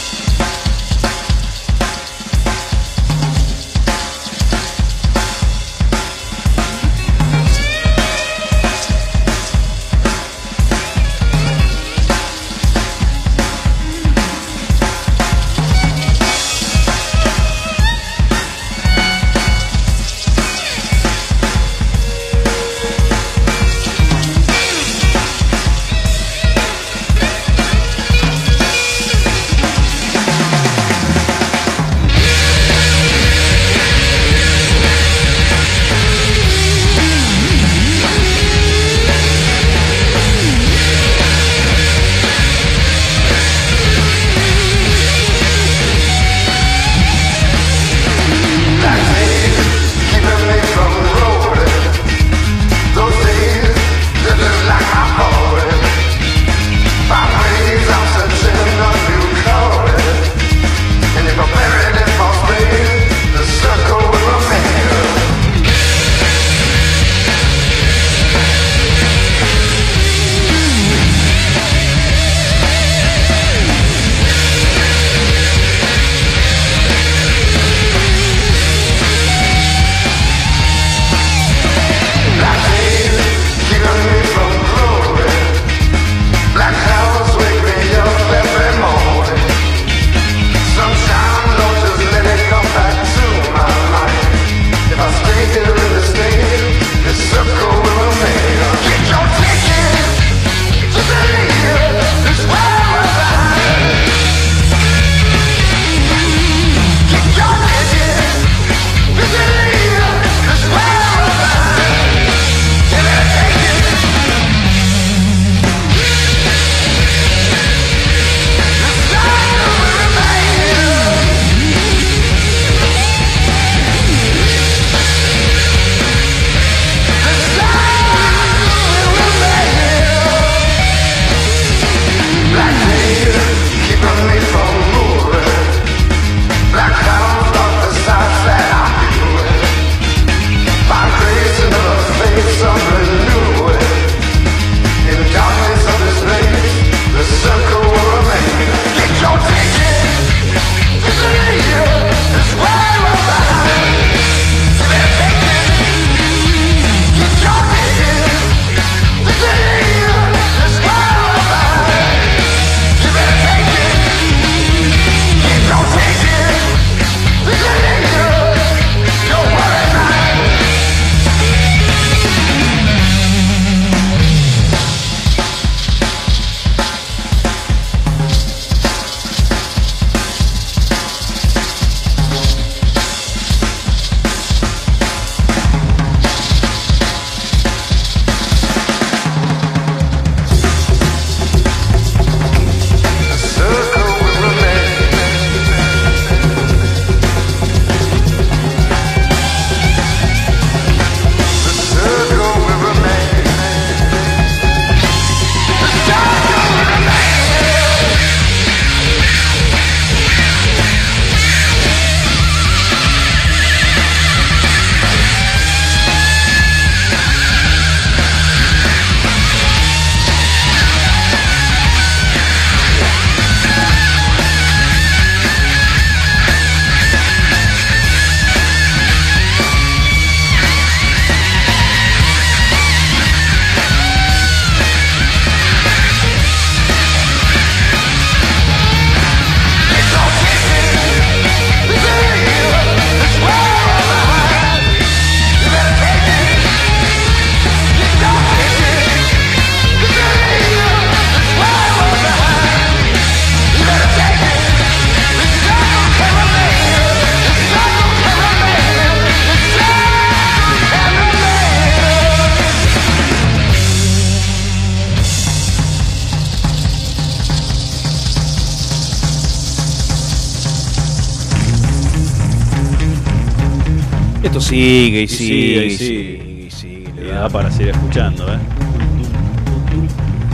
Sigue 274.76 275.22
y 275.22 275.28
sigue 275.28 275.86
y 275.86 275.90
sigue 275.96 276.64
y 276.66 276.70
sigue. 276.70 277.12
Le 277.16 277.32
da 277.32 277.48
para 277.48 277.70
seguir 277.70 277.90
escuchando, 277.90 278.52
¿eh? 278.52 278.58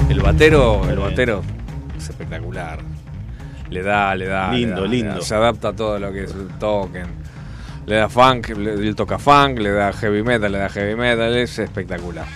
El 0.09 0.21
batero, 0.21 0.89
el 0.89 0.99
batero 0.99 1.43
es 1.97 2.09
espectacular. 2.09 2.79
Le 3.71 3.83
da, 3.83 4.15
le 4.15 4.27
da. 4.27 4.53
Lindo, 4.53 4.77
le 4.77 4.83
da, 4.83 4.89
le 4.89 4.97
lindo. 4.97 5.15
da. 5.15 5.21
Se 5.23 5.35
adapta 5.35 5.69
a 5.69 5.73
todo 5.73 5.99
lo 5.99 6.13
que 6.13 6.25
es 6.25 6.33
el 6.33 6.49
token. 6.59 7.07
Le 7.87 7.97
da 7.97 8.09
funk, 8.09 8.51
le, 8.51 8.95
toca 8.95 9.19
funk, 9.19 9.59
le 9.59 9.73
da 9.73 9.93
heavy 9.93 10.23
metal, 10.23 10.53
le 10.53 10.59
da 10.59 10.69
heavy 10.69 10.95
metal, 10.95 11.35
es 11.35 11.59
espectacular. 11.59 12.27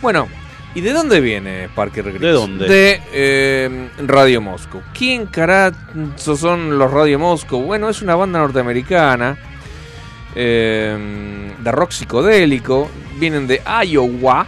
Bueno, 0.00 0.28
¿y 0.74 0.80
de 0.80 0.92
dónde 0.94 1.20
viene 1.20 1.68
Parker 1.74 2.04
Griggs? 2.04 2.20
¿De 2.22 2.30
dónde? 2.30 2.66
De 2.66 3.02
eh, 3.12 3.90
Radio 4.06 4.40
Moscow. 4.40 4.80
¿Quién 4.96 5.26
carajo 5.26 5.76
son 6.16 6.78
los 6.78 6.90
Radio 6.90 7.18
Moscow? 7.18 7.60
Bueno, 7.62 7.90
es 7.90 8.00
una 8.00 8.14
banda 8.14 8.38
norteamericana 8.38 9.36
eh, 10.34 11.52
de 11.58 11.72
rock 11.72 11.90
psicodélico. 11.90 12.88
Vienen 13.18 13.46
de 13.46 13.60
Iowa. 13.86 14.46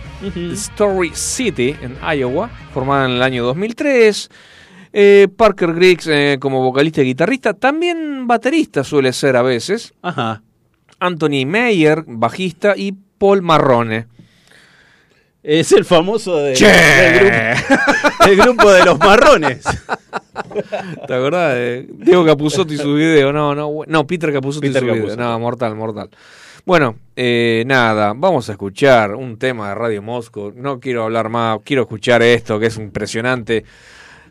Story 0.52 1.10
City 1.14 1.76
en 1.80 1.96
Iowa, 2.18 2.48
formada 2.72 3.06
en 3.06 3.12
el 3.12 3.22
año 3.22 3.44
2003. 3.44 4.30
Eh, 4.92 5.28
Parker 5.36 5.74
Griggs 5.74 6.06
eh, 6.06 6.38
como 6.40 6.62
vocalista 6.62 7.02
y 7.02 7.04
guitarrista, 7.04 7.52
también 7.52 8.26
baterista 8.26 8.82
suele 8.82 9.12
ser 9.12 9.36
a 9.36 9.42
veces. 9.42 9.92
Ajá. 10.02 10.42
Anthony 10.98 11.44
Meyer, 11.46 12.02
bajista, 12.06 12.74
y 12.76 12.92
Paul 13.18 13.42
Marrone. 13.42 14.06
Es 15.48 15.70
el 15.70 15.84
famoso 15.84 16.38
de- 16.38 16.54
Che. 16.54 16.66
del, 16.66 17.20
grupo, 17.20 18.26
del 18.26 18.36
grupo 18.36 18.72
de 18.72 18.84
los 18.84 18.98
marrones. 18.98 19.62
¿Te 21.06 21.14
acordás 21.14 21.54
de 21.54 21.86
Diego 21.98 22.26
Capuzotto 22.26 22.74
y 22.74 22.76
su 22.76 22.94
video? 22.94 23.32
No, 23.32 23.54
no, 23.54 23.70
no, 23.86 24.06
Peter 24.08 24.30
y 24.30 24.52
su 24.52 24.60
video. 24.60 25.16
No, 25.16 25.38
mortal, 25.38 25.76
mortal. 25.76 26.10
Bueno, 26.64 26.96
eh, 27.14 27.62
nada, 27.64 28.12
vamos 28.16 28.48
a 28.48 28.52
escuchar 28.52 29.14
un 29.14 29.38
tema 29.38 29.68
de 29.68 29.76
Radio 29.76 30.02
Moscow. 30.02 30.52
No 30.52 30.80
quiero 30.80 31.04
hablar 31.04 31.28
más, 31.28 31.60
quiero 31.64 31.82
escuchar 31.82 32.22
esto 32.22 32.58
que 32.58 32.66
es 32.66 32.76
impresionante. 32.76 33.64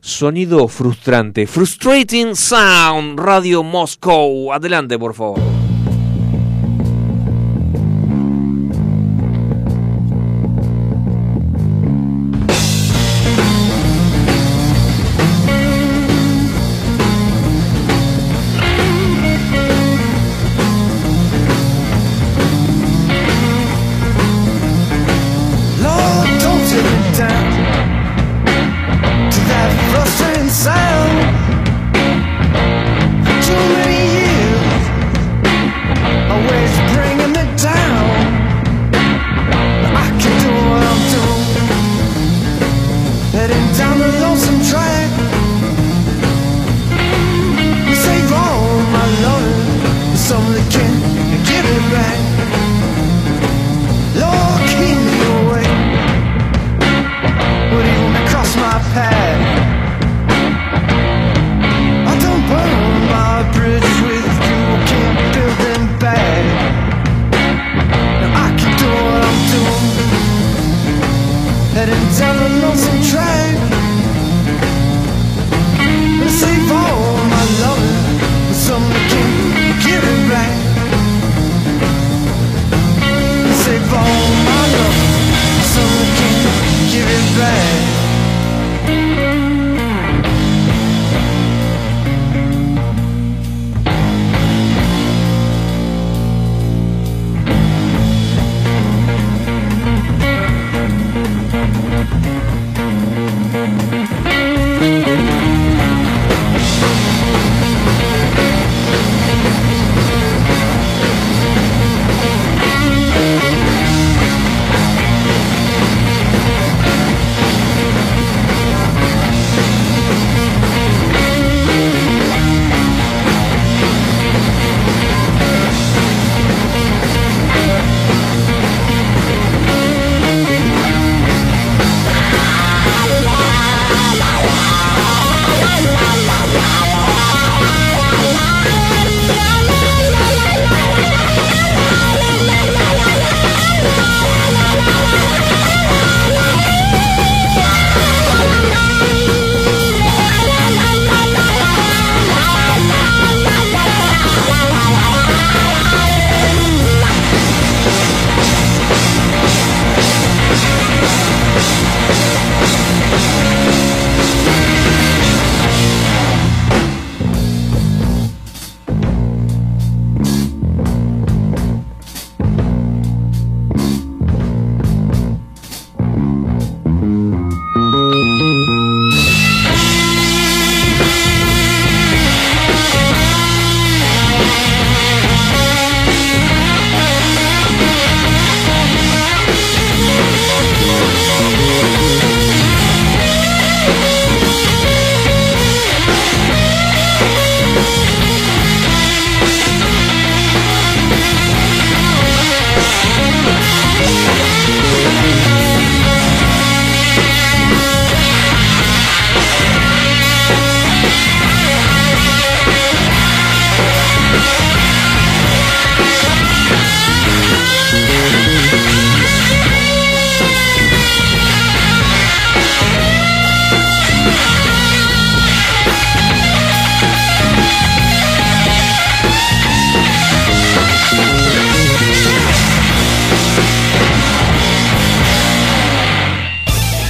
Sonido 0.01 0.67
frustrante. 0.67 1.47
Frustrating 1.47 2.35
Sound, 2.35 3.17
Radio 3.17 3.63
Moscow. 3.63 4.51
Adelante, 4.51 4.99
por 4.99 5.13
favor. 5.13 5.39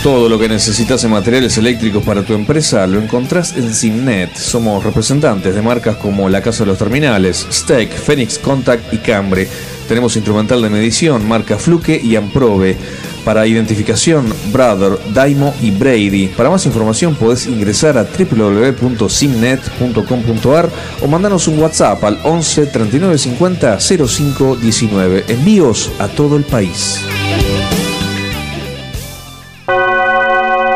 Todo 0.05 0.29
lo 0.29 0.37
que 0.37 0.47
necesitas 0.47 1.03
en 1.03 1.09
materiales 1.09 1.57
eléctricos 1.57 2.03
para 2.03 2.21
tu 2.21 2.35
empresa 2.35 2.85
lo 2.85 3.01
encontrás 3.01 3.57
en 3.57 3.73
Simnet. 3.73 4.35
Somos 4.35 4.83
representantes 4.83 5.55
de 5.55 5.63
marcas 5.63 5.95
como 5.95 6.29
La 6.29 6.43
Casa 6.43 6.63
de 6.63 6.67
los 6.67 6.77
Terminales, 6.77 7.47
Steak, 7.51 7.91
Phoenix 7.91 8.37
Contact 8.37 8.93
y 8.93 8.99
Cambre. 8.99 9.47
Tenemos 9.87 10.15
instrumental 10.15 10.61
de 10.61 10.69
medición, 10.69 11.27
marca 11.27 11.57
Fluke 11.57 11.99
y 12.03 12.15
Amprobe. 12.17 12.77
Para 13.23 13.47
identificación, 13.47 14.31
Brother, 14.53 14.99
Daimo 15.11 15.55
y 15.59 15.71
Brady. 15.71 16.27
Para 16.27 16.51
más 16.51 16.67
información 16.67 17.15
podés 17.15 17.47
ingresar 17.47 17.97
a 17.97 18.03
www.simnet.com.ar 18.03 20.69
o 21.01 21.07
mandarnos 21.07 21.47
un 21.47 21.57
WhatsApp 21.57 22.03
al 22.03 22.19
11 22.21 22.67
39 22.67 23.17
50 23.17 23.79
05 23.79 24.57
19. 24.57 25.25
Envíos 25.29 25.89
a 25.97 26.07
todo 26.09 26.37
el 26.37 26.43
país. 26.43 26.99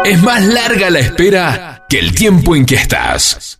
Es 0.10 0.22
más 0.24 0.43
larga 0.43 0.89
la 0.89 0.99
espera 0.99 1.86
que 1.88 1.99
el 1.99 2.16
tiempo 2.16 2.55
en 2.55 2.66
que 2.66 2.74
estás. 2.76 3.60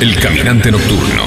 El 0.00 0.18
caminante 0.18 0.70
nocturno. 0.70 1.24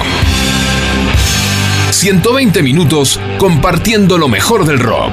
120 1.91 2.63
minutos 2.63 3.19
compartiendo 3.37 4.17
lo 4.17 4.27
mejor 4.27 4.65
del 4.65 4.79
rock. 4.79 5.11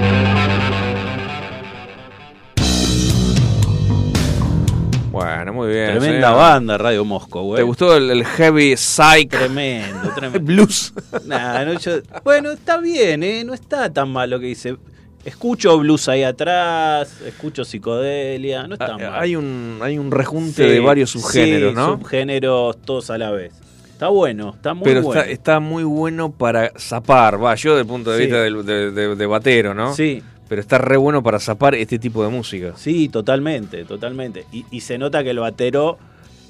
Bueno, 5.10 5.52
muy 5.52 5.68
bien. 5.68 5.90
Tremenda 5.98 6.30
sí. 6.30 6.34
banda 6.34 6.78
Radio 6.78 7.04
Moscow, 7.04 7.44
güey. 7.44 7.58
¿Te 7.58 7.62
gustó 7.62 7.96
el, 7.96 8.10
el 8.10 8.24
heavy 8.24 8.76
psych 8.76 9.30
Tremendo, 9.30 10.10
tremendo. 10.14 10.40
blues? 10.52 10.92
Nah, 11.26 11.64
no, 11.64 11.78
yo- 11.78 12.00
bueno, 12.24 12.50
está 12.50 12.78
bien, 12.78 13.22
¿eh? 13.22 13.44
No 13.44 13.54
está 13.54 13.92
tan 13.92 14.10
mal 14.10 14.30
lo 14.30 14.40
que 14.40 14.46
dice. 14.46 14.76
Escucho 15.24 15.78
blues 15.78 16.08
ahí 16.08 16.22
atrás, 16.22 17.20
escucho 17.26 17.64
psicodelia, 17.64 18.66
no 18.66 18.74
está 18.74 18.94
Ah, 18.94 18.98
mal. 18.98 19.14
Hay 19.14 19.36
un, 19.36 19.78
hay 19.82 19.96
un 19.98 20.10
rejunte 20.10 20.64
Sí, 20.66 20.70
de 20.70 20.80
varios 20.80 21.10
subgéneros, 21.10 21.70
sí, 21.70 21.76
¿no? 21.76 21.96
subgéneros 21.98 22.76
todos 22.82 23.08
a 23.10 23.16
la 23.16 23.30
vez. 23.30 23.52
Está 23.90 24.08
bueno, 24.08 24.52
está 24.54 24.74
muy 24.74 24.84
Pero 24.84 25.00
bueno. 25.02 25.20
está, 25.22 25.32
está 25.32 25.60
muy 25.60 25.82
bueno 25.84 26.30
para 26.30 26.72
zapar, 26.78 27.42
va, 27.42 27.54
yo 27.54 27.70
desde 27.70 27.82
el 27.82 27.86
punto 27.86 28.10
de 28.10 28.18
Sí. 28.18 28.24
vista 28.24 28.42
del- 28.42 28.66
de, 28.66 28.90
de- 28.90 29.16
de 29.16 29.26
batero, 29.26 29.72
¿no? 29.72 29.94
Sí, 29.94 30.22
Pero 30.46 30.60
está 30.60 30.76
re 30.76 30.98
bueno 30.98 31.22
para 31.22 31.40
zapar 31.40 31.74
este 31.74 31.98
tipo 31.98 32.22
de 32.22 32.28
música. 32.28 32.74
sí, 32.76 33.08
totalmente, 33.08 33.84
totalmente. 33.86 34.44
Y, 34.52 34.66
y 34.70 34.80
se 34.82 34.98
nota 34.98 35.24
que 35.24 35.30
el 35.30 35.38
batero 35.38 35.96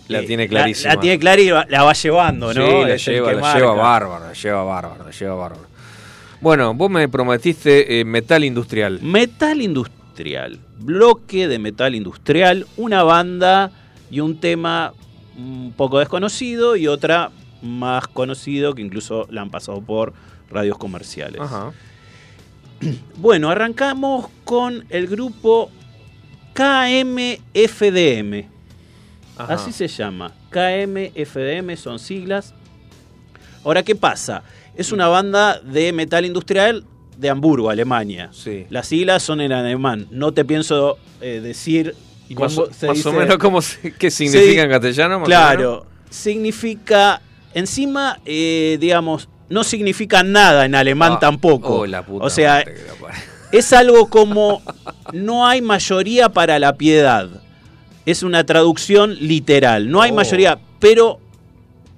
La 0.09 0.19
eh, 0.19 0.27
tiene 0.27 0.49
clarísima. 0.49 0.95
La, 0.97 1.01
tiene 1.01 1.19
clara 1.21 1.41
y 1.41 1.49
la 1.49 1.83
va 1.85 1.93
llevando, 1.93 2.53
¿no? 2.53 2.67
Sí, 2.67 2.73
la 2.89 2.95
Es 2.95 3.05
lleva, 3.07 3.33
la 3.33 3.41
marca. 3.41 3.59
lleva 3.61 3.73
bárbaro, 3.75 4.25
la 4.27 4.33
lleva 4.33 4.65
bárbaro, 4.65 5.05
la 5.05 5.11
lleva 5.13 5.35
bárbaro. 5.37 5.74
Bueno, 6.45 6.75
vos 6.75 6.91
me 6.91 7.09
prometiste 7.09 8.01
eh, 8.01 8.05
metal 8.05 8.45
industrial. 8.45 9.01
Metal 9.01 9.63
Industrial, 9.63 10.61
bloque 10.79 11.49
de 11.49 11.59
metal 11.59 11.95
industrial, 11.95 12.67
una 12.77 13.03
banda 13.03 13.71
y 14.11 14.21
un 14.21 14.39
tema 14.39 14.93
un 15.39 15.73
poco 15.75 16.01
desconocido 16.01 16.77
y 16.77 16.87
otra 16.87 17.31
más 17.63 18.09
conocido 18.09 18.75
que 18.75 18.83
incluso 18.83 19.27
la 19.31 19.41
han 19.41 19.49
pasado 19.49 19.81
por 19.81 20.13
radios 20.51 20.77
comerciales. 20.77 21.41
Ajá. 21.41 21.73
Bueno, 23.17 23.49
arrancamos 23.49 24.27
con 24.45 24.85
el 24.91 25.07
grupo 25.07 25.71
KMFDM. 26.53 28.51
Ajá. 29.39 29.55
Así 29.55 29.73
se 29.73 29.89
llama. 29.89 30.31
KMFDM 30.51 31.75
son 31.79 31.99
siglas. 31.99 32.53
Ahora, 33.65 33.83
¿qué 33.83 33.95
pasa? 33.95 34.43
Es 34.77 34.93
una 34.93 35.09
banda 35.09 35.61
de 35.61 35.93
metal 35.93 36.25
industrial 36.25 36.85
de 37.17 37.31
Hamburgo, 37.31 37.71
Alemania. 37.71 38.31
Sí. 38.33 38.67
Las 38.71 38.89
siglas 38.89 39.23
son 39.23 39.41
en 39.41 39.53
alemán. 39.53 40.07
No 40.11 40.33
te 40.33 40.45
pienso 40.45 40.99
eh, 41.21 41.41
decir 41.43 41.95
Y 42.29 42.35
cómo 42.35 42.47
más, 42.49 42.59
o- 42.59 42.73
se 42.73 42.87
más 42.89 43.07
o 43.07 43.13
menos 43.13 43.39
cómo 43.39 43.63
se- 43.63 43.93
qué 43.93 44.11
significa 44.11 44.53
Sí, 44.53 44.59
en 44.59 44.71
castellano. 44.71 45.19
más 45.21 45.27
o 45.27 45.27
Claro, 45.27 45.87
significa. 46.11 47.21
Encima, 47.55 48.19
eh, 48.25 48.79
digamos, 48.81 49.29
no 49.49 49.63
significa 49.63 50.25
nada 50.25 50.65
en 50.65 50.75
alemán 50.75 51.13
Ah, 51.15 51.19
tampoco. 51.21 51.81
oh, 51.81 51.87
la 51.87 52.05
puta 52.05 52.25
o 52.25 52.31
sea, 52.31 52.65
es 53.53 53.73
algo 53.73 54.09
como 54.11 54.61
no 55.13 55.47
hay 55.47 55.63
mayoría 55.63 56.29
para 56.31 56.59
la 56.59 56.75
piedad. 56.77 57.29
Es 58.07 58.25
una 58.25 58.45
traducción 58.45 59.15
literal. 59.21 59.89
No 59.89 60.03
hay 60.03 60.11
Oh. 60.11 60.15
mayoría, 60.15 60.59
pero 60.81 61.21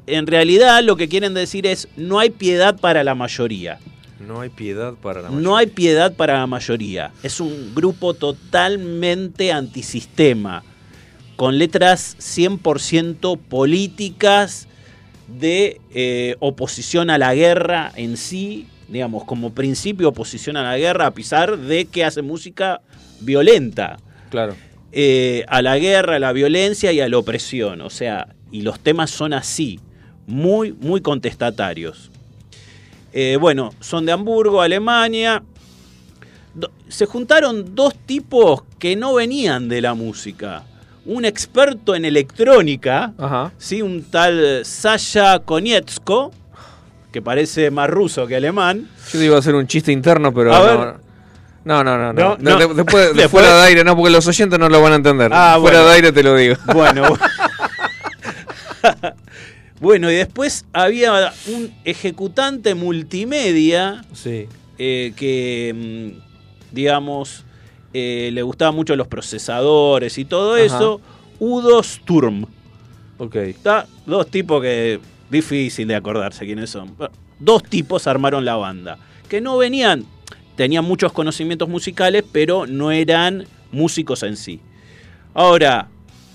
en 0.07 0.27
realidad 0.27 0.83
lo 0.83 0.97
que 0.97 1.09
quieren 1.09 1.35
decir 1.35 1.67
es 1.67 1.89
no 1.97 2.19
hay 2.19 2.31
piedad 2.31 2.79
para 2.79 3.05
la 3.05 3.15
mayoría. 3.15 3.79
No 4.21 4.41
hay 4.41 4.49
piedad 4.49 4.95
para 4.95 5.23
la 5.23 5.31
No 5.31 5.57
hay 5.57 5.67
piedad 5.67 6.15
para 6.15 6.39
la 6.39 6.47
mayoría. 6.47 7.13
Es 7.23 7.41
un 7.41 7.75
grupo 7.75 8.15
totalmente 8.15 9.53
antisistema, 9.53 10.63
con 11.37 11.59
letras 11.59 12.17
100% 12.19 13.39
políticas 13.39 14.69
de 15.29 15.81
eh, 15.93 16.37
oposición 16.41 17.11
a 17.11 17.19
la 17.19 17.35
guerra 17.35 17.93
en 17.95 18.17
sí, 18.17 18.69
digamos, 18.89 19.25
como 19.25 19.53
principio 19.53 20.09
oposición 20.09 20.57
a 20.57 20.63
la 20.63 20.79
guerra, 20.79 21.07
a 21.07 21.11
pesar 21.11 21.59
de 21.59 21.87
que 21.87 22.05
hace 22.05 22.23
música 22.23 22.81
violenta. 23.21 23.99
Claro. 24.31 24.57
eh, 24.93 25.45
a 25.49 25.63
la 25.63 25.79
guerra, 25.79 26.17
a 26.17 26.19
la 26.19 26.33
violencia 26.33 26.91
y 26.93 27.01
a 27.01 27.09
la 27.09 27.19
opresión. 27.19 27.81
O 27.83 27.91
sea, 27.91 28.29
y 28.51 28.63
los 28.63 28.81
temas 28.81 29.11
son 29.11 29.35
así, 29.35 29.79
muy, 30.27 30.73
muy 30.73 31.01
contestatarios. 31.01 32.11
Eh, 33.13 33.39
bueno, 33.41 33.73
son 33.81 34.05
de 34.07 34.13
Hamburgo, 34.13 34.61
Alemania. 34.61 35.43
Do- 36.55 36.71
se 36.89 37.07
juntaron 37.07 37.75
dos 37.75 37.95
tipos 38.07 38.63
que 38.79 38.97
no 38.97 39.15
venían 39.15 39.69
de 39.69 39.81
la 39.81 39.95
música. 39.95 40.63
Un 41.05 41.25
experto 41.25 41.95
en 41.95 42.05
electrónica, 42.05 43.13
Ajá. 43.17 43.53
¿sí? 43.59 43.81
un 43.83 44.03
tal 44.05 44.65
Sasha 44.65 45.39
Konietzko, 45.41 46.33
que 47.13 47.23
parece 47.23 47.71
más 47.71 47.89
ruso 47.89 48.27
que 48.27 48.37
alemán. 48.37 48.89
Yo 49.13 49.19
te 49.19 49.25
iba 49.25 49.37
a 49.37 49.39
hacer 49.39 49.55
un 49.55 49.67
chiste 49.67 49.93
interno, 49.93 50.35
pero 50.35 50.53
A 50.55 50.59
no, 50.59 50.65
ver. 50.65 50.95
no, 51.65 51.85
no, 51.85 51.97
no, 51.99 52.13
no. 52.13 52.37
No, 52.41 52.57
De- 52.59 52.75
después, 52.75 53.09
de 53.09 53.15
Después- 53.23 53.29
fuera 53.31 53.57
de 53.57 53.63
aire, 53.69 53.85
no, 53.85 53.97
porque 53.97 54.11
los 54.11 54.27
oyentes 54.27 54.59
no 54.59 54.69
lo 54.69 54.83
van 54.83 54.93
a 54.95 54.97
entender. 54.97 55.31
Ah, 55.33 55.57
fuera 55.61 55.79
bueno. 55.79 55.89
de 55.91 55.95
aire 55.95 56.13
te 56.13 56.23
lo 56.23 56.35
digo. 56.35 56.57
Bueno. 56.75 57.03
bueno, 57.03 57.19
y 59.81 60.15
después 60.15 60.65
había 60.73 61.33
un 61.49 61.73
ejecutante 61.85 62.75
multimedia 62.75 64.05
Sí. 64.13 64.47
eh, 64.79 65.13
que, 65.17 66.13
mm, 66.15 66.75
digamos, 66.75 67.45
eh, 67.93 68.31
le 68.33 68.43
gustaban 68.43 68.75
mucho 68.75 68.97
los 68.97 69.07
procesadores 69.09 70.19
y 70.19 70.25
todo 70.25 70.55
Ajá. 70.55 70.65
eso. 70.65 71.01
Udo 71.39 71.83
Sturm. 71.83 72.47
Ok. 73.19 73.37
Está, 73.37 73.87
dos 74.07 74.29
tipos 74.31 74.61
que 74.63 75.01
difícil 75.31 75.89
de 75.89 75.95
acordarse 75.95 76.45
quiénes 76.47 76.71
son. 76.71 76.97
Bueno, 76.97 77.13
Dos 77.39 77.63
tipos 77.65 78.07
armaron 78.07 78.45
la 78.47 78.57
banda. 78.57 78.99
Que 79.29 79.41
no 79.43 79.59
venían, 79.59 80.05
tenían 80.57 80.85
muchos 80.87 81.13
conocimientos 81.13 81.69
musicales, 81.69 82.25
pero 82.33 82.67
no 82.67 82.91
eran 82.91 83.47
músicos 83.73 84.23
en 84.23 84.37
sí. 84.39 84.61
Ahora, 85.35 85.89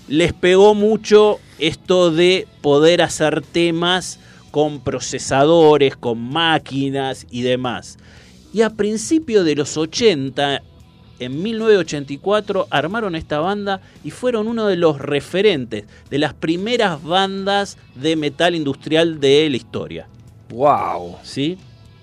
les 0.06 0.32
pegó 0.32 0.74
mucho 0.74 1.40
esto 1.62 2.10
de 2.10 2.48
poder 2.60 3.02
hacer 3.02 3.40
temas 3.40 4.18
con 4.50 4.80
procesadores, 4.80 5.96
con 5.96 6.18
máquinas 6.18 7.26
y 7.30 7.42
demás. 7.42 7.98
Y 8.52 8.62
a 8.62 8.70
principios 8.70 9.44
de 9.44 9.54
los 9.54 9.76
80, 9.76 10.60
en 11.20 11.42
1984, 11.42 12.66
armaron 12.68 13.14
esta 13.14 13.38
banda 13.38 13.80
y 14.02 14.10
fueron 14.10 14.48
uno 14.48 14.66
de 14.66 14.76
los 14.76 14.98
referentes 14.98 15.84
de 16.10 16.18
las 16.18 16.34
primeras 16.34 17.02
bandas 17.02 17.78
de 17.94 18.16
metal 18.16 18.56
industrial 18.56 19.20
de 19.20 19.48
la 19.48 19.56
historia. 19.56 20.08
Wow. 20.50 21.18
¿Sí? 21.22 21.56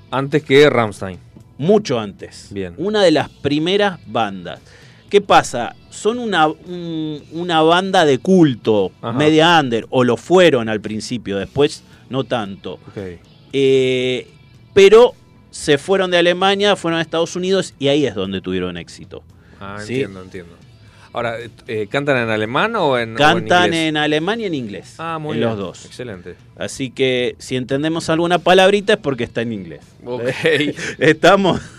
Antes 0.09 0.41
que 0.43 0.69
Ramstein. 0.69 1.19
mucho 1.57 1.99
antes. 1.99 2.47
Bien. 2.51 2.73
Una 2.77 3.03
de 3.03 3.11
las 3.11 3.29
primeras 3.29 3.99
bandas. 4.07 4.61
¿Qué 5.09 5.21
pasa? 5.21 5.75
Son 5.89 6.19
una, 6.19 6.47
un- 6.47 7.23
una 7.31 7.61
banda 7.61 8.05
de 8.05 8.19
culto, 8.19 8.91
Ajá. 9.01 9.17
media 9.17 9.59
under, 9.59 9.85
o 9.89 10.03
lo 10.03 10.17
fueron 10.17 10.69
al 10.69 10.79
principio, 10.81 11.37
después 11.37 11.83
no 12.09 12.23
tanto. 12.23 12.79
Eh, 13.53 14.27
pero 14.73 15.13
se 15.51 15.77
fueron 15.77 16.11
de 16.11 16.17
Alemania, 16.17 16.75
fueron 16.75 16.99
a 16.99 17.01
Estados 17.01 17.35
Unidos 17.35 17.73
y 17.79 17.87
ahí 17.87 18.05
es 18.05 18.13
donde 18.15 18.39
tuvieron 18.41 18.77
éxito. 18.77 19.23
Ah, 19.59 19.77
Sí. 19.83 19.93
entiendo, 19.95 20.21
entiendo. 20.21 20.53
Ahora, 21.11 21.37
eh, 21.67 21.87
¿cantan 21.89 22.17
en 22.17 22.29
alemán 22.29 22.75
o 22.75 22.95
en, 22.99 23.09
o 23.09 23.11
en 23.11 23.15
Cantan 23.15 23.73
en 23.73 23.97
alemán 23.97 24.39
y 24.41 24.45
en 24.45 24.53
inglés. 24.53 24.93
Ah, 24.99 25.17
muy 25.19 25.33
en 25.33 25.39
bien. 25.39 25.49
los 25.49 25.57
dos. 25.57 25.85
Excelente. 25.85 26.35
Así 26.55 26.91
que 26.91 27.35
si 27.39 27.55
entendemos 27.55 28.09
alguna 28.09 28.37
palabrita 28.37 28.93
es 28.93 28.99
porque 28.99 29.23
está 29.23 29.41
en 29.41 29.53
inglés. 29.53 29.81
Ok. 30.05 30.21
Estamos. 30.99 31.59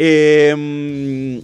Eh, 0.00 1.42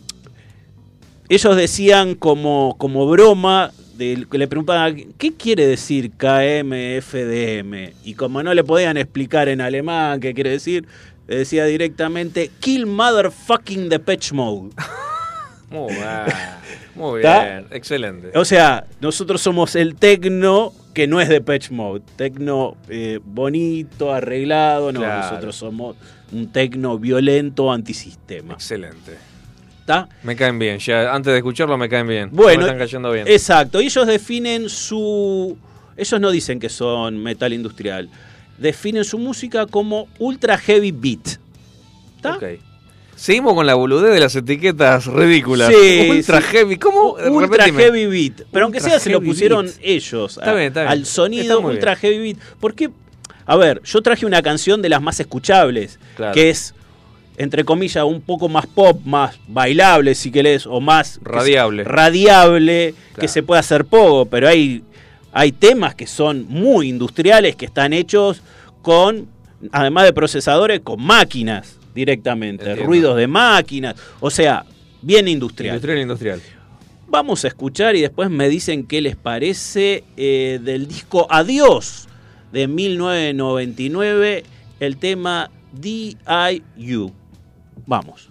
ellos 1.29 1.57
decían 1.57 2.14
como, 2.14 2.77
como 2.79 3.07
broma, 3.09 3.72
de, 3.97 4.27
que 4.31 4.39
le 4.39 4.49
preguntaban, 4.49 4.97
¿qué 5.18 5.33
quiere 5.35 5.66
decir 5.66 6.11
KMFDM? 6.12 7.93
Y 8.05 8.14
como 8.14 8.43
no 8.43 8.53
le 8.55 8.64
podían 8.64 8.97
explicar 8.97 9.49
en 9.49 9.61
alemán 9.61 10.20
qué 10.20 10.35
quiere 10.35 10.51
decir, 10.51 10.87
le 11.27 11.39
decía 11.39 11.64
directamente, 11.64 12.51
Kill 12.61 12.87
Motherfucking 12.87 13.89
the 13.89 13.99
Patch 13.99 14.33
Mode. 14.33 14.70
Muy 15.70 15.93
bien. 15.95 16.07
Muy 16.95 17.20
bien. 17.20 17.66
Excelente. 17.70 18.31
O 18.39 18.45
sea, 18.45 18.85
nosotros 19.01 19.41
somos 19.41 19.75
el 19.75 19.97
tecno 19.97 20.72
que 20.93 21.07
no 21.09 21.20
es 21.20 21.29
de 21.29 21.41
Patch 21.41 21.70
Mode. 21.70 22.03
Tecno 22.16 22.77
eh, 22.89 23.18
bonito, 23.25 24.12
arreglado. 24.12 24.93
No, 24.93 25.01
Claro. 25.01 25.22
nosotros 25.22 25.57
somos 25.57 25.97
un 26.33 26.53
tecno 26.53 26.99
violento 26.99 27.72
antisistema. 27.72 28.55
Excelente. 28.55 29.16
Me 30.22 30.35
caen 30.37 30.59
bien. 30.59 30.78
Ya 30.78 31.14
antes 31.14 31.32
de 31.32 31.39
escucharlo 31.39 31.76
me 31.76 31.89
caen 31.89 32.07
bien. 32.07 32.30
Bueno, 32.32 32.61
me 32.61 32.64
están 32.66 32.78
cayendo 32.78 33.12
bien. 33.12 33.26
Exacto. 33.28 33.80
Y 33.80 33.87
ellos 33.87 34.07
definen 34.07 34.68
su. 34.68 35.57
Ellos 35.97 36.20
no 36.20 36.30
dicen 36.30 36.59
que 36.59 36.68
son 36.68 37.22
metal 37.22 37.53
industrial. 37.53 38.09
Definen 38.59 39.05
su 39.05 39.18
música 39.18 39.66
como 39.66 40.09
ultra 40.18 40.57
heavy 40.59 40.91
beat. 40.93 41.39
¿Está? 42.16 42.39
Seguimos 43.16 43.55
con 43.55 43.64
la 43.66 43.74
boludez 43.74 44.12
de 44.12 44.20
las 44.20 44.35
etiquetas 44.35 45.07
ridículas. 45.07 45.68
Sí, 45.72 46.09
Ultra 46.11 46.41
sí. 46.41 46.47
heavy. 46.51 46.76
¿Cómo? 46.78 47.12
Ultra 47.12 47.59
Repetime. 47.59 47.82
heavy 47.82 48.07
beat. 48.07 48.47
Pero 48.51 48.64
aunque 48.64 48.78
Ultra 48.78 48.91
sea, 48.93 48.99
se 49.01 49.11
lo 49.11 49.20
pusieron 49.20 49.66
beat. 49.66 49.76
ellos 49.82 50.37
Está 50.39 50.51
a- 50.51 50.55
bien, 50.55 50.66
está 50.68 50.80
bien. 50.80 50.93
al 50.93 51.07
sonido 51.07 51.61
ultra 51.61 51.95
bien. 51.95 52.01
heavy 52.01 52.18
beat. 52.32 52.39
Porque, 52.59 52.91
a 53.47 53.57
ver, 53.57 53.80
yo 53.85 54.03
traje 54.03 54.26
una 54.26 54.43
canción 54.43 54.82
de 54.82 54.89
las 54.89 55.01
más 55.01 55.20
escuchables, 55.20 56.01
Claro. 56.16 56.35
que 56.35 56.51
es, 56.51 56.74
entre 57.37 57.64
comillas, 57.64 58.05
un 58.05 58.20
poco 58.20 58.49
más 58.49 58.66
pop, 58.66 59.01
más 59.05 59.39
bailable, 59.49 60.14
si 60.14 60.30
querés, 60.30 60.66
o 60.66 60.80
más 60.80 61.18
que 61.18 61.24
se- 61.24 61.30
Radiable. 61.30 61.85
radiable, 61.85 62.95
que 63.18 63.28
se 63.28 63.43
puede 63.43 63.59
hacer 63.61 63.85
poco, 63.87 64.26
pero 64.26 64.49
hay, 64.49 64.82
hay 65.32 65.51
temas 65.53 65.95
que 65.95 66.07
son 66.07 66.47
muy 66.49 66.89
industriales, 66.89 67.57
que 67.57 67.66
están 67.66 67.93
hechos 67.93 68.41
con, 68.82 69.26
además 69.72 70.05
de 70.05 70.12
procesadores, 70.12 70.80
con 70.80 71.03
máquinas 71.03 71.78
directamente, 71.95 72.64
Entiendo. 72.64 72.87
ruidos 72.87 73.16
de 73.16 73.26
máquinas, 73.26 73.95
o 74.20 74.30
sea, 74.30 74.64
bien 75.03 75.26
industrial. 75.28 75.74
Industrial 75.76 75.99
industrial. 76.01 76.41
Vamos 77.09 77.45
a 77.45 77.49
escuchar 77.49 77.95
y 77.97 78.01
después 78.01 78.30
me 78.30 78.49
dicen 78.49 78.85
qué 78.87 79.01
les 79.01 79.14
parece 79.16 80.03
eh, 80.16 80.59
del 80.62 80.89
disco 80.89 81.26
Adiós 81.30 82.09
de 82.53 82.66
1999, 82.68 84.45
el 84.80 84.97
tema 84.97 85.51
DIU. 85.72 87.12
Vamos. 87.87 88.31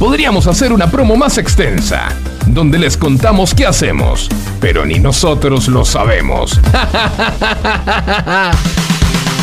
Podríamos 0.00 0.46
hacer 0.46 0.72
una 0.72 0.90
promo 0.90 1.14
más 1.14 1.36
extensa, 1.36 2.08
donde 2.46 2.78
les 2.78 2.96
contamos 2.96 3.54
qué 3.54 3.66
hacemos, 3.66 4.30
pero 4.58 4.86
ni 4.86 4.98
nosotros 4.98 5.68
lo 5.68 5.84
sabemos. 5.84 6.58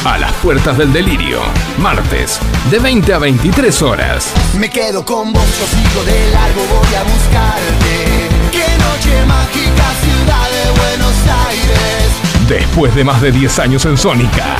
A 0.03 0.17
las 0.17 0.31
puertas 0.41 0.75
del 0.79 0.91
delirio, 0.91 1.41
martes, 1.77 2.39
de 2.71 2.79
20 2.79 3.13
a 3.13 3.19
23 3.19 3.81
horas. 3.83 4.33
Me 4.57 4.67
quedo 4.67 5.05
con 5.05 5.31
vos, 5.31 5.43
yo 5.59 5.67
sigo 5.67 6.03
de 6.05 6.31
largo, 6.31 6.61
voy 6.61 6.95
a 6.95 7.03
buscarte. 7.03 8.27
Qué 8.51 8.65
noche 8.79 9.25
mágica, 9.27 9.93
ciudad 10.01 10.49
de 10.49 10.71
Buenos 10.79 11.13
Aires. 11.49 12.49
Después 12.49 12.95
de 12.95 13.03
más 13.03 13.21
de 13.21 13.31
10 13.31 13.59
años 13.59 13.85
en 13.85 13.95
Sónica. 13.95 14.55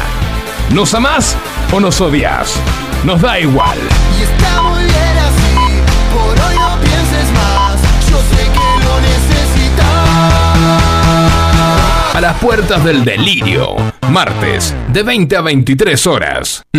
¿Nos 0.70 0.93
amás 0.93 1.36
o 1.72 1.80
nos 1.80 2.00
odias? 2.02 2.54
Nos 3.04 3.20
da 3.20 3.39
igual. 3.39 3.80
Y 4.20 4.24
está 4.24 4.62
muy 4.62 4.84
bien 4.84 5.16
A 12.18 12.20
las 12.20 12.39
puertas 12.39 12.84
del 12.84 13.05
delirio, 13.05 13.76
martes, 14.09 14.74
de 14.91 15.03
20 15.03 15.38
a 15.38 15.41
23 15.41 16.07
horas. 16.07 16.63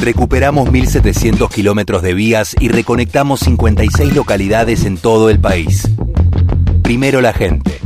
Recuperamos 0.00 0.68
1.700 0.68 1.48
kilómetros 1.48 2.02
de 2.02 2.12
vías 2.12 2.56
y 2.58 2.70
reconectamos 2.70 3.38
56 3.38 4.16
localidades 4.16 4.84
en 4.84 4.96
todo 4.96 5.30
el 5.30 5.38
país. 5.38 5.88
Primero 6.82 7.20
la 7.20 7.32
gente. 7.32 7.78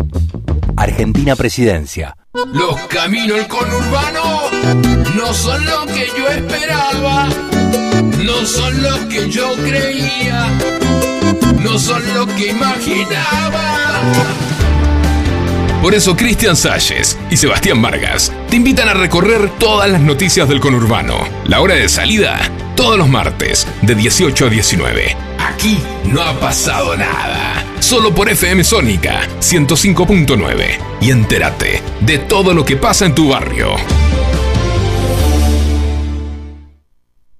Argentina 0.78 1.36
Presidencia. 1.36 2.16
Los 2.54 2.74
caminos 2.86 3.36
del 3.36 3.48
conurbano 3.48 4.44
no 5.14 5.34
son 5.34 5.62
lo 5.62 5.84
que 5.84 6.06
yo 6.16 6.26
esperaba, 6.26 7.28
no 8.24 8.46
son 8.46 8.82
los 8.82 8.98
que 9.06 9.28
yo 9.30 9.54
creía, 9.56 10.48
no 11.60 11.78
son 11.78 12.02
lo 12.14 12.26
que 12.26 12.48
imaginaba. 12.48 13.78
Por 15.82 15.94
eso 15.94 16.16
Cristian 16.16 16.56
Salles 16.56 17.16
y 17.30 17.36
Sebastián 17.36 17.80
Vargas 17.80 18.32
te 18.50 18.56
invitan 18.56 18.88
a 18.88 18.94
recorrer 18.94 19.48
todas 19.58 19.88
las 19.88 20.00
noticias 20.00 20.48
del 20.48 20.60
conurbano. 20.60 21.16
La 21.44 21.60
hora 21.60 21.74
de 21.74 21.88
salida, 21.88 22.38
todos 22.74 22.98
los 22.98 23.08
martes, 23.08 23.66
de 23.82 23.94
18 23.94 24.46
a 24.46 24.48
19. 24.50 25.16
Aquí 25.38 25.78
no 26.04 26.20
ha 26.20 26.38
pasado 26.40 26.96
nada. 26.96 27.64
Solo 27.78 28.12
por 28.12 28.28
FM 28.28 28.64
Sónica 28.64 29.20
105.9. 29.40 30.78
Y 31.00 31.10
entérate 31.10 31.80
de 32.00 32.18
todo 32.18 32.54
lo 32.54 32.64
que 32.64 32.76
pasa 32.76 33.06
en 33.06 33.14
tu 33.14 33.28
barrio. 33.28 33.76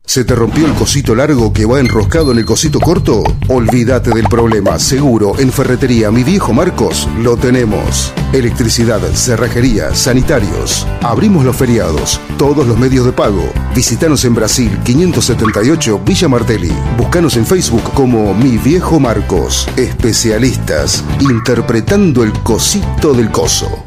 ¿Se 0.09 0.25
te 0.25 0.35
rompió 0.35 0.65
el 0.65 0.73
cosito 0.73 1.15
largo 1.15 1.53
que 1.53 1.67
va 1.67 1.81
enroscado 1.81 2.33
en 2.33 2.39
el 2.39 2.47
cosito 2.47 2.81
corto? 2.81 3.23
Olvídate 3.49 4.09
del 4.09 4.25
problema. 4.25 4.79
Seguro, 4.79 5.39
en 5.39 5.53
Ferretería 5.53 6.11
Mi 6.11 6.25
Viejo 6.25 6.55
Marcos 6.55 7.07
lo 7.19 7.37
tenemos. 7.37 8.15
Electricidad, 8.33 9.03
cerrajería, 9.13 9.95
sanitarios. 9.95 10.87
Abrimos 11.03 11.45
los 11.45 11.55
feriados, 11.55 12.23
todos 12.39 12.67
los 12.67 12.79
medios 12.79 13.05
de 13.05 13.13
pago. 13.13 13.53
Visítanos 13.75 14.25
en 14.25 14.35
Brasil 14.35 14.79
578 14.83 16.01
Villa 16.07 16.29
Martelli. 16.29 16.73
Búscanos 16.97 17.37
en 17.37 17.45
Facebook 17.45 17.93
como 17.93 18.33
Mi 18.33 18.57
Viejo 18.57 18.99
Marcos. 18.99 19.69
Especialistas 19.77 21.05
interpretando 21.21 22.25
el 22.25 22.33
cosito 22.33 23.13
del 23.13 23.31
coso. 23.31 23.85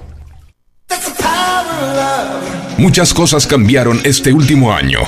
Muchas 2.77 3.11
cosas 3.11 3.47
cambiaron 3.47 3.99
este 4.03 4.31
último 4.31 4.71
año. 4.71 4.99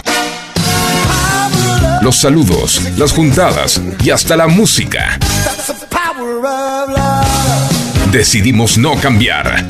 Los 2.04 2.18
saludos, 2.18 2.82
las 2.98 3.14
juntadas 3.14 3.80
y 4.04 4.10
hasta 4.10 4.36
la 4.36 4.48
música. 4.48 5.18
Decidimos 8.12 8.78
no 8.78 9.00
cambiar. 9.00 9.66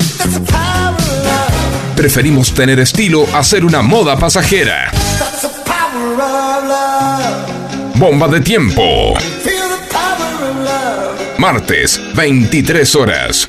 Preferimos 1.94 2.52
tener 2.52 2.80
estilo 2.80 3.24
a 3.32 3.44
ser 3.44 3.64
una 3.64 3.82
moda 3.82 4.18
pasajera. 4.18 4.90
Bomba 7.94 8.26
de 8.26 8.40
tiempo. 8.40 9.14
Martes, 11.38 12.00
23 12.16 12.96
horas. 12.96 13.48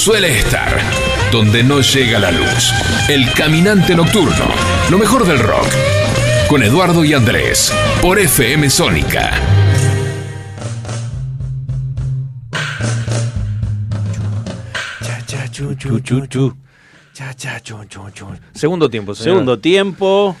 Suele 0.00 0.38
estar 0.38 0.80
donde 1.30 1.62
no 1.62 1.82
llega 1.82 2.18
la 2.18 2.30
luz. 2.30 2.72
El 3.10 3.30
caminante 3.34 3.94
nocturno. 3.94 4.46
Lo 4.90 4.96
mejor 4.96 5.26
del 5.26 5.38
rock. 5.38 5.68
Con 6.48 6.62
Eduardo 6.62 7.04
y 7.04 7.12
Andrés. 7.12 7.70
Por 8.00 8.18
FM 8.18 8.70
Sónica. 8.70 9.30
Chu, 15.52 16.00
chu, 16.00 16.26
chu. 16.26 16.56
Segundo 18.54 18.88
tiempo, 18.88 19.14
señor. 19.14 19.32
Segundo 19.34 19.58
tiempo. 19.58 20.34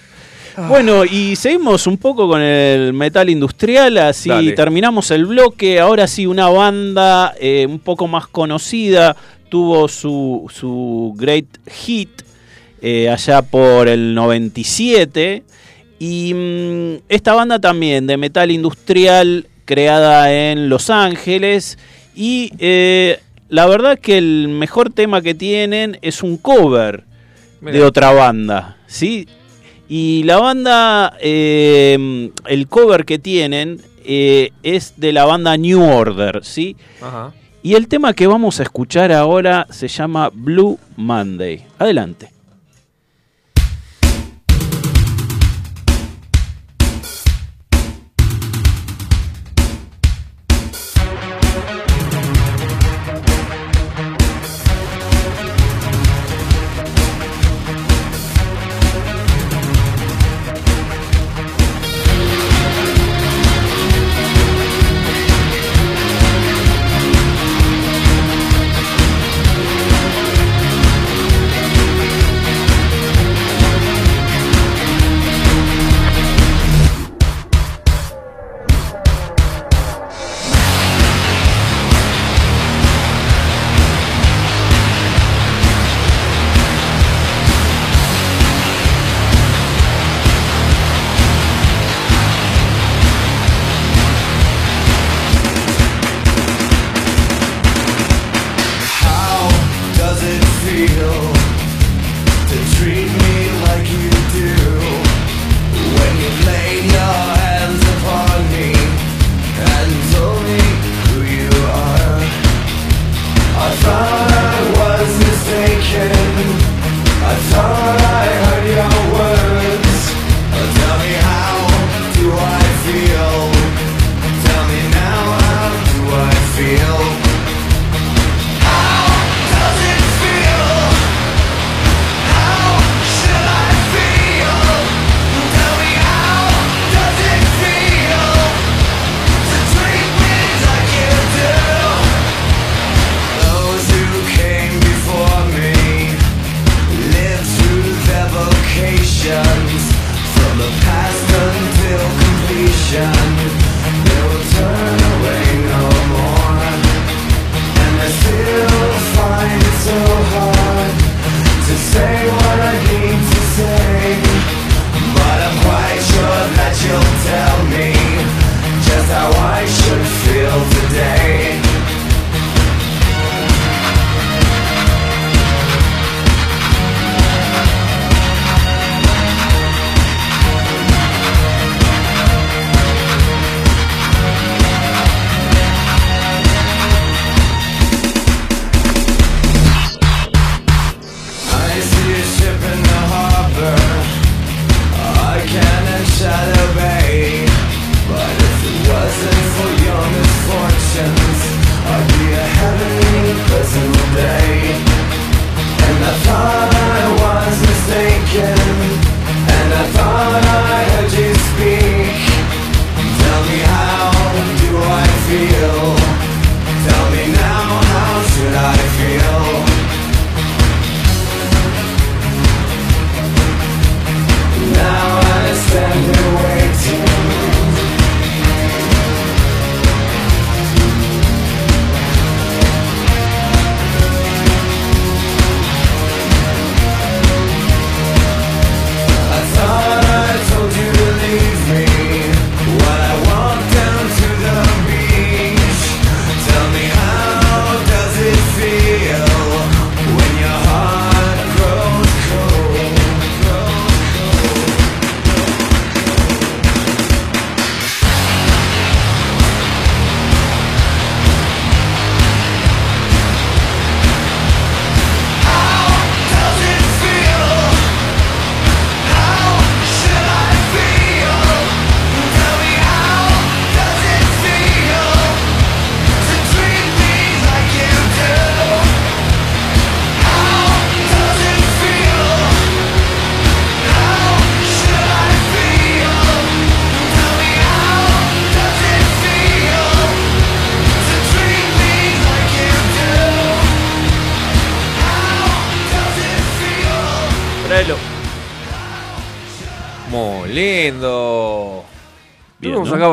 Bueno, 0.68 1.04
y 1.04 1.36
seguimos 1.36 1.86
un 1.86 1.98
poco 1.98 2.26
con 2.26 2.40
el 2.40 2.94
metal 2.94 3.28
industrial, 3.28 3.98
así 3.98 4.30
Dale. 4.30 4.52
terminamos 4.52 5.10
el 5.10 5.26
bloque. 5.26 5.78
Ahora 5.78 6.06
sí, 6.06 6.26
una 6.26 6.48
banda 6.48 7.34
eh, 7.38 7.66
un 7.68 7.78
poco 7.78 8.08
más 8.08 8.26
conocida 8.26 9.16
tuvo 9.50 9.88
su, 9.88 10.50
su 10.54 11.12
great 11.16 11.46
hit 11.68 12.22
eh, 12.80 13.10
allá 13.10 13.42
por 13.42 13.88
el 13.88 14.14
97. 14.14 15.42
Y 15.98 16.32
mm, 16.32 17.02
esta 17.10 17.34
banda 17.34 17.58
también 17.58 18.06
de 18.06 18.16
metal 18.16 18.50
industrial 18.50 19.46
creada 19.66 20.32
en 20.32 20.68
Los 20.70 20.88
Ángeles. 20.88 21.78
Y 22.14 22.52
eh, 22.58 23.20
la 23.48 23.66
verdad 23.66 23.98
que 23.98 24.16
el 24.16 24.48
mejor 24.48 24.90
tema 24.90 25.20
que 25.20 25.34
tienen 25.34 25.98
es 26.00 26.22
un 26.22 26.38
cover 26.38 27.04
de 27.60 27.82
otra 27.82 28.12
banda, 28.12 28.78
¿sí? 28.86 29.28
Y 29.88 30.22
la 30.22 30.38
banda, 30.38 31.16
eh, 31.20 32.30
el 32.46 32.68
cover 32.68 33.04
que 33.04 33.18
tienen 33.18 33.82
eh, 34.04 34.52
es 34.62 34.94
de 34.96 35.12
la 35.12 35.24
banda 35.24 35.56
New 35.56 35.82
Order, 35.82 36.44
¿sí? 36.44 36.76
Ajá. 37.02 37.32
Y 37.62 37.74
el 37.74 37.88
tema 37.88 38.14
que 38.14 38.26
vamos 38.26 38.58
a 38.58 38.62
escuchar 38.62 39.12
ahora 39.12 39.66
se 39.68 39.86
llama 39.86 40.30
Blue 40.32 40.78
Monday. 40.96 41.66
Adelante. 41.78 42.39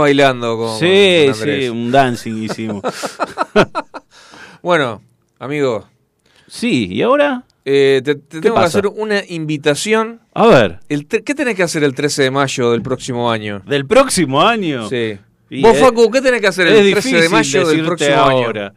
Bailando 0.07 0.57
con, 0.57 0.79
Sí, 0.79 1.25
con 1.25 1.33
Andrés. 1.35 1.63
sí, 1.63 1.69
un 1.69 1.91
dancing 1.91 2.43
hicimos. 2.43 2.83
Bueno, 4.61 5.01
amigo, 5.39 5.87
sí, 6.47 6.87
¿y 6.91 7.01
ahora? 7.01 7.43
eh, 7.63 8.01
te, 8.03 8.15
te 8.15 8.41
tengo 8.41 8.55
que 8.55 8.61
hacer 8.65 8.87
una 8.87 9.21
invitación. 9.27 10.19
A 10.33 10.45
ver, 10.47 10.79
El 10.89 11.05
¿Qué 11.07 11.21
tenés 11.35 11.55
que 11.55 11.63
hacer 11.63 11.83
el 11.83 11.93
13 11.93 12.23
de 12.23 12.31
mayo 12.31 12.71
del 12.71 12.81
próximo 12.81 13.31
año? 13.31 13.61
del 13.65 13.85
próximo 13.85 14.41
año. 14.41 14.89
Sí. 14.89 15.17
Y 15.49 15.61
Vos, 15.61 15.75
es- 15.75 15.81
Facu, 15.81 16.09
¿qué 16.11 16.21
tenés 16.21 16.41
que 16.41 16.47
hacer 16.47 16.67
el 16.67 16.91
13 16.91 17.21
de 17.21 17.29
mayo 17.29 17.67
del 17.67 17.85
próximo 17.85 18.15
ahora. 18.15 18.67
año? 18.67 18.73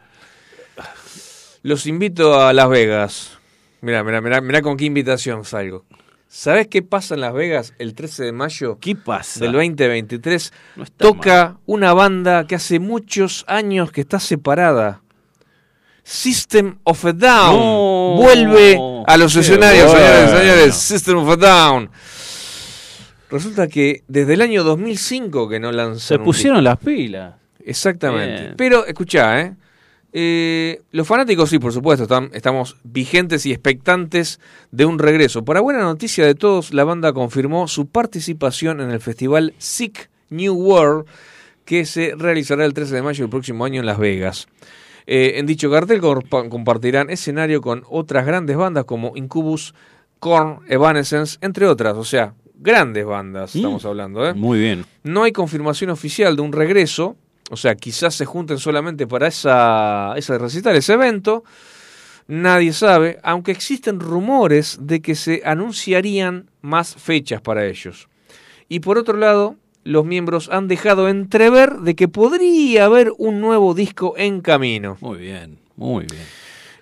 Los 1.63 1.85
invito 1.87 2.39
a 2.39 2.53
Las 2.53 2.69
Vegas. 2.69 3.37
Mirá, 3.81 4.03
mirá, 4.03 4.21
mirá, 4.21 4.41
mirá 4.41 4.61
con 4.61 4.77
qué 4.77 4.85
invitación 4.85 5.43
salgo. 5.45 5.85
¿Sabés 6.33 6.69
qué 6.69 6.81
pasa 6.81 7.15
en 7.15 7.19
Las 7.19 7.33
Vegas 7.33 7.73
el 7.77 7.93
13 7.93 8.23
de 8.23 8.31
mayo 8.31 8.77
¿Qué 8.79 8.95
pasa? 8.95 9.41
del 9.41 9.51
2023? 9.51 10.53
No 10.77 10.83
está 10.83 10.95
Toca 10.97 11.57
una 11.65 11.91
banda 11.93 12.47
que 12.47 12.55
hace 12.55 12.79
muchos 12.79 13.43
años 13.49 13.91
que 13.91 13.99
está 13.99 14.17
separada. 14.17 15.01
System 16.03 16.77
of 16.85 17.03
a 17.03 17.11
Down. 17.11 17.55
No. 17.57 18.15
Vuelve 18.15 18.79
a 19.07 19.17
los 19.17 19.35
escenarios, 19.35 19.91
bueno. 19.91 19.99
señores, 20.07 20.39
señores. 20.39 20.75
System 20.75 21.17
of 21.17 21.29
a 21.31 21.35
Down. 21.35 21.89
Resulta 23.29 23.67
que 23.67 24.05
desde 24.07 24.33
el 24.35 24.41
año 24.41 24.63
2005 24.63 25.49
que 25.49 25.59
no 25.59 25.73
lanzan 25.73 25.99
Se 25.99 26.17
pusieron 26.17 26.63
las 26.63 26.77
pilas. 26.77 27.35
Exactamente. 27.59 28.41
Bien. 28.41 28.53
Pero 28.55 28.85
escuchá, 28.85 29.41
¿eh? 29.41 29.55
Eh, 30.13 30.81
los 30.91 31.07
fanáticos 31.07 31.49
sí, 31.49 31.57
por 31.59 31.71
supuesto, 31.71 32.03
están- 32.03 32.29
estamos 32.33 32.75
vigentes 32.83 33.45
y 33.45 33.51
expectantes 33.51 34.39
de 34.71 34.85
un 34.85 34.99
regreso. 34.99 35.45
Para 35.45 35.61
buena 35.61 35.81
noticia 35.81 36.25
de 36.25 36.35
todos, 36.35 36.73
la 36.73 36.83
banda 36.83 37.13
confirmó 37.13 37.67
su 37.67 37.87
participación 37.87 38.81
en 38.81 38.91
el 38.91 38.99
festival 38.99 39.53
Sick 39.57 40.09
New 40.29 40.53
World 40.53 41.05
que 41.65 41.85
se 41.85 42.13
realizará 42.17 42.65
el 42.65 42.73
13 42.73 42.95
de 42.95 43.01
mayo 43.01 43.23
del 43.23 43.29
próximo 43.29 43.63
año 43.63 43.79
en 43.79 43.85
Las 43.85 43.99
Vegas. 43.99 44.47
Eh, 45.07 45.33
en 45.37 45.45
dicho 45.45 45.71
cartel 45.71 46.01
compa- 46.01 46.47
compartirán 46.49 47.09
escenario 47.09 47.61
con 47.61 47.83
otras 47.89 48.25
grandes 48.25 48.57
bandas 48.57 48.85
como 48.85 49.13
Incubus, 49.15 49.73
Korn, 50.19 50.59
Evanescence, 50.67 51.37
entre 51.41 51.65
otras. 51.67 51.95
O 51.97 52.03
sea, 52.03 52.33
grandes 52.55 53.05
bandas 53.05 53.55
Mm. 53.55 53.57
estamos 53.59 53.85
hablando. 53.85 54.27
¿eh? 54.27 54.33
Muy 54.33 54.59
bien. 54.59 54.85
No 55.03 55.23
hay 55.23 55.31
confirmación 55.31 55.89
oficial 55.89 56.35
de 56.35 56.41
un 56.41 56.51
regreso, 56.51 57.15
o 57.51 57.57
sea, 57.57 57.75
quizás 57.75 58.15
se 58.15 58.25
junten 58.25 58.57
solamente 58.57 59.05
para 59.05 59.27
esa, 59.27 60.13
ese 60.15 60.37
recital, 60.37 60.73
ese 60.77 60.93
evento. 60.93 61.43
Nadie 62.27 62.71
sabe, 62.71 63.19
aunque 63.23 63.51
existen 63.51 63.99
rumores 63.99 64.77
de 64.79 65.01
que 65.01 65.15
se 65.15 65.41
anunciarían 65.43 66.49
más 66.61 66.95
fechas 66.95 67.41
para 67.41 67.65
ellos. 67.65 68.07
Y 68.69 68.79
por 68.79 68.97
otro 68.97 69.17
lado, 69.17 69.57
los 69.83 70.05
miembros 70.05 70.47
han 70.49 70.69
dejado 70.69 71.09
entrever 71.09 71.79
de 71.79 71.95
que 71.95 72.07
podría 72.07 72.85
haber 72.85 73.11
un 73.17 73.41
nuevo 73.41 73.73
disco 73.73 74.13
en 74.15 74.39
camino. 74.39 74.97
Muy 75.01 75.17
bien. 75.17 75.59
Muy 75.75 76.05
bien. 76.05 76.23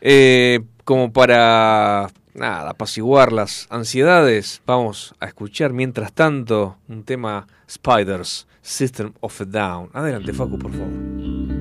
Eh, 0.02 0.60
como 0.84 1.12
para 1.12 2.12
nada, 2.40 2.72
apaciguar 2.72 3.32
las 3.32 3.68
ansiedades, 3.70 4.62
vamos 4.66 5.14
a 5.20 5.28
escuchar 5.28 5.74
mientras 5.74 6.14
tanto 6.14 6.78
un 6.88 7.04
tema 7.04 7.48
Spiders, 7.70 8.48
System 8.62 9.14
of 9.20 9.42
a 9.42 9.46
Down. 9.46 9.90
Adelante, 9.94 10.34
Facu, 10.34 10.58
por 10.58 10.72
favor. 10.72 11.59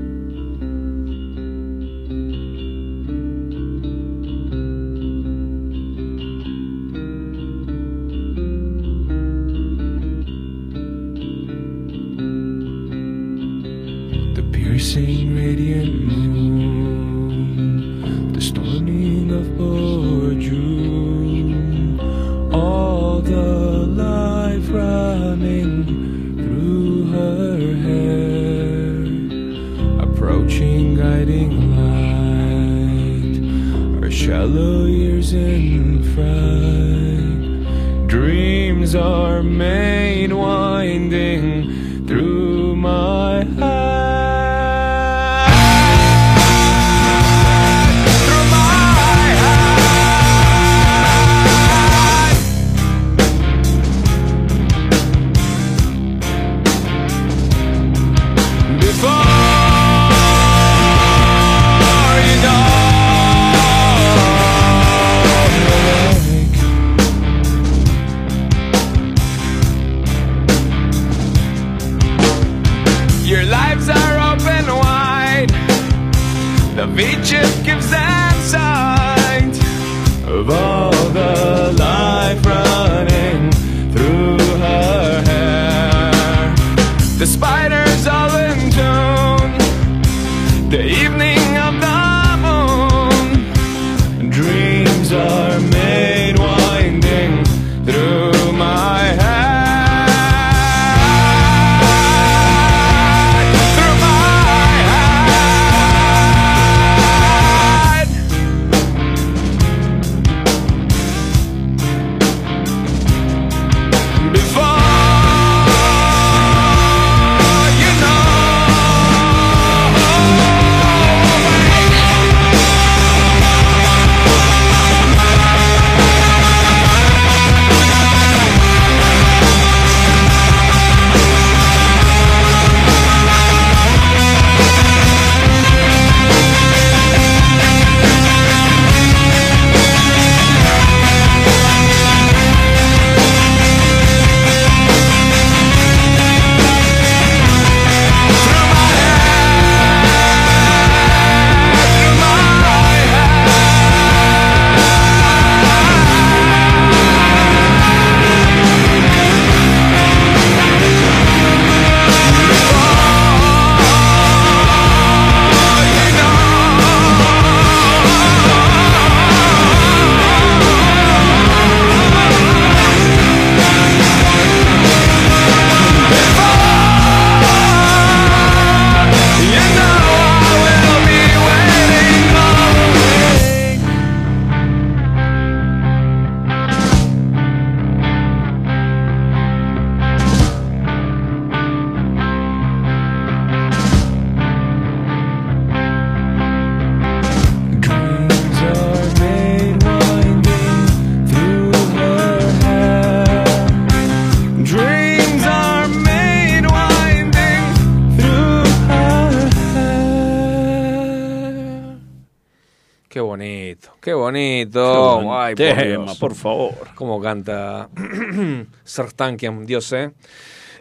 Qué 214.08 214.14
bonito. 214.14 215.20
Qué 215.20 215.28
Ay, 215.30 215.54
por, 215.54 215.64
tema, 215.66 215.82
Dios. 215.82 216.18
por 216.18 216.34
favor. 216.34 216.72
Cómo 216.94 217.20
canta 217.20 217.90
Sartankian, 218.82 219.66
Dios, 219.66 219.92
eh. 219.92 220.12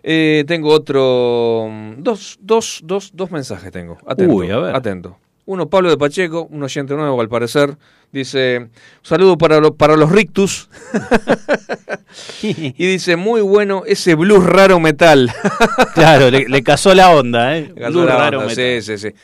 Eh, 0.01 0.45
tengo 0.47 0.69
otro. 0.69 1.67
mm, 1.69 1.95
Dos, 1.97 2.37
dos, 2.39 2.79
dos, 2.85 3.11
dos 3.13 3.29
mensajes 3.29 3.69
tengo. 3.69 3.97
Atento. 4.07 4.33
Uy, 4.33 4.49
a 4.49 4.59
ver. 4.59 4.73
Atento. 4.73 5.17
Uno, 5.45 5.67
Pablo 5.69 5.89
de 5.89 5.97
Pacheco, 5.97 6.47
un 6.49 6.63
oyente 6.63 6.93
nuevo 6.93 7.19
al 7.19 7.27
parecer. 7.27 7.75
Dice: 8.13 8.69
saludo 9.01 9.37
para, 9.37 9.59
lo- 9.59 9.75
para 9.75 9.97
los 9.97 10.09
rictus. 10.09 10.69
y 12.41 12.71
dice: 12.87 13.17
Muy 13.17 13.41
bueno 13.41 13.83
ese 13.85 14.15
blues 14.15 14.45
raro 14.45 14.79
metal. 14.79 15.29
Claro, 15.95 16.31
le, 16.31 16.47
le 16.47 16.63
casó 16.63 16.95
la 16.95 17.09
onda, 17.09 17.57
¿eh? 17.57 17.73
Casó 17.77 17.91
Blue 17.91 18.05
la 18.05 18.15
raro 18.17 18.37
onda, 18.39 18.49
metal. 18.55 18.81
sí, 18.81 18.97
sí, 18.97 19.09
sí. 19.09 19.15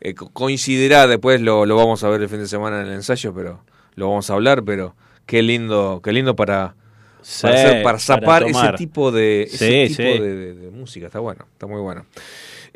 Eh, 0.00 0.14
co- 0.14 0.30
coincidirá 0.30 1.06
después, 1.06 1.40
lo, 1.40 1.66
lo 1.66 1.76
vamos 1.76 2.04
a 2.04 2.08
ver 2.08 2.22
el 2.22 2.28
fin 2.28 2.38
de 2.40 2.46
semana 2.48 2.80
en 2.80 2.86
el 2.88 2.92
ensayo, 2.94 3.34
pero 3.34 3.60
lo 3.94 4.08
vamos 4.08 4.30
a 4.30 4.34
hablar, 4.34 4.62
pero 4.64 4.94
qué 5.26 5.42
lindo, 5.42 6.00
qué 6.02 6.12
lindo 6.12 6.36
para, 6.36 6.74
Sí, 7.20 7.42
para, 7.42 7.54
hacer- 7.54 7.82
para 7.82 7.98
zapar 7.98 8.42
ese 8.44 8.72
tipo 8.76 9.10
de 9.10 9.42
ese 9.42 9.88
Sí, 9.88 9.94
tipo 9.96 9.96
sí. 10.14 10.18
de, 10.20 10.34
de- 10.36 10.54
de 10.54 10.70
música, 10.70 11.06
está 11.06 11.18
bueno, 11.18 11.46
está 11.52 11.66
muy 11.66 11.80
bueno. 11.80 12.06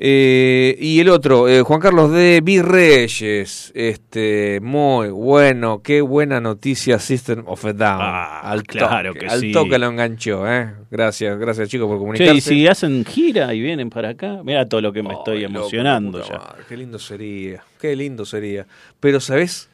Eh, 0.04 0.76
y 0.80 0.98
el 0.98 1.08
otro, 1.10 1.48
eh, 1.48 1.62
Juan 1.62 1.78
Carlos 1.78 2.10
de 2.10 2.40
Virreyes, 2.42 3.70
este, 3.72 4.58
muy 4.60 5.10
bueno, 5.10 5.80
qué 5.80 6.00
buena 6.00 6.40
noticia 6.40 6.98
System 6.98 7.44
of 7.46 7.64
a 7.64 7.72
Down. 7.72 7.98
Ah, 8.02 8.40
al 8.40 8.64
claro 8.64 9.10
toque, 9.12 9.20
que 9.26 9.32
al 9.32 9.38
sí. 9.40 9.52
toque 9.52 9.78
lo 9.78 9.86
enganchó, 9.86 10.50
eh. 10.52 10.72
Gracias, 10.90 11.38
gracias 11.38 11.68
chicos 11.68 11.86
por 11.86 11.98
comunicarse. 11.98 12.34
y 12.34 12.40
si 12.40 12.66
hacen 12.66 13.04
gira 13.04 13.54
y 13.54 13.60
vienen 13.60 13.90
para 13.90 14.08
acá, 14.08 14.40
mira 14.42 14.68
todo 14.68 14.80
lo 14.80 14.92
que 14.92 15.04
me 15.04 15.12
estoy 15.14 15.38
Ay, 15.38 15.44
emocionando 15.44 16.20
ya. 16.26 16.36
madre, 16.36 16.62
qué 16.68 16.76
lindo 16.76 16.98
sería, 16.98 17.62
qué 17.80 17.94
lindo 17.94 18.24
sería. 18.26 18.66
Pero, 18.98 19.20
¿sabés? 19.20 19.68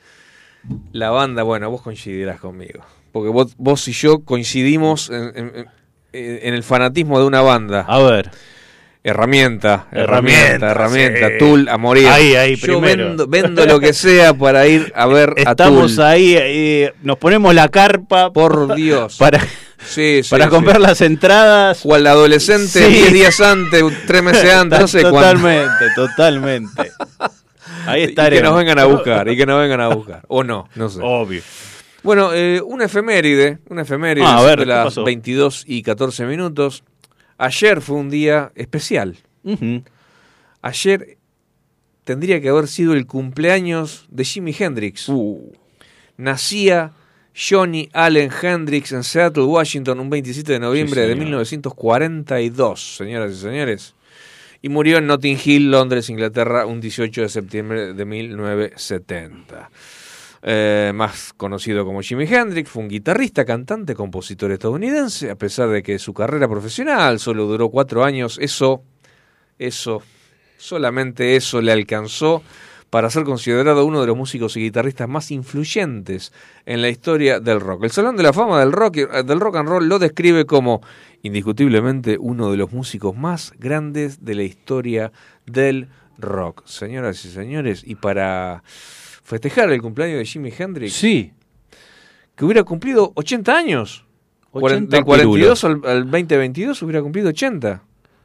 La 0.92 1.08
banda, 1.08 1.42
bueno, 1.42 1.70
vos 1.70 1.80
coincidirás 1.80 2.38
conmigo. 2.38 2.84
Porque 3.12 3.30
vos, 3.30 3.54
vos 3.56 3.88
y 3.88 3.92
yo 3.92 4.18
coincidimos 4.18 5.08
en, 5.08 5.22
en- 5.34 5.52
en- 5.56 5.68
en 6.42 6.52
el 6.54 6.62
fanatismo 6.62 7.18
de 7.18 7.24
una 7.24 7.40
banda. 7.40 7.86
A 7.88 7.98
ver. 8.02 8.30
Herramienta, 9.08 9.86
herramienta, 9.92 10.70
Herramienta, 10.70 10.70
herramienta, 10.70 11.28
sí. 11.28 11.34
Tool 11.38 11.68
a 11.68 11.78
morir. 11.78 12.08
Ahí, 12.08 12.34
ahí, 12.34 12.56
Yo 12.56 12.80
primero. 12.80 13.04
vendo, 13.08 13.26
vendo 13.28 13.66
lo 13.66 13.80
que 13.80 13.92
sea 13.92 14.34
para 14.34 14.66
ir 14.66 14.92
a 14.94 15.06
ver 15.06 15.34
a 15.46 15.50
Estamos 15.50 15.98
ahí, 15.98 16.34
eh, 16.38 16.92
nos 17.02 17.16
ponemos 17.18 17.54
la 17.54 17.68
carpa 17.68 18.32
Por 18.32 18.74
Dios. 18.74 19.16
para, 19.18 19.40
Sí, 19.78 20.22
sí, 20.22 20.30
para 20.30 20.44
sí. 20.46 20.50
comprar 20.50 20.80
las 20.80 21.00
entradas. 21.00 21.80
Cual 21.82 22.06
adolescente, 22.06 22.66
Sí. 22.66 22.92
10 22.92 23.12
días 23.12 23.40
antes, 23.40 23.82
3 24.06 24.22
meses 24.22 24.52
antes, 24.52 24.80
no 24.80 24.88
sé 24.88 25.02
cuánto. 25.02 25.18
Totalmente, 25.20 25.84
totalmente. 25.94 26.92
Ahí 27.86 28.02
Y 28.02 28.04
que 28.06 28.10
estaremos. 28.10 28.50
nos 28.50 28.56
vengan 28.58 28.78
a 28.80 28.84
buscar, 28.86 29.28
y 29.28 29.36
que 29.36 29.46
nos 29.46 29.60
vengan 29.60 29.80
a 29.80 29.88
buscar. 29.88 30.22
O 30.28 30.42
no, 30.42 30.68
no 30.74 30.88
sé. 30.88 31.00
Obvio. 31.02 31.42
Bueno, 32.02 32.30
eh, 32.34 32.60
una 32.64 32.84
efeméride, 32.86 33.58
una 33.68 33.82
efeméride 33.82 34.24
Ah, 34.26 34.38
a 34.38 34.42
ver, 34.42 34.58
de 34.60 34.64
¿qué 34.64 34.68
las 34.68 34.84
pasó? 34.86 35.04
22 35.04 35.64
y 35.66 35.82
14 35.82 36.24
minutos. 36.26 36.82
Ayer 37.38 37.80
fue 37.80 37.96
un 37.96 38.10
día 38.10 38.52
especial. 38.56 39.16
Ayer 40.60 41.18
tendría 42.04 42.40
que 42.40 42.48
haber 42.48 42.66
sido 42.68 42.92
el 42.94 43.06
cumpleaños 43.06 44.06
de 44.10 44.24
Jimi 44.24 44.54
Hendrix. 44.58 45.08
Uh. 45.08 45.52
Nacía 46.16 46.92
Johnny 47.32 47.88
Allen 47.92 48.30
Hendrix 48.42 48.90
en 48.90 49.04
Seattle, 49.04 49.44
Washington, 49.44 50.00
un 50.00 50.10
27 50.10 50.54
de 50.54 50.58
noviembre 50.58 51.02
de 51.02 51.08
señor. 51.08 51.24
1942, 51.24 52.96
señoras 52.96 53.32
y 53.32 53.36
señores. 53.36 53.94
Y 54.60 54.68
murió 54.68 54.98
en 54.98 55.06
Notting 55.06 55.38
Hill, 55.42 55.70
Londres, 55.70 56.10
Inglaterra, 56.10 56.66
un 56.66 56.80
18 56.80 57.22
de 57.22 57.28
septiembre 57.28 57.94
de 57.94 58.04
1970. 58.04 59.70
Eh, 60.42 60.92
más 60.94 61.32
conocido 61.36 61.84
como 61.84 62.00
Jimi 62.00 62.24
Hendrix, 62.24 62.70
fue 62.70 62.82
un 62.82 62.88
guitarrista, 62.88 63.44
cantante, 63.44 63.94
compositor 63.94 64.52
estadounidense, 64.52 65.30
a 65.30 65.34
pesar 65.34 65.68
de 65.68 65.82
que 65.82 65.98
su 65.98 66.14
carrera 66.14 66.48
profesional 66.48 67.18
solo 67.18 67.46
duró 67.46 67.70
cuatro 67.70 68.04
años, 68.04 68.38
eso, 68.40 68.82
eso, 69.58 70.00
solamente 70.56 71.34
eso 71.34 71.60
le 71.60 71.72
alcanzó 71.72 72.42
para 72.90 73.10
ser 73.10 73.24
considerado 73.24 73.84
uno 73.84 74.00
de 74.00 74.06
los 74.06 74.16
músicos 74.16 74.56
y 74.56 74.60
guitarristas 74.60 75.08
más 75.08 75.30
influyentes 75.30 76.32
en 76.64 76.82
la 76.82 76.88
historia 76.88 77.40
del 77.40 77.60
rock. 77.60 77.84
El 77.84 77.90
Salón 77.90 78.16
de 78.16 78.22
la 78.22 78.32
Fama 78.32 78.60
del 78.60 78.72
rock, 78.72 78.96
eh, 78.96 79.22
del 79.24 79.40
rock 79.40 79.56
and 79.56 79.68
roll 79.68 79.88
lo 79.88 79.98
describe 79.98 80.46
como 80.46 80.80
indiscutiblemente 81.22 82.16
uno 82.18 82.50
de 82.50 82.56
los 82.56 82.72
músicos 82.72 83.16
más 83.16 83.52
grandes 83.58 84.24
de 84.24 84.34
la 84.36 84.44
historia 84.44 85.12
del 85.46 85.88
rock. 86.16 86.64
Señoras 86.66 87.24
y 87.24 87.30
señores, 87.30 87.82
y 87.84 87.96
para 87.96 88.62
festejar 89.28 89.70
el 89.70 89.82
cumpleaños 89.82 90.18
de 90.18 90.24
Jimi 90.24 90.50
Hendrix, 90.56 90.94
Sí. 90.94 91.32
que 92.34 92.44
hubiera 92.44 92.64
cumplido 92.64 93.12
80 93.14 93.56
años. 93.56 94.04
80 94.52 94.96
del 94.96 95.04
42 95.04 95.36
pirulos. 95.36 95.64
al, 95.64 95.80
al 95.84 96.10
2022 96.10 96.82
hubiera 96.82 97.02
cumplido 97.02 97.28
80. 97.28 97.82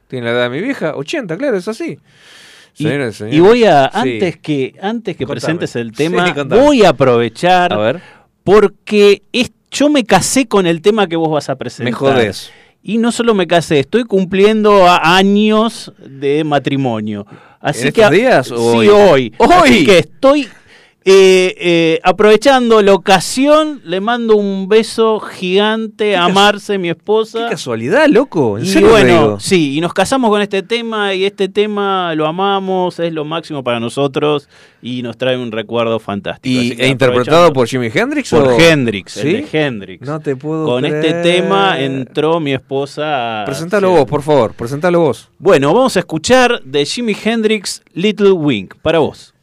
Tiene 0.08 0.26
la 0.26 0.32
edad 0.32 0.42
de 0.44 0.48
mi 0.56 0.62
vieja, 0.62 0.94
80, 0.96 1.36
claro, 1.36 1.56
es 1.58 1.68
así. 1.68 1.98
Y, 2.76 2.84
Señoras 2.84 3.14
y 3.14 3.18
señores. 3.18 3.36
y 3.36 3.40
voy 3.40 3.64
a, 3.64 3.90
Sí. 3.92 3.98
antes 4.14 4.36
que, 4.38 4.74
antes 4.80 5.16
que 5.16 5.26
Contame. 5.26 5.40
presentes 5.40 5.76
el 5.76 5.92
tema, 5.92 6.32
voy 6.48 6.84
a 6.84 6.88
aprovechar 6.90 7.72
A 7.72 7.76
ver, 7.76 8.00
porque 8.42 9.22
es, 9.32 9.52
yo 9.70 9.88
me 9.90 10.04
casé 10.04 10.46
con 10.48 10.66
el 10.66 10.80
tema 10.82 11.06
que 11.06 11.16
vos 11.16 11.30
vas 11.30 11.48
a 11.50 11.56
presentar. 11.56 11.92
me 11.92 11.92
jodés. 11.92 12.50
Y 12.82 12.98
no 12.98 13.12
solo 13.12 13.34
me 13.34 13.46
casé, 13.46 13.80
estoy 13.80 14.04
cumpliendo 14.04 14.86
a- 14.88 15.16
años 15.16 15.92
de 15.98 16.44
matrimonio. 16.44 17.26
Así 17.60 17.86
¿En 17.88 17.92
que 17.92 18.00
estos 18.02 18.14
días 18.16 18.50
o 18.50 18.56
sí, 18.82 18.88
hoy? 18.88 18.88
hoy. 18.88 19.34
¡Hoy! 19.38 19.48
Así 19.52 19.86
que 19.86 19.98
estoy 19.98 20.48
eh, 21.06 21.54
eh, 21.58 22.00
aprovechando 22.02 22.80
la 22.80 22.94
ocasión, 22.94 23.82
le 23.84 24.00
mando 24.00 24.36
un 24.36 24.68
beso 24.68 25.20
gigante 25.20 26.16
a 26.16 26.28
Marce, 26.28 26.78
mi 26.78 26.84
Qué 26.88 26.92
esposa. 26.92 27.48
casualidad, 27.50 28.06
loco. 28.08 28.56
¿En 28.56 28.64
Y 28.64 28.68
serio 28.68 28.88
te 28.88 28.92
bueno, 28.92 29.38
sí, 29.38 29.76
y 29.76 29.80
nos 29.82 29.92
casamos 29.92 30.30
con 30.30 30.40
este 30.40 30.62
tema 30.62 31.12
y 31.12 31.26
este 31.26 31.50
tema 31.50 32.14
lo 32.14 32.26
amamos, 32.26 32.98
es 33.00 33.12
lo 33.12 33.26
máximo 33.26 33.62
para 33.62 33.80
nosotros 33.80 34.48
y 34.80 35.02
nos 35.02 35.18
trae 35.18 35.36
un 35.36 35.52
recuerdo 35.52 35.98
fantástico. 35.98 36.48
¿Y, 36.62 36.68
Así 36.68 36.76
que 36.76 36.84
¿E 36.84 36.88
interpretado 36.88 37.52
por 37.52 37.68
Jimi 37.68 37.90
Hendrix? 37.94 38.30
por 38.30 38.48
o- 38.48 38.58
Hendrix, 38.58 39.12
¿Sí? 39.12 39.20
el 39.28 39.50
de 39.50 39.58
Hendrix. 39.66 40.06
No 40.08 40.20
te 40.20 40.36
puedo 40.36 40.64
Con 40.64 40.86
este 40.86 41.12
tema 41.22 41.78
entró 41.80 42.40
mi 42.40 42.54
esposa. 42.54 43.42
a- 43.42 43.44
Presentalo 43.44 43.88
sí. 43.88 43.94
vos, 43.94 44.04
por 44.06 44.22
favor, 44.22 44.54
presentalo 44.54 45.00
vos. 45.00 45.28
Bueno, 45.38 45.74
vamos 45.74 45.96
a 45.96 45.98
escuchar 45.98 46.62
de 46.64 46.86
Jimi 46.86 47.14
Hendrix 47.22 47.82
Little 47.92 48.32
Wing 48.32 48.68
para 48.80 49.00
vos. 49.00 49.33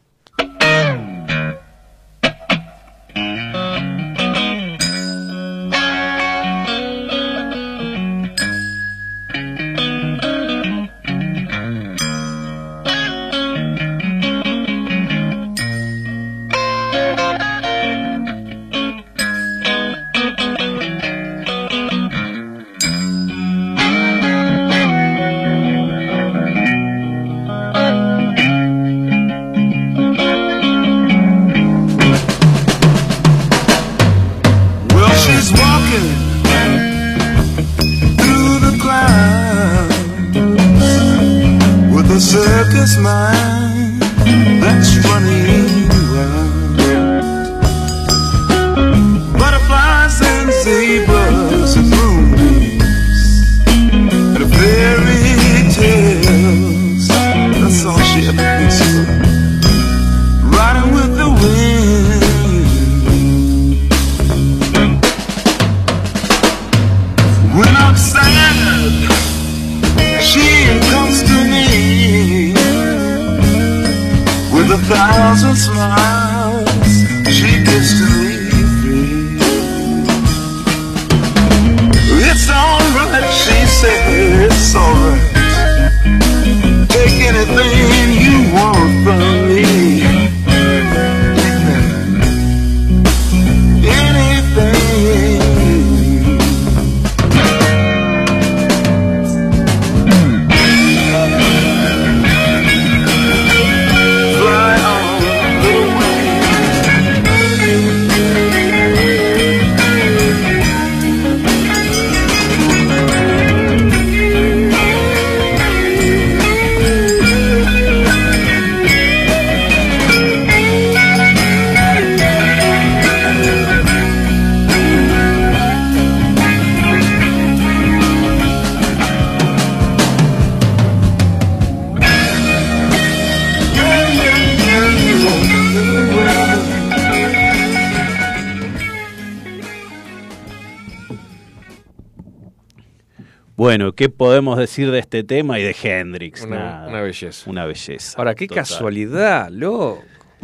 ¿Qué 143.95 144.09
podemos 144.09 144.57
decir 144.57 144.91
de 144.91 144.99
este 144.99 145.23
tema 145.23 145.59
y 145.59 145.63
de 145.63 145.75
Hendrix? 145.81 146.43
Una, 146.43 146.55
Nada. 146.57 146.87
una 146.87 147.01
belleza. 147.01 147.49
Una 147.49 147.65
belleza. 147.65 148.17
Ahora, 148.17 148.35
qué 148.35 148.47
total. 148.47 148.63
casualidad, 148.63 149.49
loco. 149.49 150.03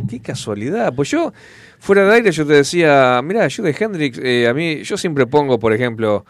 Qué 0.09 0.19
casualidad. 0.21 0.93
Pues 0.93 1.09
yo, 1.09 1.33
fuera 1.79 2.05
de 2.05 2.13
aire, 2.15 2.31
yo 2.31 2.45
te 2.45 2.53
decía, 2.53 3.19
mira, 3.23 3.47
yo 3.47 3.63
de 3.63 3.75
Hendrix, 3.77 4.19
eh, 4.21 4.47
a 4.47 4.53
mí, 4.53 4.83
yo 4.83 4.97
siempre 4.97 5.25
pongo, 5.25 5.59
por 5.59 5.73
ejemplo, 5.73 6.25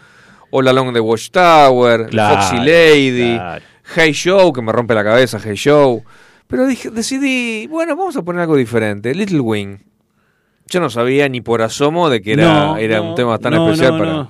All 0.52 0.68
Along 0.68 0.94
the 0.94 1.00
Watchtower, 1.02 2.08
Claro, 2.08 2.36
Foxy 2.42 2.58
Lady, 2.58 3.36
claro. 3.36 3.66
Hey 3.96 4.12
Show, 4.14 4.54
que 4.54 4.62
me 4.62 4.72
rompe 4.72 4.94
la 4.94 5.04
cabeza, 5.04 5.40
Hey 5.44 5.56
Show. 5.56 6.04
Pero 6.48 6.66
dije, 6.66 6.90
decidí, 6.92 7.68
bueno, 7.68 7.96
vamos 7.98 8.16
a 8.16 8.22
poner 8.22 8.42
algo 8.42 8.56
diferente, 8.56 9.14
Little 9.14 9.42
Wing. 9.42 9.80
Yo 10.70 10.80
no 10.80 10.90
sabía 10.90 11.28
ni 11.30 11.42
por 11.42 11.62
asomo 11.62 12.10
de 12.10 12.22
que 12.22 12.34
era, 12.34 12.44
No, 12.46 12.78
era 12.78 12.98
no, 12.98 13.10
un 13.10 13.16
tema 13.16 13.38
tan 13.38 13.54
no, 13.54 13.66
especial 13.70 13.98
para. 13.98 14.30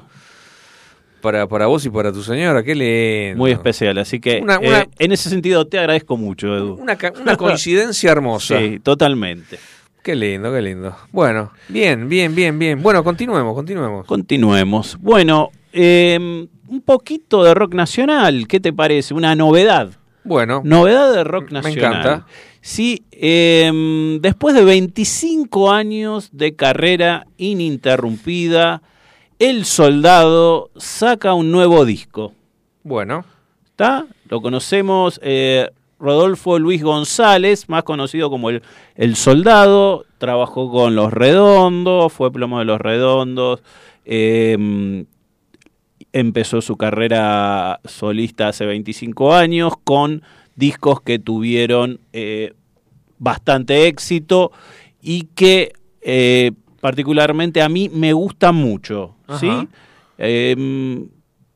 Para, 1.21 1.47
para 1.47 1.65
vos 1.67 1.85
y 1.85 1.89
para 1.89 2.11
tu 2.13 2.21
señora. 2.23 2.61
Qué 2.63 2.75
lindo. 2.75 3.37
Muy 3.37 3.51
especial. 3.51 3.97
Así 3.97 4.19
que 4.19 4.39
Una- 4.41 4.59
una- 4.59 4.81
eh, 4.81 4.89
en 4.99 5.11
ese 5.11 5.29
sentido 5.29 5.65
te 5.65 5.79
agradezco 5.79 6.15
mucho, 6.17 6.55
Edu. 6.55 6.75
Una, 6.75 6.95
coincidencia 7.37 8.11
hermosa. 8.11 8.57
Sí, 8.59 8.79
totalmente. 8.79 9.57
Qué 10.03 10.15
lindo, 10.15 10.53
qué 10.53 10.61
lindo. 10.61 10.95
Bueno, 11.11 11.51
bien, 11.67 12.07
bien, 12.07 12.33
bien, 12.33 12.57
bien. 12.57 12.81
Bueno, 12.81 13.03
continuemos, 13.03 13.53
continuemos. 13.55 14.05
Continuemos. 14.05 14.97
Bueno, 15.01 15.49
eh, 15.73 16.17
un 16.67 16.81
poquito 16.81 17.43
de 17.43 17.53
rock 17.53 17.73
nacional. 17.73 18.47
¿Qué 18.47 18.59
te 18.61 18.71
parece? 18.71 19.13
Una 19.13 19.35
novedad. 19.35 19.89
Bueno, 20.23 20.61
Novedad 20.63 21.13
de 21.13 21.23
rock 21.23 21.51
Me 21.51 21.61
nacional. 21.61 21.91
encanta. 21.99 22.27
Sí, 22.61 23.05
eh, 23.11 24.17
después 24.21 24.53
de 24.55 24.63
25 24.65 25.71
años 25.71 26.29
de 26.33 26.53
carrera 26.55 27.25
ininterrumpida, 27.37 28.81
El 29.39 29.65
Soldado 29.65 30.71
saca 30.75 31.33
un 31.33 31.51
nuevo 31.51 31.85
disco. 31.85 32.33
bueno, 32.83 33.25
¿Está? 33.65 34.07
Lo 34.29 34.41
conocemos, 34.41 35.19
eh, 35.23 35.69
Rodolfo 35.99 36.57
Luis 36.57 36.81
González, 36.81 37.69
más 37.69 37.83
conocido 37.83 38.29
como 38.29 38.49
el, 38.49 38.63
el 38.95 39.15
Soldado, 39.15 40.05
trabajó 40.17 40.71
con 40.71 40.95
Los 40.95 41.13
Redondos, 41.13 42.11
fue 42.11 42.31
plomo 42.31 42.59
de 42.59 42.65
Los 42.65 42.81
Redondos, 42.81 43.61
eh, 44.05 45.05
empezó 46.13 46.61
su 46.61 46.77
carrera 46.77 47.79
solista 47.85 48.47
hace 48.47 48.65
25 48.65 49.33
años 49.33 49.73
con 49.83 50.23
discos 50.55 51.01
que 51.01 51.19
tuvieron 51.19 51.99
eh, 52.13 52.53
bastante 53.19 53.87
éxito 53.87 54.51
y 55.01 55.23
que 55.35 55.73
eh, 56.01 56.51
particularmente 56.81 57.61
a 57.61 57.69
mí 57.69 57.89
me 57.89 58.13
gustan 58.13 58.55
mucho, 58.55 59.15
¿sí? 59.39 59.47
Em, 60.17 61.07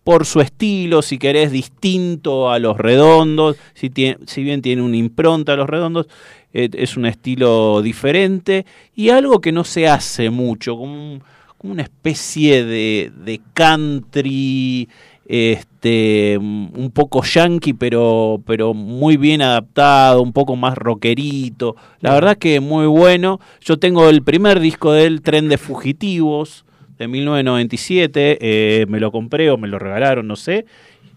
por 0.03 0.25
su 0.25 0.41
estilo, 0.41 1.01
si 1.01 1.17
querés, 1.19 1.51
distinto 1.51 2.49
a 2.51 2.57
los 2.59 2.77
redondos, 2.77 3.57
si, 3.73 3.89
tiene, 3.89 4.17
si 4.25 4.43
bien 4.43 4.61
tiene 4.61 4.81
una 4.81 4.97
impronta 4.97 5.53
a 5.53 5.55
los 5.55 5.69
redondos, 5.69 6.07
eh, 6.53 6.69
es 6.73 6.97
un 6.97 7.05
estilo 7.05 7.81
diferente 7.81 8.65
y 8.95 9.09
algo 9.09 9.39
que 9.41 9.51
no 9.51 9.63
se 9.63 9.87
hace 9.87 10.29
mucho, 10.31 10.75
como, 10.75 10.93
un- 11.13 11.23
como 11.57 11.73
una 11.73 11.83
especie 11.83 12.65
de, 12.65 13.11
de 13.23 13.39
country, 13.53 14.89
este, 15.27 16.37
un 16.37 16.91
poco 16.93 17.23
yankee, 17.23 17.73
pero, 17.73 18.41
pero 18.45 18.73
muy 18.73 19.17
bien 19.17 19.41
adaptado, 19.41 20.21
un 20.21 20.33
poco 20.33 20.55
más 20.55 20.77
rockerito. 20.77 21.75
La 22.01 22.13
verdad 22.13 22.37
que 22.37 22.59
muy 22.59 22.85
bueno. 22.87 23.39
Yo 23.61 23.77
tengo 23.77 24.09
el 24.09 24.23
primer 24.23 24.59
disco 24.59 24.91
del 24.91 25.21
Tren 25.21 25.47
de 25.47 25.57
Fugitivos 25.57 26.65
de 27.01 27.07
1997, 27.07 28.37
eh, 28.39 28.85
me 28.87 28.99
lo 28.99 29.11
compré 29.11 29.49
o 29.49 29.57
me 29.57 29.67
lo 29.67 29.79
regalaron, 29.79 30.27
no 30.27 30.35
sé. 30.35 30.65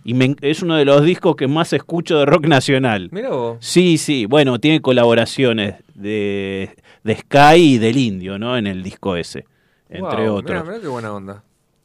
Y 0.03 0.15
me 0.15 0.35
es 0.41 0.63
uno 0.63 0.77
de 0.77 0.87
los 0.87 1.05
discos 1.05 1.37
que 1.37 1.47
más 1.47 1.75
escucho 1.75 2.19
de 2.19 2.25
rock 2.25 2.47
nacional. 2.47 3.11
mira 3.13 3.29
vos. 3.31 3.59
Sí, 3.61 3.99
sí, 3.99 4.25
bueno, 4.25 4.59
tiene 4.59 4.81
colaboraciones 4.81 5.77
de, 5.95 6.71
de 7.03 7.17
Sky 7.17 7.75
y 7.75 7.79
del 7.79 7.99
Indio, 7.99 8.39
¿no? 8.39 8.57
En 8.57 8.67
el 8.67 8.83
disco 8.83 9.15
ese, 9.15 9.45
entre 9.91 10.29
otros. 10.31 10.63
Mira, 10.63 10.65
mira 10.65 10.81
qué 10.81 10.89
buena 10.89 11.13
onda. 11.13 11.43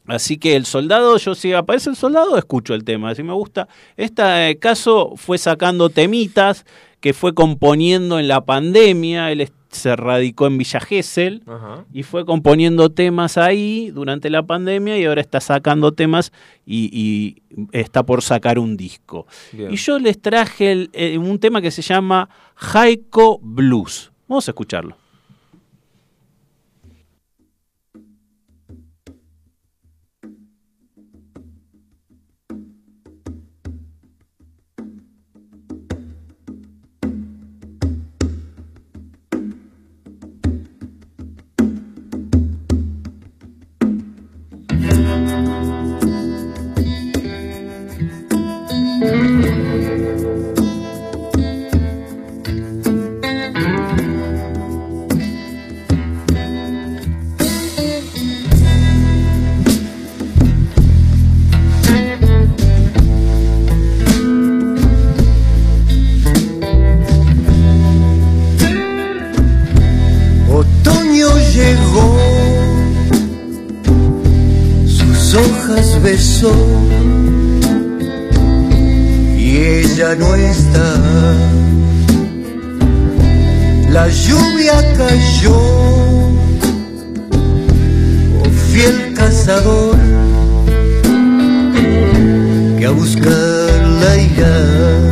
Así 0.08 0.38
que 0.38 0.56
el 0.56 0.66
soldado, 0.66 1.18
yo 1.18 1.36
si 1.36 1.52
aparece 1.52 1.90
el 1.90 1.98
soldado, 1.98 2.38
escucho 2.38 2.74
el 2.74 2.86
tema, 2.86 3.10
así 3.10 3.22
me 3.22 3.34
gusta. 3.34 3.68
Este 3.98 4.58
caso 4.60 5.14
fue 5.18 5.38
sacando 5.38 5.90
temitas 5.90 6.66
que 7.02 7.14
fue 7.14 7.34
componiendo 7.34 8.18
en 8.18 8.30
la 8.30 8.46
pandemia, 8.46 9.32
él 9.32 9.42
se 9.70 9.96
radicó 9.96 10.48
en 10.48 10.58
Villa 10.58 10.80
Gesell 10.80 11.44
Ajá. 11.46 11.86
y 11.94 12.04
fue 12.04 12.26
componiendo 12.26 12.90
temas 12.90 13.38
ahí 13.38 13.92
durante 13.92 14.30
la 14.30 14.44
pandemia 14.44 14.98
y 14.98 15.06
ahora 15.06 15.22
está 15.22 15.40
sacando 15.40 15.92
temas 15.94 16.32
y, 16.66 16.90
y 16.92 17.42
está 17.72 18.04
por 18.04 18.22
sacar 18.22 18.60
un 18.60 18.76
disco. 18.78 19.28
Bien. 19.52 19.72
Y 19.72 19.76
yo 19.78 20.00
les 20.00 20.22
traje 20.22 20.72
el- 20.72 20.90
eh, 20.94 21.18
un 21.18 21.40
tema 21.40 21.62
que 21.62 21.72
se 21.72 21.82
llama 21.82 22.30
Jaiko 22.56 23.40
Blues. 23.42 24.12
Vamos 24.28 24.48
a 24.48 24.52
escucharlo. 24.52 24.96
Y 79.38 79.58
ella 79.58 80.16
no 80.16 80.36
está. 80.36 80.88
La 83.90 84.08
lluvia 84.10 84.76
cayó, 84.98 85.58
oh 88.38 88.50
fiel 88.72 89.14
cazador, 89.16 89.98
que 92.78 92.86
a 92.86 92.92
buscarla 92.92 94.18
irás. 94.18 95.09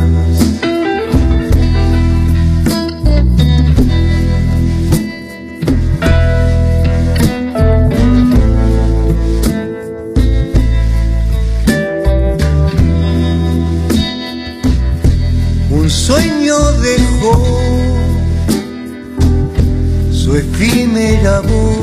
Dejó 17.18 17.32
su 20.12 20.36
efímera 20.36 21.40
voz, 21.40 21.78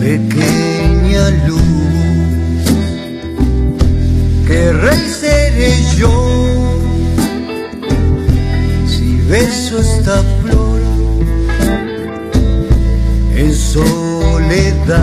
pequeña 0.00 1.30
luz, 1.46 1.62
que 4.46 4.72
rey 4.72 5.08
seré 5.20 5.72
yo. 5.96 6.12
Si 8.86 9.18
beso 9.28 9.80
esta 9.80 10.22
flor 10.42 10.80
en 13.36 13.54
soledad, 13.54 14.96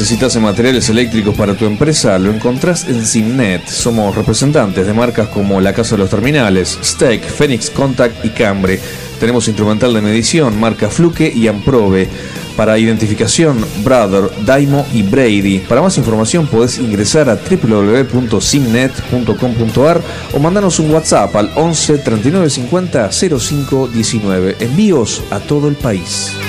necesitas 0.00 0.34
materiales 0.36 0.88
eléctricos 0.88 1.36
para 1.36 1.54
tu 1.54 1.66
empresa 1.66 2.18
lo 2.18 2.32
encontrás 2.32 2.88
en 2.88 3.04
Simnet. 3.04 3.68
Somos 3.68 4.16
representantes 4.16 4.86
de 4.86 4.94
marcas 4.94 5.28
como 5.28 5.60
La 5.60 5.74
Casa 5.74 5.94
de 5.94 5.98
los 5.98 6.08
Terminales, 6.08 6.78
Steak, 6.82 7.22
Phoenix 7.22 7.68
Contact 7.68 8.24
y 8.24 8.30
Cambre. 8.30 8.80
Tenemos 9.20 9.46
instrumental 9.46 9.92
de 9.92 10.00
medición, 10.00 10.58
marca 10.58 10.88
Fluke 10.88 11.30
y 11.34 11.48
Amprobe. 11.48 12.08
Para 12.56 12.78
identificación, 12.78 13.62
Brother, 13.84 14.30
Daimo 14.46 14.86
y 14.94 15.02
Brady. 15.02 15.58
Para 15.58 15.82
más 15.82 15.98
información 15.98 16.46
podés 16.46 16.78
ingresar 16.78 17.28
a 17.28 17.36
www.simnet.com.ar 17.36 20.00
o 20.32 20.38
mandanos 20.38 20.78
un 20.78 20.92
WhatsApp 20.92 21.36
al 21.36 21.50
11 21.54 21.98
39 21.98 22.48
50 22.48 23.10
05 23.12 23.88
19. 23.88 24.56
Envíos 24.60 25.22
a 25.30 25.40
todo 25.40 25.68
el 25.68 25.74
país. 25.74 26.39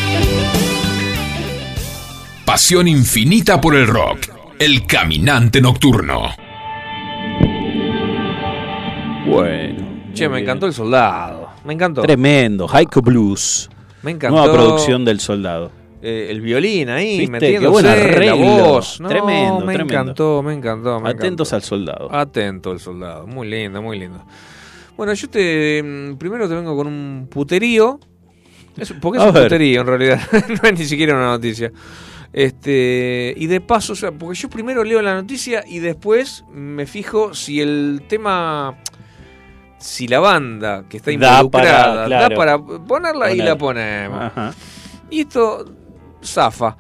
Pasión 2.52 2.86
infinita 2.90 3.61
por 3.61 3.78
el 3.78 3.88
rock. 3.88 4.28
El 4.60 4.86
caminante 4.86 5.61
nocturno. 5.61 6.32
Bueno. 9.26 10.11
Che, 10.14 10.28
me 10.28 10.41
encantó 10.41 10.65
el 10.65 10.73
soldado. 10.73 11.48
Me 11.64 11.72
encantó. 11.76 12.02
Tremendo. 12.02 12.68
Haiku 12.69 13.02
Blues. 13.02 13.69
Me 14.03 14.11
encantó. 14.11 14.36
Nueva 14.36 14.53
producción 14.53 15.06
del 15.06 15.22
soldado. 15.22 15.72
Eh, 16.02 16.28
el 16.30 16.41
violín 16.41 16.90
ahí, 16.90 17.19
¿Viste? 17.19 17.32
metiéndose, 17.32 17.84
Qué 17.88 18.10
buen 18.10 18.26
la 18.28 18.34
voz. 18.34 18.99
No, 18.99 19.07
Tremendo, 19.07 19.60
me 19.61 19.73
tremendo. 19.73 19.94
encantó, 20.02 20.44
me 20.44 20.53
encantó. 20.53 20.99
me 20.99 21.10
Atentos 21.10 21.48
encantó. 21.48 21.56
al 21.56 21.61
soldado. 21.64 22.14
Atento 22.14 22.73
el 22.73 22.82
soldado. 22.82 23.28
Muy 23.28 23.49
lindo, 23.49 23.82
muy 23.82 23.98
lindo. 23.98 24.26
Bueno, 24.98 25.14
yo 25.14 25.30
te 25.30 25.82
mm, 25.82 26.18
primero 26.18 26.49
te 26.49 26.56
vengo 26.56 26.76
con 26.76 26.88
un 26.88 27.30
puterío. 27.32 27.98
Es, 28.76 28.91
porque 29.02 29.19
es 29.19 29.23
A 29.23 29.28
un 29.30 29.36
ver. 29.36 29.44
puterío 29.44 29.80
en 29.80 29.88
realidad. 29.88 30.19
no 30.61 30.69
es 30.69 30.80
ni 30.80 30.84
siquiera 30.86 31.14
una 31.15 31.28
noticia. 31.28 31.72
Este, 32.34 33.34
y 33.36 33.48
de 33.48 33.60
paso, 33.62 33.94
o 33.94 33.95
sea, 33.95 34.12
porque 34.12 34.40
yo 34.40 34.49
primero 34.49 34.84
leo 34.84 35.02
la 35.02 35.14
noticia 35.16 35.64
y 35.68 35.80
después 35.80 36.45
me 36.52 36.86
fijo 36.86 37.34
si 37.34 37.60
el 37.62 38.03
tema 38.08 38.78
si 39.78 40.08
la 40.08 40.20
banda 40.20 40.86
que 40.88 40.98
está 40.98 41.10
Da 41.12 41.14
involucrada 41.16 41.49
para, 41.49 42.06
claro. 42.06 42.30
da 42.30 42.36
para 42.36 42.58
ponerla 42.86 43.32
y 43.34 43.38
la 43.38 43.58
ponemos. 43.58 44.22
Ajá. 44.22 44.53
Y 45.10 45.22
esto 45.22 45.66
zafa. 46.24 46.78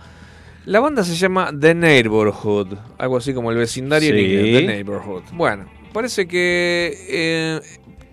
La 0.65 0.79
banda 0.79 1.03
se 1.03 1.15
llama 1.15 1.51
The 1.59 1.73
Neighborhood, 1.73 2.77
algo 2.99 3.17
así 3.17 3.33
como 3.33 3.51
el 3.51 3.57
vecindario 3.57 4.09
en 4.11 4.15
Sí. 4.17 4.21
inglés, 4.23 4.61
The 4.61 4.67
Neighborhood. 4.67 5.23
Bueno, 5.33 5.65
parece 5.91 6.27
que 6.27 6.95
eh, 7.09 7.59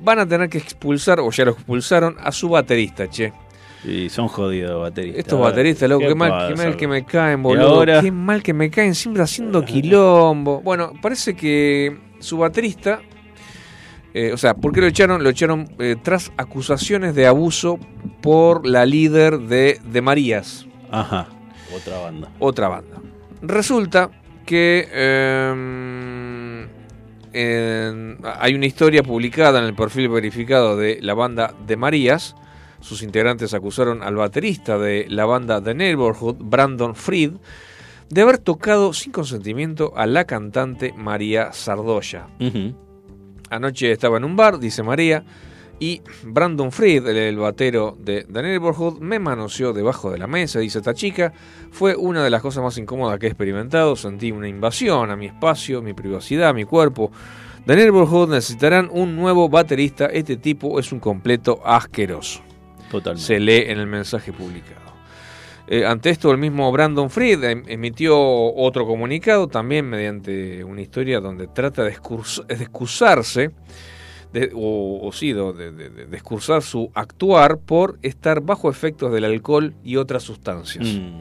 van 0.00 0.18
a 0.20 0.26
tener 0.26 0.48
que 0.48 0.56
expulsar, 0.58 1.20
o 1.20 1.30
ya 1.30 1.44
lo 1.44 1.52
expulsaron, 1.52 2.16
a 2.18 2.32
su 2.32 2.48
baterista, 2.48 3.08
che. 3.10 3.32
Y 3.84 4.08
son 4.08 4.26
jodidos 4.28 4.80
bateristas. 4.82 5.20
Estos 5.20 5.40
bateristas, 5.40 5.88
loco, 5.88 6.06
qué, 6.08 6.14
mal, 6.14 6.48
qué 6.48 6.56
mal 6.56 6.76
que 6.76 6.88
me 6.88 7.04
caen, 7.04 7.42
boludo. 7.42 7.68
ahora? 7.68 8.00
Qué 8.00 8.10
mal 8.10 8.42
que 8.42 8.52
me 8.52 8.70
caen, 8.70 8.94
siempre 8.94 9.22
haciendo 9.22 9.64
quilombo. 9.64 10.60
Bueno, 10.62 10.92
parece 11.00 11.36
que 11.36 11.96
su 12.18 12.38
baterista, 12.38 13.00
eh, 14.14 14.32
o 14.32 14.36
sea, 14.36 14.54
¿por 14.54 14.72
qué 14.72 14.80
lo 14.80 14.88
echaron? 14.88 15.22
Lo 15.22 15.30
echaron 15.30 15.68
eh, 15.78 15.94
tras 16.02 16.32
acusaciones 16.36 17.14
de 17.14 17.26
abuso 17.28 17.78
por 18.20 18.66
la 18.66 18.84
líder 18.84 19.38
de, 19.38 19.80
de 19.84 20.02
Marías. 20.02 20.66
Ajá. 20.90 21.28
Otra 21.74 21.98
banda. 21.98 22.28
otra 22.40 22.68
banda. 22.68 22.96
Resulta 23.42 24.10
que 24.44 24.88
em, 24.92 26.68
en- 27.32 28.18
hay 28.40 28.54
una 28.54 28.66
historia 28.66 29.02
publicada 29.02 29.58
en 29.60 29.66
el 29.66 29.74
perfil 29.74 30.08
verificado 30.08 30.76
de 30.76 30.98
la 31.02 31.14
banda 31.14 31.54
de 31.66 31.76
Marías. 31.76 32.34
Sus 32.80 33.02
integrantes 33.02 33.54
acusaron 33.54 34.02
al 34.02 34.16
baterista 34.16 34.78
de 34.78 35.06
la 35.08 35.24
banda 35.24 35.62
The 35.62 35.74
Neighborhood, 35.74 36.36
Brandon 36.38 36.94
Fried, 36.94 37.32
de 38.08 38.22
haber 38.22 38.38
tocado 38.38 38.92
sin 38.92 39.12
consentimiento 39.12 39.92
a 39.96 40.06
la 40.06 40.24
cantante 40.24 40.94
María 40.96 41.52
Sardoya. 41.52 42.28
Anoche 43.50 43.92
estaba 43.92 44.18
en 44.18 44.24
un 44.24 44.36
bar, 44.36 44.58
dice 44.58 44.82
María, 44.82 45.24
y 45.80 46.02
Brandon 46.24 46.72
Fried, 46.72 47.06
el, 47.06 47.16
el 47.16 47.36
batero 47.36 47.96
de 48.00 48.24
The 48.24 48.42
Neighborhood, 48.42 48.98
me 49.00 49.18
manoseó 49.18 49.72
debajo 49.72 50.10
de 50.10 50.18
la 50.18 50.26
mesa, 50.26 50.58
dice 50.58 50.78
esta 50.78 50.94
chica. 50.94 51.32
Fue 51.70 51.94
una 51.94 52.24
de 52.24 52.30
las 52.30 52.42
cosas 52.42 52.64
más 52.64 52.76
incómodas 52.78 53.18
que 53.18 53.26
he 53.26 53.28
experimentado. 53.28 53.94
Sentí 53.94 54.32
una 54.32 54.48
invasión 54.48 55.10
a 55.10 55.16
mi 55.16 55.26
espacio, 55.26 55.80
mi 55.80 55.94
privacidad, 55.94 56.52
mi 56.54 56.64
cuerpo. 56.64 57.12
The 57.66 57.76
Neighborhood 57.76 58.30
necesitarán 58.30 58.88
un 58.90 59.14
nuevo 59.14 59.48
baterista. 59.48 60.06
Este 60.06 60.36
tipo 60.36 60.80
es 60.80 60.90
un 60.90 60.98
completo 60.98 61.60
asqueroso. 61.64 62.47
Totalmente. 62.90 63.26
Se 63.26 63.38
lee 63.40 63.64
en 63.66 63.78
el 63.78 63.86
mensaje 63.86 64.32
publicado. 64.32 64.88
Eh, 65.70 65.84
ante 65.84 66.08
esto, 66.10 66.30
el 66.30 66.38
mismo 66.38 66.72
Brandon 66.72 67.10
Fried 67.10 67.44
em- 67.44 67.64
emitió 67.68 68.18
otro 68.18 68.86
comunicado, 68.86 69.48
también 69.48 69.88
mediante 69.88 70.64
una 70.64 70.80
historia 70.80 71.20
donde 71.20 71.46
trata 71.48 71.84
de, 71.84 71.94
excurs- 71.94 72.46
de 72.46 72.54
excusarse, 72.54 73.50
de- 74.32 74.50
o, 74.54 75.00
o 75.06 75.12
sí, 75.12 75.32
de, 75.34 75.52
de- 75.52 75.72
de- 75.72 76.06
de 76.06 76.16
excusar 76.16 76.62
su 76.62 76.90
actuar 76.94 77.58
por 77.58 77.98
estar 78.02 78.40
bajo 78.40 78.70
efectos 78.70 79.12
del 79.12 79.24
alcohol 79.26 79.74
y 79.84 79.96
otras 79.96 80.22
sustancias. 80.22 80.86
Mm, 80.86 81.18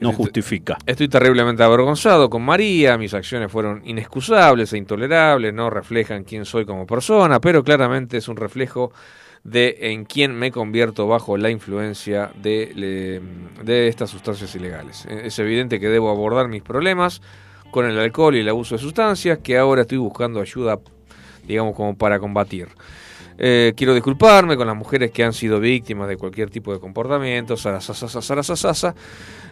no 0.00 0.10
Estoy- 0.10 0.14
justifica. 0.14 0.78
Estoy 0.86 1.08
terriblemente 1.08 1.62
avergonzado 1.62 2.30
con 2.30 2.40
María, 2.42 2.96
mis 2.96 3.12
acciones 3.12 3.52
fueron 3.52 3.82
inexcusables 3.84 4.72
e 4.72 4.78
intolerables, 4.78 5.52
no 5.52 5.68
reflejan 5.68 6.24
quién 6.24 6.46
soy 6.46 6.64
como 6.64 6.86
persona, 6.86 7.40
pero 7.42 7.62
claramente 7.62 8.16
es 8.16 8.26
un 8.26 8.36
reflejo 8.36 8.90
de 9.44 9.76
en 9.80 10.04
quién 10.04 10.34
me 10.34 10.50
convierto 10.52 11.06
bajo 11.08 11.36
la 11.36 11.50
influencia 11.50 12.30
de, 12.40 12.72
le- 12.74 13.64
de 13.64 13.88
estas 13.88 14.10
sustancias 14.10 14.54
ilegales. 14.54 15.04
Eh, 15.06 15.22
Es 15.24 15.38
evidente 15.38 15.80
que 15.80 15.88
debo 15.88 16.10
abordar 16.10 16.48
mis 16.48 16.62
problemas 16.62 17.20
con 17.70 17.86
el 17.86 17.98
alcohol 17.98 18.36
y 18.36 18.40
el 18.40 18.48
abuso 18.48 18.76
de 18.76 18.80
sustancias, 18.82 19.38
que 19.42 19.58
ahora 19.58 19.82
estoy 19.82 19.98
buscando 19.98 20.40
ayuda, 20.40 20.78
digamos, 21.46 21.74
como 21.74 21.96
para 21.96 22.18
combatir. 22.20 22.68
Eh, 23.38 23.72
quiero 23.74 23.94
disculparme 23.94 24.56
con 24.56 24.66
las 24.66 24.76
mujeres 24.76 25.10
que 25.10 25.24
han 25.24 25.32
sido 25.32 25.58
víctimas 25.58 26.06
de 26.06 26.16
cualquier 26.18 26.50
tipo 26.50 26.72
de 26.72 26.78
comportamiento, 26.78 27.56
zarasasasa. 27.56 28.94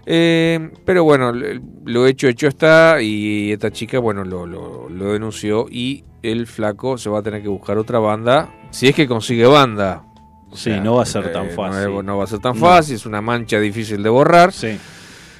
Eh, 0.06 0.70
pero 0.84 1.02
bueno, 1.02 1.32
lo 1.32 2.06
hecho, 2.06 2.28
hecho 2.28 2.46
está. 2.46 3.00
Y 3.02 3.50
esta 3.52 3.70
chica, 3.72 3.98
bueno, 3.98 4.22
lo, 4.22 4.46
lo- 4.46 4.88
lo 4.88 5.12
denunció. 5.12 5.66
Y 5.70 6.04
el 6.22 6.46
flaco 6.46 6.98
se 6.98 7.08
va 7.10 7.20
a 7.20 7.22
tener 7.22 7.42
que 7.42 7.48
buscar 7.48 7.78
otra 7.78 7.98
banda. 7.98 8.54
Si 8.70 8.88
es 8.88 8.94
que 8.94 9.06
consigue 9.06 9.46
banda. 9.46 10.02
O 10.50 10.56
Sí, 10.56 10.70
no 10.82 10.96
va 10.96 11.02
a 11.02 11.06
ser 11.06 11.32
tan 11.32 11.48
no 11.48 11.52
fácil. 11.54 11.96
es- 11.98 12.04
No, 12.04 12.16
va 12.18 12.24
a 12.24 12.26
ser 12.26 12.38
tan 12.40 12.54
No. 12.54 12.60
fácil. 12.60 12.96
Es 12.96 13.06
una 13.06 13.20
mancha 13.20 13.58
difícil 13.60 14.02
de 14.02 14.08
borrar. 14.08 14.52
Sí. 14.52 14.76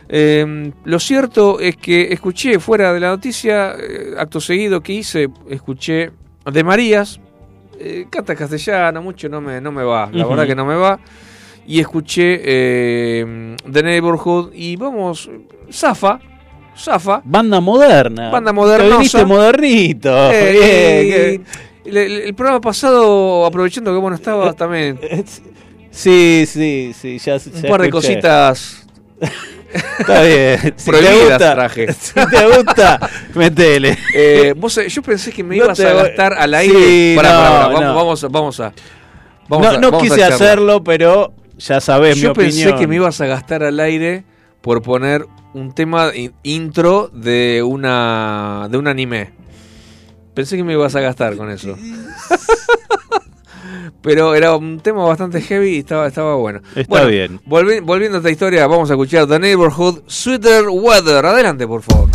Eh, 0.09 0.73
lo 0.85 0.99
cierto 0.99 1.61
es 1.61 1.77
que 1.77 2.13
escuché 2.13 2.59
fuera 2.59 2.93
de 2.93 3.01
la 3.01 3.09
noticia, 3.11 3.75
eh, 3.79 4.15
acto 4.19 4.41
seguido 4.41 4.81
que 4.83 4.93
hice, 4.95 5.29
escuché 5.49 6.11
de 6.51 6.65
Marías, 6.65 7.21
eh, 7.79 8.07
canta 8.11 8.35
castellano, 8.35 9.03
mucho 9.03 9.29
no 9.29 9.41
me, 9.41 9.61
no 9.61 9.71
me 9.71 9.85
va, 9.85 10.11
la 10.13 10.23
Ujú. 10.25 10.31
verdad 10.31 10.47
que 10.49 10.57
no 10.57 10.65
me 10.67 10.75
va, 10.75 10.99
y 11.65 11.79
escuché 11.79 12.41
eh, 12.43 13.57
The 13.71 13.83
Neighborhood 13.85 14.51
y 14.53 14.75
vamos, 14.75 15.31
Zafa, 15.73 16.19
Zafa, 16.77 17.23
Banda 17.25 17.61
moderna. 17.61 18.31
Banda 18.31 18.51
viniste 18.53 19.25
modernito. 19.25 20.33
Eh, 20.33 21.39
Bien, 21.39 21.45
el, 21.85 21.97
el- 21.97 22.21
el 22.23 22.35
programa 22.35 22.61
pasado, 22.61 23.45
aprovechando 23.47 23.93
que 23.93 23.99
bueno 23.99 24.17
estaba 24.17 24.53
también 24.53 24.97
que- 24.99 25.25
Sí, 25.91 26.45
sí, 26.47 26.93
sí. 26.99 27.19
Ya, 27.19 27.35
un 27.37 27.63
par 27.69 27.83
de 27.83 27.91
cositas 27.91 28.87
Está 30.01 30.23
bien. 30.23 30.59
Si 30.77 30.85
te 30.85 30.91
prohibidas 30.91 31.29
gusta, 31.29 31.55
traje. 31.55 31.93
si 31.93 32.13
te 32.15 32.47
gusta, 32.57 33.11
metele. 33.35 33.99
Eh, 34.15 34.55
vos, 34.57 34.77
eh, 34.79 34.89
yo 34.89 35.03
pensé 35.03 35.31
que 35.33 35.43
me 35.45 35.57
No 35.57 35.65
ibas 35.65 35.79
a 35.81 35.93
gastar 35.93 36.33
al 36.35 36.55
aire. 36.55 36.75
Sí, 36.75 37.13
Pará, 37.17 37.33
no, 37.33 37.39
pará, 37.39 37.75
pará, 37.75 37.87
no. 37.89 37.95
Vamos, 37.95 38.23
vamos 38.31 38.61
a. 38.61 38.73
Vamos 39.49 39.67
no 39.67 39.73
a- 39.73 39.81
no 39.81 39.91
vamos 39.91 40.11
a 40.11 40.15
quise 40.15 40.25
hacerlo, 40.25 40.83
pero 40.83 41.33
Ya 41.59 41.81
sabes 41.81 42.17
mi 42.17 42.23
Yo 42.23 42.33
pensé 42.33 42.75
que 42.75 42.87
me 42.87 42.97
ibas 42.97 43.21
a 43.21 43.27
gastar 43.27 43.63
al 43.63 43.79
aire 43.81 44.25
por 44.61 44.81
poner 44.83 45.27
un 45.55 45.73
tema 45.75 46.13
in- 46.15 46.33
intro 46.43 47.09
de 47.13 47.63
una 47.65 48.67
de 48.71 48.79
un 48.79 48.89
anime. 48.89 49.33
Pensé 50.35 50.57
que 50.57 50.65
me 50.65 50.73
ibas 50.75 50.95
a 50.95 51.01
gastar 51.01 51.37
con 51.37 51.51
eso. 51.51 51.77
Pero 54.03 54.35
era 54.35 54.57
un 54.57 54.81
tema 54.81 55.05
bastante 55.05 55.41
heavy 55.43 55.77
y 55.77 55.79
estaba, 55.81 56.07
estaba 56.07 56.35
bueno. 56.37 56.61
Está 56.75 56.89
Bueno, 56.89 57.09
bien. 57.09 57.41
volvi- 57.47 57.83
volviendo 57.85 58.17
a 58.17 58.21
esta 58.21 58.31
historia, 58.31 58.67
vamos 58.67 58.91
a 58.91 58.95
escuchar 58.95 59.27
The 59.27 59.39
Neighborhood 59.39 60.01
Sweeter 60.07 60.69
Weather. 60.71 61.27
Adelante, 61.27 61.67
por 61.67 61.83
favor. 61.83 62.09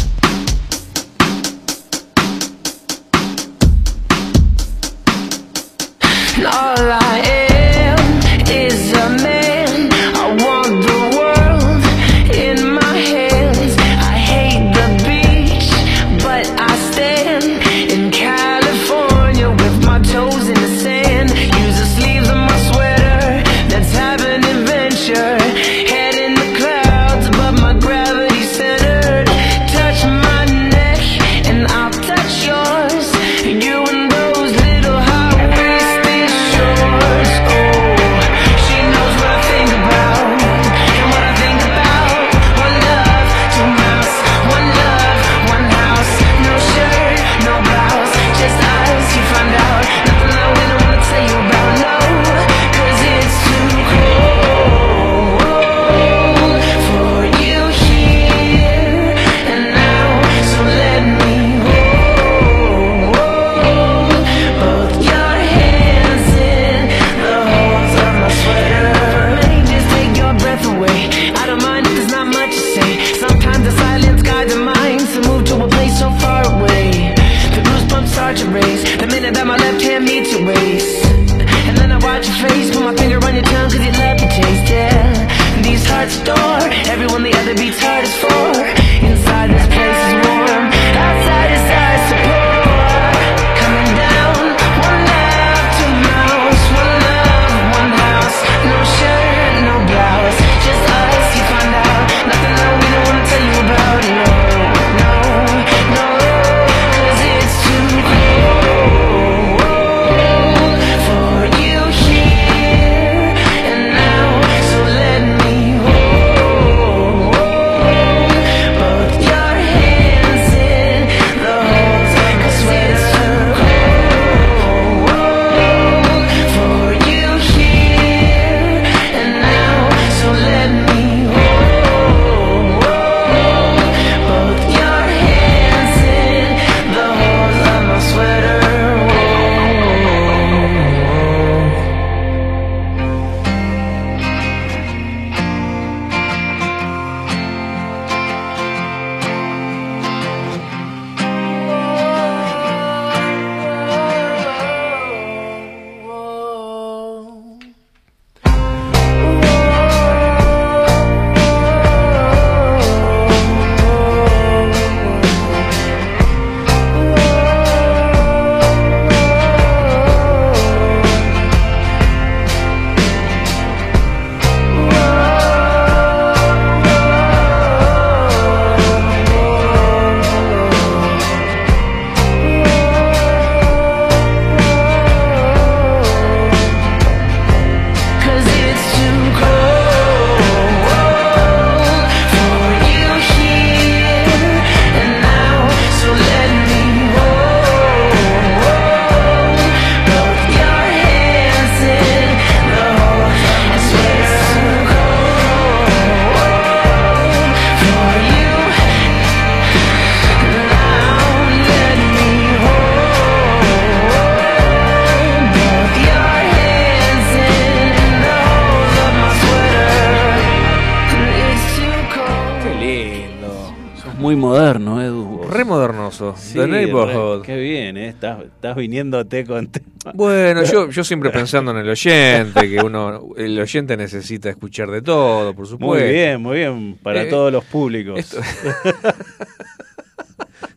Sí, 226.36 226.54
The 226.60 226.68
Neighborhood. 226.68 227.40
re- 227.42 227.46
qué 227.46 227.58
bien, 227.58 227.98
¿eh? 227.98 228.08
Estás, 228.10 228.44
estás 228.44 228.76
viniéndote 228.76 229.46
con. 229.46 229.70
Bueno, 230.14 230.64
yo, 230.64 230.90
yo 230.92 231.04
siempre 231.04 231.32
pensando 231.32 231.72
en 231.72 231.78
el 231.78 231.90
oyente, 231.90 232.70
que 232.70 232.78
uno, 232.80 233.30
el 233.38 233.60
oyente 233.60 233.98
necesita 233.98 234.50
escuchar 234.52 234.92
de 234.92 235.02
todo, 235.02 235.56
por 235.56 235.66
supuesto. 235.66 236.04
Muy 236.06 236.14
bien, 236.14 236.40
muy 236.42 236.58
bien, 236.58 236.96
para 237.02 237.24
Eh, 237.24 237.26
todos 237.26 237.52
los 237.52 237.64
públicos. 237.66 238.20
esto- 238.20 238.38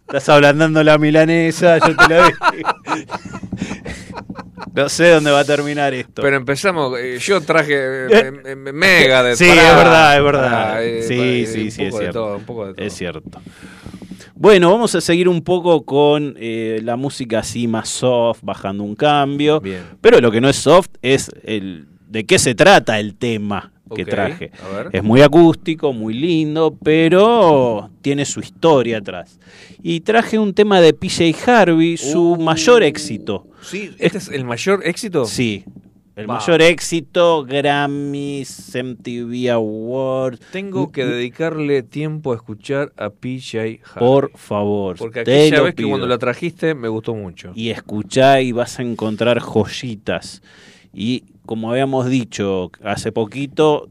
Estás 0.09 0.28
ablandando 0.30 0.82
la 0.82 0.97
milanesa, 0.97 1.76
yo 1.86 1.94
te 1.94 2.09
lo 2.09 2.24
digo. 2.24 2.39
No 4.74 4.89
sé 4.89 5.09
dónde 5.10 5.30
va 5.32 5.40
a 5.40 5.44
terminar 5.44 5.93
esto. 5.93 6.22
Pero 6.22 6.36
empezamos, 6.36 6.97
eh, 7.01 7.18
yo 7.18 7.40
traje 7.40 7.72
eh, 7.74 8.32
eh, 8.44 8.55
Mega 8.55 9.24
de 9.24 9.35
Sí, 9.36 9.44
es 9.48 9.56
verdad, 9.56 10.16
es 10.16 10.22
verdad. 10.22 10.80
sí, 11.02 11.47
sí, 11.47 11.70
sí, 11.72 11.82
es 11.82 11.86
un 11.86 11.90
poco 11.90 11.97
de 11.98 12.02
cierto. 12.05 12.12
todo, 12.20 12.36
un 12.36 12.44
poco 12.44 12.66
de 12.68 12.74
todo. 12.74 12.86
Es 12.86 12.93
cierto. 12.93 13.40
Bueno, 14.40 14.70
vamos 14.70 14.94
a 14.94 15.01
seguir 15.01 15.28
un 15.28 15.43
poco 15.43 15.85
con 15.85 16.36
eh, 16.39 16.81
la 16.85 16.97
música 16.97 17.40
así 17.40 17.66
más 17.66 17.89
soft, 17.89 18.39
bajando 18.43 18.85
un 18.85 18.94
cambio. 18.94 19.60
Bien. 19.60 19.82
Pero 20.01 20.20
lo 20.20 20.31
que 20.31 20.40
no 20.40 20.48
es 20.48 20.55
soft 20.56 20.90
es 21.02 21.28
el 21.43 21.89
de 22.09 22.24
qué 22.24 22.39
se 22.39 22.55
trata 22.55 23.01
el 23.01 23.16
tema 23.16 23.73
que 23.97 24.05
traje. 24.05 24.52
a 24.65 24.77
ver. 24.77 24.90
Es 24.93 25.02
muy 25.02 25.23
acústico, 25.23 25.93
muy 25.93 26.15
lindo, 26.15 26.77
pero 26.85 27.90
tiene 28.01 28.24
su 28.24 28.39
historia 28.39 28.98
atrás. 28.98 29.40
Y 29.82 30.01
traje 30.01 30.39
un 30.39 30.55
tema 30.55 30.81
de 30.81 30.93
PJ 30.93 31.35
Harvey, 31.47 31.97
su 31.97 32.35
Uh. 32.35 32.40
mayor 32.40 32.85
éxito. 32.85 33.47
Sí, 33.60 33.90
¿este 33.98 34.19
es 34.19 34.28
el 34.28 34.44
mayor 34.44 34.82
éxito? 34.85 35.24
Sí. 35.24 35.65
El 36.18 36.26
mayor 36.26 36.60
éxito, 36.62 37.44
Grammys, 37.44 38.74
MTV 38.74 39.52
Awards. 39.52 40.40
Tengo 40.50 40.90
que 40.90 41.04
dedicarle 41.04 41.84
tiempo 41.84 42.32
a 42.32 42.34
escuchar 42.34 42.92
a 42.96 43.10
PJ 43.10 43.58
Harvey. 43.58 43.80
Por 44.00 44.36
favor. 44.36 44.96
Porque 44.96 45.20
aquella 45.20 45.62
vez 45.62 45.76
que 45.76 45.84
cuando 45.84 46.08
la 46.08 46.18
trajiste 46.18 46.74
me 46.74 46.88
gustó 46.88 47.14
mucho. 47.14 47.52
y 47.54 47.70
escuchá 47.70 48.40
y 48.40 48.50
vas 48.50 48.80
a 48.80 48.82
encontrar 48.82 49.38
joyitas. 49.38 50.42
Y 50.92 51.22
como 51.46 51.70
habíamos 51.70 52.08
dicho 52.10 52.72
hace 52.82 53.12
poquito, 53.12 53.88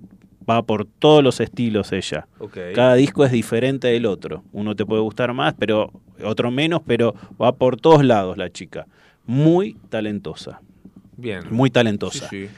va 0.49 0.63
por 0.63 0.85
todos 0.85 1.23
los 1.23 1.39
estilos 1.39 1.93
ella. 1.93 2.27
Ok. 2.39 2.57
Cada 2.75 2.95
disco 2.95 3.23
es 3.23 3.31
diferente 3.31 3.87
del 3.87 4.05
otro. 4.05 4.43
Uno 4.51 4.75
te 4.75 4.85
puede 4.85 5.01
gustar 5.01 5.33
más, 5.33 5.53
pero 5.57 5.93
otro 6.21 6.51
menos, 6.51 6.81
pero 6.85 7.15
va 7.41 7.53
por 7.55 7.79
todos 7.79 8.03
lados 8.03 8.37
la 8.37 8.49
chica. 8.49 8.85
Muy 9.25 9.77
talentosa. 9.87 10.59
Bien. 11.17 11.41
Muy 11.49 11.69
talentosa. 11.69 12.29
Sí, 12.29 12.45
sí. 12.45 12.49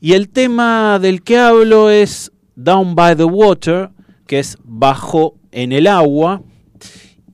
Y 0.00 0.14
el 0.14 0.28
tema 0.30 0.98
del 0.98 1.22
que 1.22 1.36
hablo 1.38 1.90
es 1.90 2.32
Down 2.56 2.94
by 2.94 3.14
the 3.16 3.24
Water, 3.24 3.90
que 4.26 4.38
es 4.38 4.56
bajo 4.64 5.36
en 5.52 5.72
el 5.72 5.86
agua. 5.86 6.42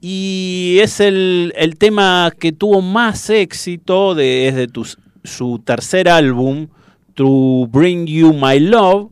Y 0.00 0.78
es 0.82 1.00
el, 1.00 1.52
el 1.56 1.76
tema 1.78 2.32
que 2.38 2.52
tuvo 2.52 2.82
más 2.82 3.30
éxito 3.30 4.14
de, 4.14 4.48
es 4.48 4.54
de 4.54 4.68
tu- 4.68 4.86
su 5.24 5.60
tercer 5.64 6.08
álbum, 6.08 6.68
To 7.14 7.66
Bring 7.68 8.06
You 8.06 8.32
My 8.34 8.58
Love. 8.60 9.10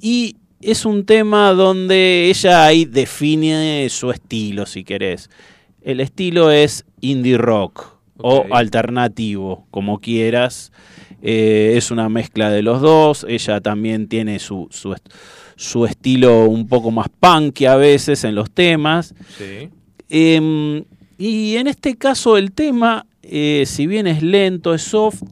Y 0.00 0.36
es 0.60 0.84
un 0.84 1.04
tema 1.04 1.52
donde 1.52 2.28
ella 2.30 2.64
ahí 2.64 2.84
define 2.84 3.86
su 3.90 4.10
estilo, 4.10 4.66
si 4.66 4.82
querés. 4.84 5.30
El 5.82 6.00
estilo 6.00 6.50
es 6.50 6.84
indie 7.00 7.38
rock 7.38 7.97
O 8.20 8.46
alternativo, 8.50 9.66
como 9.70 10.00
quieras. 10.00 10.72
Eh, 11.22 11.74
es 11.76 11.90
una 11.90 12.08
mezcla 12.08 12.50
de 12.50 12.62
los 12.62 12.80
dos. 12.80 13.24
Ella 13.28 13.60
también 13.60 14.08
tiene 14.08 14.38
su, 14.38 14.68
su, 14.70 14.92
est- 14.92 15.08
su 15.56 15.84
estilo 15.84 16.44
un 16.46 16.66
poco 16.68 16.90
más 16.90 17.08
punky 17.20 17.66
a 17.66 17.76
veces 17.76 18.24
en 18.24 18.34
los 18.34 18.50
temas. 18.50 19.14
Sí. 19.36 19.68
Em, 20.08 20.84
y 21.18 21.56
en 21.56 21.66
este 21.66 21.96
caso 21.96 22.36
el 22.36 22.52
tema, 22.52 23.06
eh, 23.22 23.64
si 23.66 23.86
bien 23.86 24.06
es 24.06 24.22
lento, 24.22 24.74
es 24.74 24.82
soft, 24.82 25.22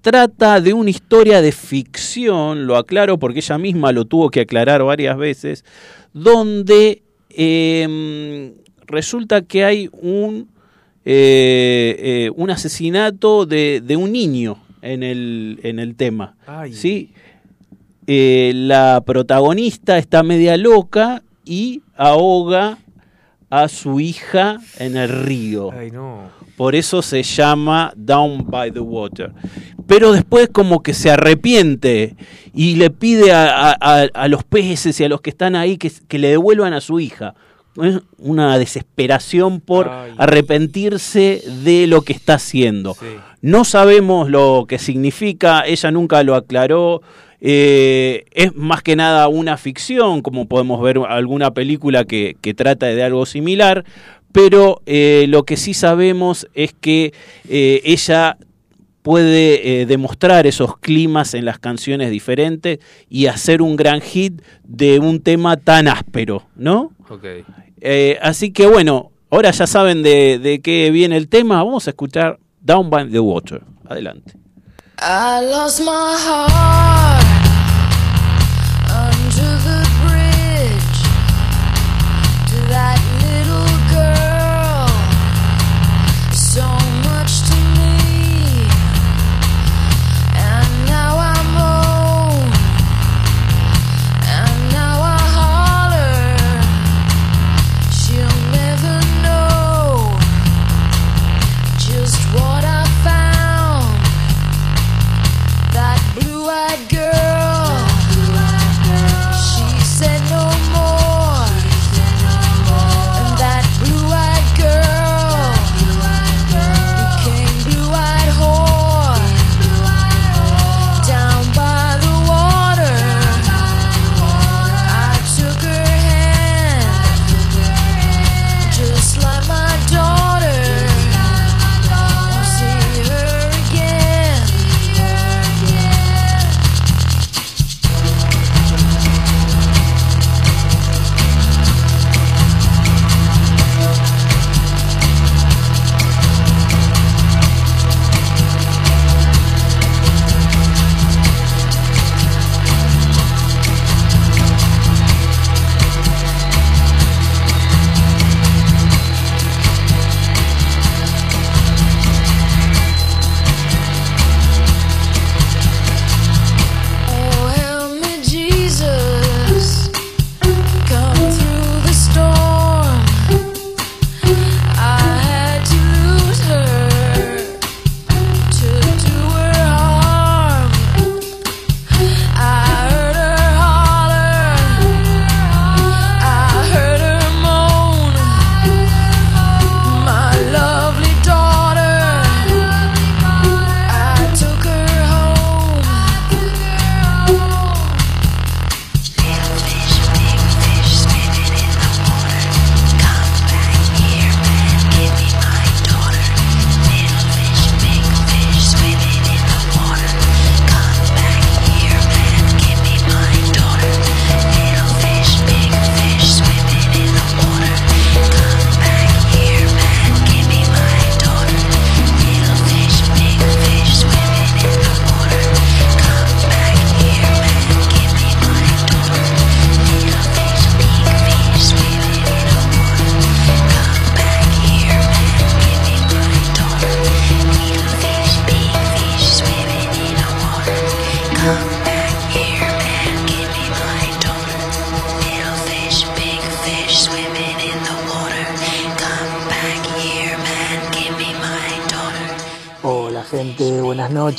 trata 0.00 0.60
de 0.60 0.72
una 0.72 0.90
historia 0.90 1.42
de 1.42 1.52
ficción, 1.52 2.66
lo 2.66 2.76
aclaro 2.76 3.18
porque 3.18 3.40
ella 3.40 3.58
misma 3.58 3.92
lo 3.92 4.04
tuvo 4.04 4.30
que 4.30 4.40
aclarar 4.40 4.82
varias 4.84 5.16
veces, 5.18 5.64
donde 6.14 7.02
em, 7.30 8.54
resulta 8.86 9.42
que 9.42 9.64
hay 9.64 9.90
un, 9.92 10.48
eh, 11.04 11.96
eh, 12.26 12.30
un 12.36 12.50
asesinato 12.50 13.46
de, 13.46 13.80
de 13.84 13.96
un 13.96 14.12
niño 14.12 14.58
en 14.82 15.02
el, 15.02 15.60
en 15.62 15.78
el 15.78 15.94
tema. 15.96 16.36
Ay. 16.46 16.72
¿sí? 16.72 17.10
Eh, 18.06 18.52
la 18.54 19.02
protagonista 19.04 19.98
está 19.98 20.22
media 20.22 20.56
loca 20.56 21.22
y 21.44 21.82
ahoga 21.96 22.78
a 23.50 23.68
su 23.68 24.00
hija 24.00 24.58
en 24.78 24.96
el 24.96 25.08
río. 25.24 25.70
Ay, 25.72 25.90
no. 25.90 26.36
Por 26.56 26.74
eso 26.74 27.02
se 27.02 27.22
llama 27.22 27.92
Down 27.96 28.44
by 28.50 28.72
the 28.72 28.80
Water. 28.80 29.32
Pero 29.86 30.12
después 30.12 30.48
como 30.52 30.82
que 30.82 30.92
se 30.92 31.10
arrepiente 31.10 32.16
y 32.52 32.74
le 32.76 32.90
pide 32.90 33.32
a, 33.32 33.70
a- 33.70 33.76
a- 33.80 34.08
a 34.12 34.28
los 34.28 34.42
peces 34.44 34.98
y 35.00 35.04
a 35.04 35.08
los 35.08 35.20
que 35.20 35.30
están 35.30 35.54
ahí 35.56 35.78
que, 35.78 35.90
que 36.08 36.18
le 36.18 36.28
devuelvan 36.28 36.72
a 36.74 36.80
su 36.80 36.98
hija. 37.00 37.34
Es 37.82 38.00
una 38.18 38.58
desesperación 38.58 39.60
por 39.60 39.88
Ay. 39.88 40.12
arrepentirse 40.18 41.42
de 41.64 41.86
lo 41.86 42.02
que 42.02 42.12
está 42.12 42.34
haciendo. 42.34 42.94
Sí. 42.94 43.06
No 43.40 43.64
sabemos 43.64 44.28
lo 44.30 44.66
que 44.68 44.78
significa, 44.78 45.62
ella 45.66 45.90
nunca 45.90 46.22
lo 46.22 46.34
aclaró. 46.34 47.02
eh, 47.40 48.24
es 48.32 48.52
más 48.56 48.82
que 48.82 48.96
nada 48.96 49.28
una 49.28 49.56
ficción, 49.56 50.22
como 50.22 50.48
podemos 50.48 50.82
ver 50.82 50.98
alguna 51.08 51.52
película 51.52 52.04
que, 52.04 52.36
que 52.40 52.52
trata 52.52 52.86
de 52.86 53.00
algo 53.02 53.26
similar, 53.26 53.84
pero 54.32 54.82
eh, 54.86 55.26
lo 55.28 55.44
que 55.44 55.56
sí 55.56 55.72
sabemos 55.72 56.48
es 56.54 56.74
que 56.80 57.12
eh, 57.48 57.80
ella 57.84 58.38
puede 59.02 59.80
eh, 59.82 59.86
demostrar 59.86 60.46
esos 60.46 60.76
climas 60.78 61.32
en 61.34 61.44
las 61.44 61.58
canciones 61.58 62.10
diferentes 62.10 62.80
y 63.08 63.26
hacer 63.26 63.62
un 63.62 63.76
gran 63.76 64.00
hit 64.00 64.42
de 64.64 64.98
un 64.98 65.20
tema 65.20 65.56
tan 65.56 65.88
áspero, 65.88 66.42
¿no? 66.56 66.92
Eh, 67.80 68.18
así 68.22 68.52
que 68.52 68.66
bueno, 68.66 69.12
ahora 69.30 69.50
ya 69.50 69.66
saben 69.66 70.02
de, 70.02 70.38
de 70.38 70.60
qué 70.60 70.90
viene 70.90 71.16
el 71.16 71.28
tema. 71.28 71.62
Vamos 71.62 71.86
a 71.86 71.90
escuchar 71.90 72.38
Down 72.60 72.90
by 72.90 73.10
the 73.10 73.20
Water. 73.20 73.62
Adelante. 73.88 74.32
I 75.00 75.40
lost 75.44 75.80
my 75.80 76.16
heart 76.18 77.37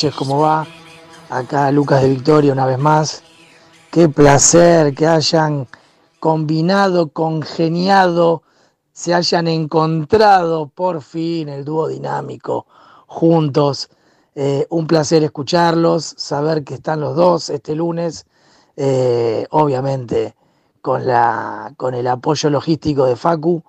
¿cómo 0.08 0.40
va? 0.40 0.66
Acá 1.30 1.70
Lucas 1.72 2.02
de 2.02 2.10
Victoria 2.10 2.54
una 2.54 2.66
vez 2.66 2.80
más. 2.80 3.22
Qué 3.92 4.08
placer 4.08 4.96
que 4.96 5.06
hayan 5.06 5.68
combinado, 6.22 7.10
congeniado, 7.10 8.44
se 8.94 9.14
hayan 9.14 9.48
encontrado 9.50 10.68
por 10.68 11.02
fin 11.02 11.50
el 11.50 11.66
dúo 11.66 11.90
dinámico 11.90 12.66
juntos. 13.08 13.90
Eh, 14.36 14.66
un 14.70 14.88
placer 14.88 15.22
escucharlos, 15.24 16.16
saber 16.18 16.64
que 16.64 16.76
están 16.76 17.02
los 17.02 17.18
dos 17.18 17.50
este 17.50 17.76
lunes, 17.76 18.26
eh, 18.78 19.48
obviamente 19.50 20.34
con, 20.82 21.06
la, 21.06 21.74
con 21.76 21.94
el 21.94 22.08
apoyo 22.08 22.50
logístico 22.50 23.06
de 23.06 23.18
Facu, 23.18 23.64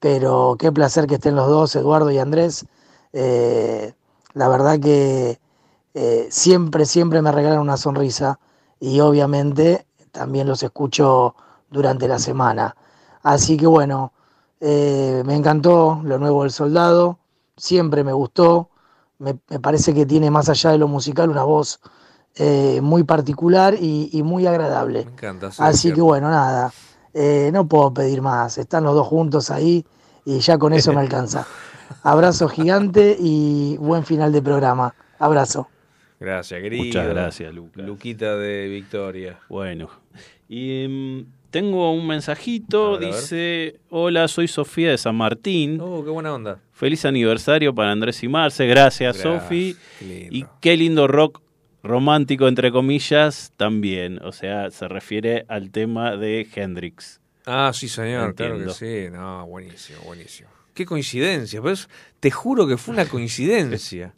pero 0.00 0.56
qué 0.58 0.72
placer 0.72 1.06
que 1.06 1.14
estén 1.14 1.36
los 1.36 1.48
dos, 1.48 1.76
Eduardo 1.76 2.10
y 2.10 2.18
Andrés. 2.18 2.66
Eh, 3.12 3.92
la 4.34 4.48
verdad 4.48 4.80
que 4.80 5.38
eh, 6.00 6.28
siempre, 6.30 6.86
siempre 6.86 7.22
me 7.22 7.32
regalan 7.32 7.58
una 7.58 7.76
sonrisa 7.76 8.38
y 8.78 9.00
obviamente 9.00 9.84
también 10.12 10.46
los 10.46 10.62
escucho 10.62 11.34
durante 11.70 12.06
la 12.06 12.20
semana. 12.20 12.76
Así 13.22 13.56
que 13.56 13.66
bueno, 13.66 14.12
eh, 14.60 15.22
me 15.26 15.34
encantó 15.34 16.00
lo 16.04 16.18
nuevo 16.18 16.42
del 16.44 16.52
soldado, 16.52 17.18
siempre 17.56 18.04
me 18.04 18.12
gustó, 18.12 18.70
me, 19.18 19.38
me 19.48 19.58
parece 19.58 19.92
que 19.92 20.06
tiene 20.06 20.30
más 20.30 20.48
allá 20.48 20.70
de 20.70 20.78
lo 20.78 20.86
musical 20.86 21.30
una 21.30 21.42
voz 21.42 21.80
eh, 22.36 22.80
muy 22.80 23.02
particular 23.02 23.74
y, 23.74 24.08
y 24.12 24.22
muy 24.22 24.46
agradable. 24.46 25.06
Me 25.06 25.10
encanta. 25.10 25.50
sí, 25.50 25.62
Así 25.62 25.92
que 25.92 26.00
bueno, 26.00 26.30
nada, 26.30 26.72
no 27.52 27.66
puedo 27.66 27.92
pedir 27.92 28.22
más, 28.22 28.56
están 28.58 28.84
los 28.84 28.94
dos 28.94 29.08
juntos 29.08 29.50
ahí 29.50 29.84
y 30.24 30.38
ya 30.38 30.58
con 30.58 30.72
eso 30.72 30.92
me 30.92 31.00
alcanza. 31.00 31.48
Abrazo 32.02 32.48
gigante 32.48 33.16
y 33.18 33.76
buen 33.78 34.04
final 34.04 34.30
de 34.32 34.42
programa. 34.42 34.94
Abrazo. 35.18 35.68
Gracias, 36.20 36.60
querido. 36.60 36.84
Muchas 36.84 37.08
gracias, 37.08 37.54
Lucas. 37.54 37.84
Luquita 37.84 38.36
de 38.36 38.68
Victoria. 38.68 39.38
Bueno, 39.48 39.88
y 40.48 40.84
em, 40.84 41.26
tengo 41.50 41.92
un 41.92 42.06
mensajito, 42.06 42.98
ver, 42.98 43.12
dice, 43.12 43.80
hola, 43.90 44.26
soy 44.28 44.48
Sofía 44.48 44.90
de 44.90 44.98
San 44.98 45.16
Martín. 45.16 45.78
Oh, 45.80 46.04
qué 46.04 46.10
buena 46.10 46.34
onda. 46.34 46.60
Feliz 46.72 47.04
aniversario 47.04 47.74
para 47.74 47.92
Andrés 47.92 48.22
y 48.22 48.28
Marce, 48.28 48.66
gracias, 48.66 49.22
Gracias, 49.22 49.42
Sofi. 49.42 49.76
Y 50.00 50.44
qué 50.60 50.76
lindo 50.76 51.06
rock 51.06 51.40
romántico, 51.82 52.48
entre 52.48 52.72
comillas, 52.72 53.52
también. 53.56 54.20
O 54.24 54.32
sea, 54.32 54.70
se 54.70 54.88
refiere 54.88 55.44
al 55.48 55.70
tema 55.70 56.16
de 56.16 56.46
Hendrix. 56.54 57.20
Ah, 57.46 57.70
sí, 57.72 57.88
señor, 57.88 58.34
claro 58.34 58.56
Entiendo. 58.56 58.74
que 58.78 59.06
sí. 59.06 59.10
No, 59.10 59.46
buenísimo, 59.46 60.00
buenísimo. 60.04 60.50
Qué 60.74 60.84
coincidencia, 60.84 61.62
pues 61.62 61.88
te 62.20 62.30
juro 62.30 62.66
que 62.66 62.76
fue 62.76 62.94
una 62.94 63.06
coincidencia. 63.06 64.14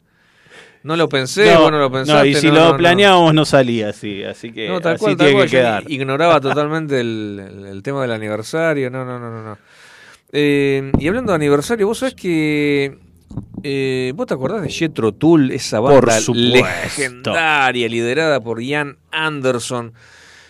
No 0.83 0.95
lo 0.95 1.07
pensé, 1.07 1.53
no, 1.53 1.61
bueno, 1.63 1.77
lo 1.79 1.91
pensaste. 1.91 2.19
no, 2.19 2.25
y 2.25 2.33
si 2.35 2.47
no, 2.47 2.53
lo 2.53 2.59
no, 2.61 2.71
no. 2.71 2.77
planeábamos 2.77 3.33
no 3.33 3.45
salía 3.45 3.89
así, 3.89 4.23
así 4.23 4.51
que 4.51 4.67
No, 4.67 4.81
tal 4.81 4.95
así 4.95 5.03
cual, 5.03 5.17
tal 5.17 5.27
tiene 5.27 5.39
cual. 5.41 5.49
que 5.49 5.55
Yo 5.55 5.59
quedar. 5.59 5.83
ignoraba 5.91 6.41
totalmente 6.41 6.99
el, 6.99 7.41
el- 7.59 7.65
el 7.67 7.83
tema 7.83 8.01
del 8.01 8.11
aniversario. 8.13 8.89
No, 8.89 9.05
no, 9.05 9.19
no, 9.19 9.29
no. 9.29 9.43
no. 9.43 9.57
Eh, 10.31 10.91
y 10.97 11.07
hablando 11.07 11.33
de 11.33 11.35
aniversario, 11.35 11.85
vos 11.87 11.99
sabés 11.99 12.15
que. 12.15 12.97
eh, 13.63 14.11
¿Vos 14.15 14.25
te 14.27 14.33
acordás 14.33 14.61
de 14.63 14.69
Jethro 14.69 15.11
Tull, 15.11 15.51
esa 15.51 15.79
Por 15.79 16.05
banda 16.07 16.19
legendaria 16.19 17.87
liderada 17.87 18.39
por 18.39 18.61
Ian 18.61 18.97
Anderson? 19.11 19.93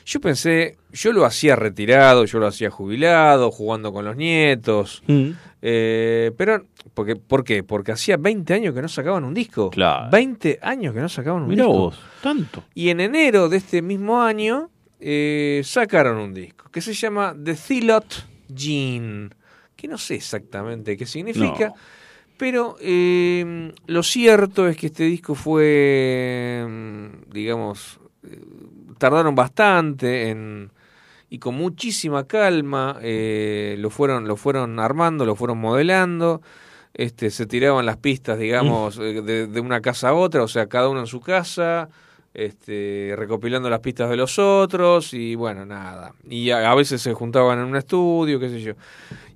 Yo 0.05 0.19
pensé, 0.19 0.77
yo 0.91 1.11
lo 1.13 1.25
hacía 1.25 1.55
retirado, 1.55 2.25
yo 2.25 2.39
lo 2.39 2.47
hacía 2.47 2.69
jubilado, 2.71 3.51
jugando 3.51 3.91
con 3.93 4.05
los 4.05 4.15
nietos. 4.15 5.03
Mm. 5.07 5.29
Eh, 5.61 6.31
pero, 6.37 6.65
porque, 6.93 7.15
¿por 7.15 7.43
qué? 7.43 7.63
Porque 7.63 7.91
hacía 7.91 8.17
20 8.17 8.53
años 8.53 8.73
que 8.73 8.81
no 8.81 8.87
sacaban 8.87 9.23
un 9.23 9.33
disco. 9.33 9.69
Claro. 9.69 10.09
20 10.11 10.59
años 10.61 10.93
que 10.93 10.99
no 11.01 11.09
sacaban 11.09 11.43
un 11.43 11.49
Mirá 11.49 11.63
disco. 11.65 11.77
vos, 11.79 11.99
tanto. 12.21 12.63
Y 12.73 12.89
en 12.89 12.99
enero 12.99 13.47
de 13.47 13.57
este 13.57 13.81
mismo 13.81 14.21
año 14.21 14.69
eh, 14.99 15.61
sacaron 15.63 16.17
un 16.17 16.33
disco 16.33 16.69
que 16.71 16.81
se 16.81 16.93
llama 16.93 17.35
The 17.43 17.53
Thilot 17.55 18.25
Gene, 18.55 19.29
que 19.75 19.87
no 19.87 19.97
sé 19.97 20.15
exactamente 20.15 20.95
qué 20.97 21.05
significa, 21.05 21.67
No. 21.69 21.75
pero 22.37 22.75
eh, 22.81 23.71
lo 23.87 24.03
cierto 24.03 24.67
es 24.67 24.77
que 24.77 24.87
este 24.87 25.03
disco 25.03 25.35
fue, 25.35 26.65
mm, 26.67 27.31
digamos, 27.31 27.99
tardaron 29.01 29.33
bastante 29.33 30.29
en 30.29 30.69
y 31.27 31.39
con 31.39 31.55
muchísima 31.55 32.27
calma 32.27 32.99
eh, 33.01 33.75
lo 33.79 33.89
fueron 33.89 34.27
lo 34.27 34.35
fueron 34.35 34.79
armando, 34.79 35.25
lo 35.25 35.35
fueron 35.35 35.57
modelando. 35.57 36.43
Este, 36.93 37.31
se 37.31 37.47
tiraban 37.47 37.85
las 37.85 37.97
pistas, 37.97 38.37
digamos, 38.37 38.99
eh, 38.99 39.21
de, 39.21 39.47
de 39.47 39.59
una 39.59 39.81
casa 39.81 40.09
a 40.09 40.13
otra, 40.13 40.43
o 40.43 40.47
sea, 40.47 40.67
cada 40.67 40.89
uno 40.89 40.99
en 40.99 41.07
su 41.07 41.21
casa, 41.21 41.87
este, 42.33 43.15
recopilando 43.17 43.69
las 43.69 43.79
pistas 43.79 44.09
de 44.09 44.17
los 44.17 44.37
otros 44.37 45.13
y 45.13 45.33
bueno, 45.35 45.65
nada. 45.65 46.13
Y 46.29 46.51
a, 46.51 46.69
a 46.69 46.75
veces 46.75 47.01
se 47.01 47.13
juntaban 47.13 47.59
en 47.59 47.65
un 47.65 47.77
estudio, 47.77 48.39
qué 48.39 48.49
sé 48.49 48.61
yo. 48.61 48.73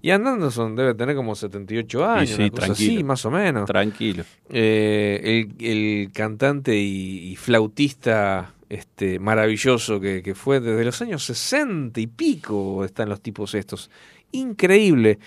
Y 0.02 0.12
Anderson 0.12 0.76
debe 0.76 0.94
tener 0.94 1.16
como 1.16 1.34
78 1.34 2.06
años, 2.06 2.30
sí, 2.30 2.42
una 2.44 2.50
cosa 2.52 2.72
así, 2.74 3.04
más 3.04 3.26
o 3.26 3.32
menos. 3.32 3.66
Tranquilo. 3.66 4.26
Eh, 4.50 5.48
el, 5.60 5.66
el 5.66 6.12
cantante 6.12 6.76
y, 6.76 7.32
y 7.32 7.36
flautista 7.38 8.54
este, 8.70 9.20
maravilloso 9.20 10.00
que, 10.00 10.22
que 10.24 10.36
fue 10.36 10.60
desde 10.60 10.84
los 10.86 11.02
años 11.02 11.24
60 11.26 12.00
y 12.00 12.08
pico 12.08 12.84
están 12.86 13.10
los 13.10 13.22
tipos 13.22 13.54
estos. 13.56 13.90
Increíble. 14.32 15.20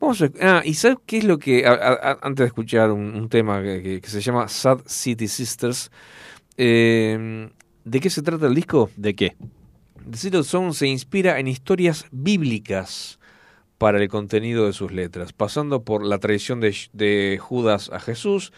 Vamos 0.00 0.22
a, 0.22 0.30
ah, 0.40 0.62
y 0.64 0.74
¿sabes 0.74 0.98
qué 1.06 1.18
es 1.18 1.24
lo 1.24 1.38
que, 1.38 1.66
a- 1.66 1.72
a- 1.72 2.12
a- 2.12 2.18
antes 2.22 2.44
de 2.44 2.46
escuchar 2.46 2.90
un, 2.90 3.14
un 3.14 3.28
tema 3.28 3.62
que, 3.62 3.82
que- 3.82 4.00
que 4.00 4.08
se 4.08 4.20
llama 4.20 4.48
Sad 4.48 4.80
City 4.86 5.28
Sisters, 5.28 5.90
eh, 6.56 7.48
¿de 7.84 8.00
qué 8.00 8.10
se 8.10 8.22
trata 8.22 8.46
el 8.46 8.54
disco? 8.54 8.90
¿De 8.96 9.14
qué? 9.14 9.36
The 10.10 10.18
Zero 10.18 10.42
Zone 10.42 10.72
se 10.74 10.86
inspira 10.86 11.38
en 11.38 11.48
historias 11.48 12.06
bíblicas 12.10 13.18
para 13.78 14.00
el 14.00 14.08
contenido 14.08 14.66
de 14.66 14.72
sus 14.72 14.92
letras, 14.92 15.32
pasando 15.32 15.82
por 15.82 16.04
la 16.04 16.18
traición 16.18 16.60
de, 16.60 16.74
de 16.92 17.38
Judas 17.40 17.90
a 17.92 18.00
Jesús, 18.00 18.52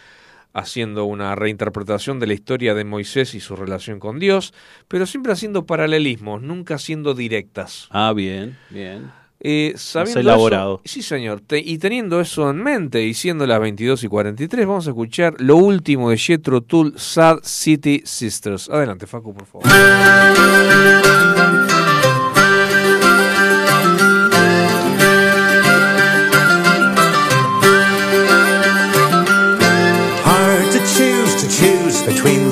haciendo 0.57 1.05
una 1.05 1.35
reinterpretación 1.35 2.19
de 2.19 2.27
la 2.27 2.33
historia 2.33 2.73
de 2.73 2.83
Moisés 2.83 3.33
y 3.35 3.39
su 3.39 3.55
relación 3.55 3.99
con 3.99 4.19
Dios, 4.19 4.53
pero 4.87 5.05
siempre 5.05 5.31
haciendo 5.31 5.65
paralelismos, 5.65 6.41
nunca 6.41 6.77
siendo 6.77 7.13
directas. 7.13 7.87
Ah, 7.91 8.11
bien, 8.15 8.57
bien. 8.69 9.11
Eh, 9.39 9.73
sabiendo 9.75 10.19
elaborado. 10.21 10.81
eso- 10.83 10.93
sí, 10.95 11.01
señor. 11.03 11.41
Te- 11.41 11.59
y 11.59 11.77
teniendo 11.77 12.19
eso 12.19 12.49
en 12.49 12.57
mente 12.63 13.03
y 13.05 13.13
siendo 13.13 13.45
las 13.45 13.59
22 13.59 14.03
y 14.03 14.07
43, 14.07 14.65
vamos 14.65 14.87
a 14.87 14.89
escuchar 14.89 15.35
lo 15.37 15.57
último 15.57 16.09
de 16.09 16.17
Jethro 16.17 16.61
Tull, 16.61 16.93
Sad 16.97 17.39
City 17.43 18.01
Sisters. 18.03 18.67
Adelante, 18.67 19.05
Facu, 19.05 19.35
por 19.35 19.45
favor. 19.45 19.67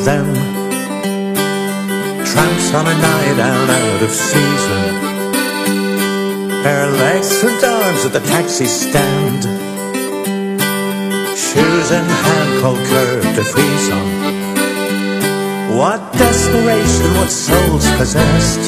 Them. 0.05 0.33
Tramps 2.29 2.73
on 2.75 2.85
a 2.85 2.93
night 2.93 3.39
out 3.39 3.69
out 3.69 4.03
of 4.03 4.11
season. 4.11 4.83
Bare 6.61 6.91
legs 6.91 7.43
and 7.43 7.63
arms 7.63 8.05
at 8.05 8.13
the 8.13 8.19
taxi 8.19 8.65
stand. 8.65 9.41
Shoes 11.35 11.89
in 11.97 12.05
hand, 12.23 12.61
cold 12.61 12.77
curb 12.89 13.23
to 13.35 13.43
freeze 13.43 13.89
on. 13.89 14.07
What 15.75 16.13
desperation, 16.13 17.09
what 17.17 17.31
souls 17.31 17.89
possessed. 17.97 18.63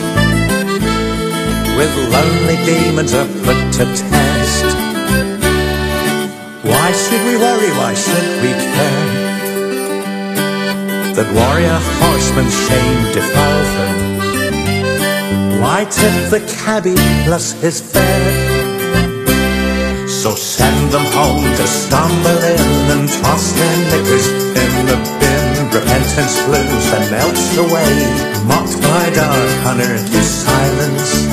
With 1.78 1.94
lonely 2.16 2.58
demons 2.66 3.14
are 3.14 3.30
put 3.46 3.60
to 3.78 3.86
test. 3.86 4.66
Why 6.66 6.92
should 6.92 7.24
we 7.30 7.36
worry? 7.38 7.72
Why 7.78 7.94
should 7.94 8.42
we 8.42 8.52
care? 8.54 9.27
That 11.18 11.34
warrior 11.34 11.80
horseman 11.98 12.46
them. 13.74 13.96
Why 15.60 15.90
tip 15.90 16.30
the 16.30 16.46
cabbie 16.62 16.94
plus 17.26 17.58
his 17.60 17.82
fare? 17.82 19.26
So 20.06 20.36
send 20.36 20.94
them 20.94 21.02
home 21.18 21.42
to 21.42 21.66
stumble 21.66 22.38
in 22.38 22.92
and 22.94 23.10
toss 23.10 23.52
their 23.58 23.78
knickers 23.90 24.28
in 24.30 24.86
the 24.86 24.98
bin. 25.18 25.74
Repentance 25.74 26.38
blues 26.46 26.86
that 26.94 27.10
melts 27.10 27.50
away, 27.66 27.98
mocked 28.46 28.78
by 28.86 29.10
dark 29.10 29.74
unearthly 29.74 30.22
silence, 30.22 31.26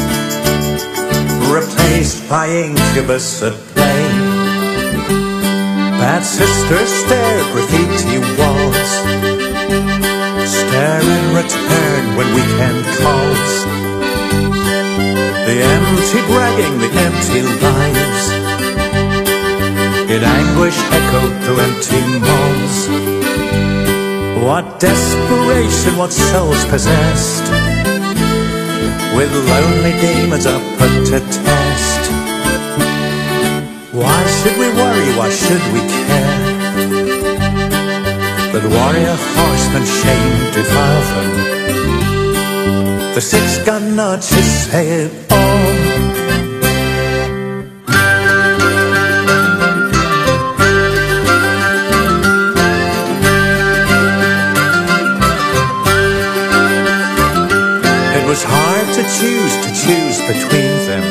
replaced 1.52 2.26
by 2.30 2.48
incubus 2.48 3.42
at 3.42 3.52
play. 3.76 4.04
Bad 6.00 6.24
sisters 6.24 6.88
stare 6.88 7.44
graffiti 7.52 8.18
in 10.74 11.34
return 11.34 12.16
when 12.16 12.28
weekend 12.34 12.84
calls. 12.98 13.52
The 15.46 15.56
empty 15.74 16.20
bragging, 16.26 16.76
the 16.82 16.90
empty 17.06 17.40
lies. 17.62 18.24
In 20.10 20.22
anguish 20.22 20.78
echo 20.98 21.22
through 21.42 21.60
empty 21.68 22.00
malls. 22.26 22.76
What 24.44 24.80
desperation, 24.80 25.96
what 25.96 26.12
souls 26.12 26.64
possessed 26.66 27.46
with 29.16 29.32
lonely 29.32 29.92
demons 30.00 30.46
are 30.46 30.60
put 30.78 31.06
to 31.06 31.20
test. 31.20 32.10
Why 33.92 34.20
should 34.36 34.58
we 34.58 34.68
worry? 34.80 35.16
Why 35.16 35.30
should 35.30 35.64
we 35.72 35.80
care? 35.80 36.53
That 38.64 38.72
warrior 38.72 39.16
horsemen 39.36 39.84
shame 39.84 40.36
defile 40.54 41.02
them. 41.12 41.30
The 43.14 43.20
six 43.20 43.58
gun 43.58 43.94
notches 43.94 44.48
say 44.70 45.04
it 45.04 45.12
all. 45.30 45.68
It 58.16 58.24
was 58.26 58.42
hard 58.42 58.86
to 58.96 59.02
choose, 59.18 59.54
to 59.60 59.70
choose 59.84 60.18
between 60.24 60.74
them. 60.88 61.04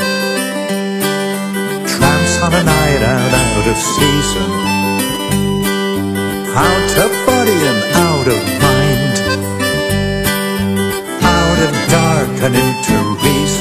Tramps 1.85 2.35
on 2.41 2.53
a 2.55 2.63
night 2.63 3.03
out, 3.03 3.33
out 3.45 3.67
of 3.67 3.77
season. 3.77 4.52
Out 6.55 6.97
of 6.99 7.11
body 7.25 7.59
and 7.71 7.83
out 7.95 8.27
of 8.27 8.41
mind. 8.61 9.15
Out 11.23 11.59
of 11.65 11.73
dark 11.89 12.43
and 12.43 12.55
into 12.55 12.97
reason. 13.23 13.52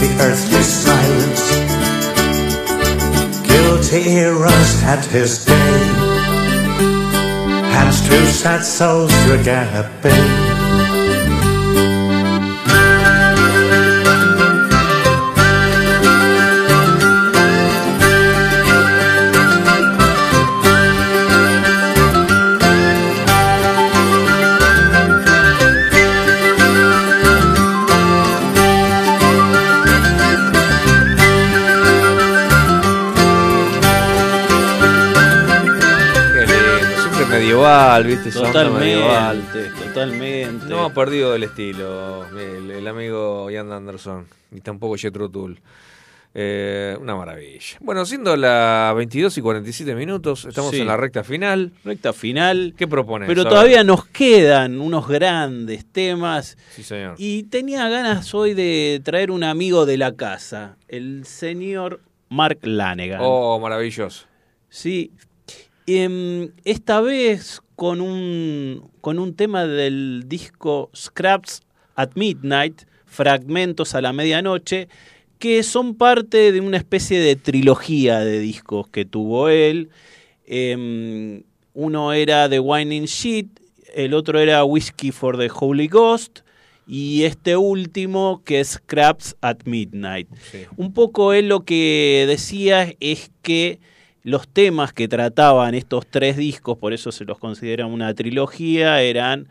the 0.00 0.10
earthly 0.20 0.62
silence. 0.62 1.42
Guilty 3.46 4.02
he 4.02 4.24
runs 4.26 4.82
at 4.84 5.04
his 5.06 5.44
day, 5.44 5.78
Has 7.74 8.06
two 8.08 8.26
sad 8.26 8.64
souls 8.64 9.10
to 9.24 9.40
a 9.40 9.42
in. 10.06 10.37
Medieval, 37.68 38.04
¿viste? 38.04 38.30
Medieval. 38.70 39.42
Totalmente, 39.42 39.84
totalmente. 39.84 40.66
No 40.66 40.84
ha 40.84 40.92
perdido 40.94 41.34
el 41.34 41.42
estilo 41.44 42.26
el, 42.38 42.70
el 42.70 42.88
amigo 42.88 43.50
Ian 43.50 43.72
Anderson, 43.72 44.26
ni 44.50 44.60
tampoco 44.60 44.96
Jethro 44.96 45.28
Tull. 45.28 45.60
Eh, 46.34 46.96
una 47.00 47.16
maravilla. 47.16 47.78
Bueno, 47.80 48.04
siendo 48.04 48.36
las 48.36 48.94
22 48.94 49.38
y 49.38 49.40
47 49.40 49.94
minutos, 49.94 50.44
estamos 50.44 50.70
Sí. 50.72 50.80
en 50.82 50.86
la 50.86 50.96
recta 50.96 51.24
final. 51.24 51.72
Recta 51.84 52.12
final. 52.12 52.74
¿Qué 52.76 52.86
propones? 52.86 53.26
Pero 53.26 53.44
todavía 53.44 53.82
nos 53.82 54.06
quedan 54.06 54.80
unos 54.80 55.08
grandes 55.08 55.86
temas. 55.90 56.56
Sí, 56.70 56.82
señor. 56.82 57.14
Y 57.18 57.44
tenía 57.44 57.88
ganas 57.88 58.34
hoy 58.34 58.54
de 58.54 59.00
traer 59.02 59.30
un 59.30 59.42
amigo 59.42 59.86
de 59.86 59.96
la 59.96 60.14
casa, 60.14 60.76
el 60.86 61.24
señor 61.24 62.00
Mark 62.28 62.58
Lanegan. 62.62 63.20
Oh, 63.22 63.58
maravilloso. 63.58 64.26
Sí. 64.68 65.12
Em, 65.90 66.50
esta 66.66 67.00
vez 67.00 67.62
con 67.74 68.02
un, 68.02 68.90
con 69.00 69.18
un 69.18 69.34
tema 69.34 69.66
del 69.66 70.24
disco 70.26 70.90
Scraps 70.94 71.62
at 71.94 72.10
Midnight, 72.14 72.82
Fragmentos 73.06 73.94
a 73.94 74.02
la 74.02 74.12
Medianoche, 74.12 74.88
que 75.38 75.62
son 75.62 75.94
parte 75.94 76.52
de 76.52 76.60
una 76.60 76.76
especie 76.76 77.18
de 77.20 77.36
trilogía 77.36 78.20
de 78.20 78.38
discos 78.38 78.86
que 78.90 79.06
tuvo 79.06 79.48
él. 79.48 79.88
Em, 80.44 81.44
uno 81.72 82.12
era 82.12 82.50
The 82.50 82.60
Winding 82.60 83.06
Sheet, 83.06 83.46
el 83.94 84.12
otro 84.12 84.40
era 84.40 84.64
Whiskey 84.64 85.10
for 85.10 85.38
the 85.38 85.48
Holy 85.50 85.88
Ghost, 85.88 86.40
y 86.86 87.22
este 87.22 87.56
último 87.56 88.42
que 88.44 88.60
es 88.60 88.72
Scraps 88.72 89.36
at 89.40 89.60
Midnight. 89.64 90.28
Un 90.76 90.92
poco 90.92 91.32
él 91.32 91.48
lo 91.48 91.64
que 91.64 92.26
decía 92.28 92.94
es 93.00 93.30
que 93.40 93.80
los 94.22 94.48
temas 94.48 94.92
que 94.92 95.08
trataban 95.08 95.74
estos 95.74 96.06
tres 96.06 96.36
discos, 96.36 96.78
por 96.78 96.92
eso 96.92 97.12
se 97.12 97.24
los 97.24 97.38
considera 97.38 97.86
una 97.86 98.12
trilogía, 98.14 99.00
eran 99.02 99.48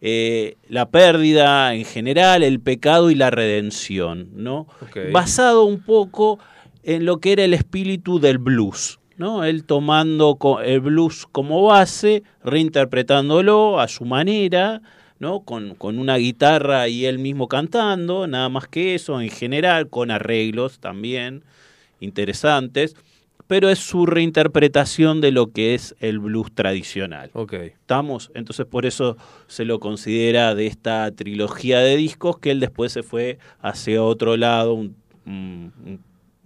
eh, 0.00 0.56
la 0.68 0.88
pérdida 0.90 1.74
en 1.74 1.84
general, 1.84 2.42
el 2.42 2.60
pecado 2.60 3.10
y 3.10 3.14
la 3.14 3.30
redención, 3.30 4.30
¿no? 4.34 4.66
Basado 5.12 5.64
un 5.64 5.82
poco 5.82 6.38
en 6.82 7.04
lo 7.04 7.18
que 7.18 7.32
era 7.32 7.44
el 7.44 7.52
espíritu 7.52 8.18
del 8.18 8.38
blues, 8.38 8.98
¿no? 9.16 9.44
Él 9.44 9.64
tomando 9.64 10.38
el 10.64 10.80
blues 10.80 11.26
como 11.30 11.64
base, 11.64 12.22
reinterpretándolo 12.42 13.78
a 13.78 13.88
su 13.88 14.06
manera, 14.06 14.80
¿no? 15.18 15.40
Con, 15.40 15.74
con 15.74 15.98
una 15.98 16.16
guitarra 16.16 16.88
y 16.88 17.04
él 17.04 17.18
mismo 17.18 17.46
cantando, 17.46 18.26
nada 18.26 18.48
más 18.48 18.68
que 18.68 18.94
eso, 18.94 19.20
en 19.20 19.28
general, 19.28 19.90
con 19.90 20.10
arreglos 20.10 20.78
también 20.78 21.44
interesantes, 22.00 22.96
pero 23.50 23.68
es 23.68 23.80
su 23.80 24.06
reinterpretación 24.06 25.20
de 25.20 25.32
lo 25.32 25.50
que 25.50 25.74
es 25.74 25.96
el 25.98 26.20
blues 26.20 26.52
tradicional. 26.54 27.30
Ok. 27.32 27.54
¿Estamos? 27.54 28.30
Entonces 28.36 28.64
por 28.64 28.86
eso 28.86 29.16
se 29.48 29.64
lo 29.64 29.80
considera 29.80 30.54
de 30.54 30.68
esta 30.68 31.10
trilogía 31.10 31.80
de 31.80 31.96
discos 31.96 32.38
que 32.38 32.52
él 32.52 32.60
después 32.60 32.92
se 32.92 33.02
fue 33.02 33.38
hacia 33.60 34.04
otro 34.04 34.36
lado, 34.36 34.74
un, 34.74 34.94
un- 35.26 35.72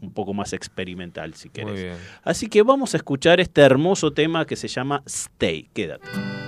un- 0.00 0.10
poco 0.14 0.32
más 0.34 0.52
experimental, 0.54 1.34
si 1.34 1.48
querés. 1.50 1.72
Muy 1.72 1.82
bien. 1.82 1.96
Así 2.22 2.48
que 2.48 2.62
vamos 2.62 2.94
a 2.94 2.96
escuchar 2.96 3.38
este 3.40 3.60
hermoso 3.60 4.12
tema 4.12 4.46
que 4.46 4.56
se 4.56 4.68
llama 4.68 5.02
Stay. 5.06 5.68
Quédate. 5.74 6.43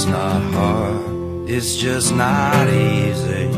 Living's 0.00 0.06
not 0.06 0.42
hard, 0.54 1.50
it's 1.50 1.76
just 1.76 2.14
not 2.14 2.68
easy. 2.68 3.50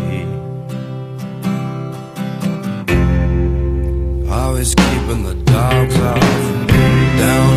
Always 4.28 4.74
keeping 4.74 5.23
the 5.23 5.35
dogs 5.44 5.97
off. 6.01 6.66
Down 7.19 7.52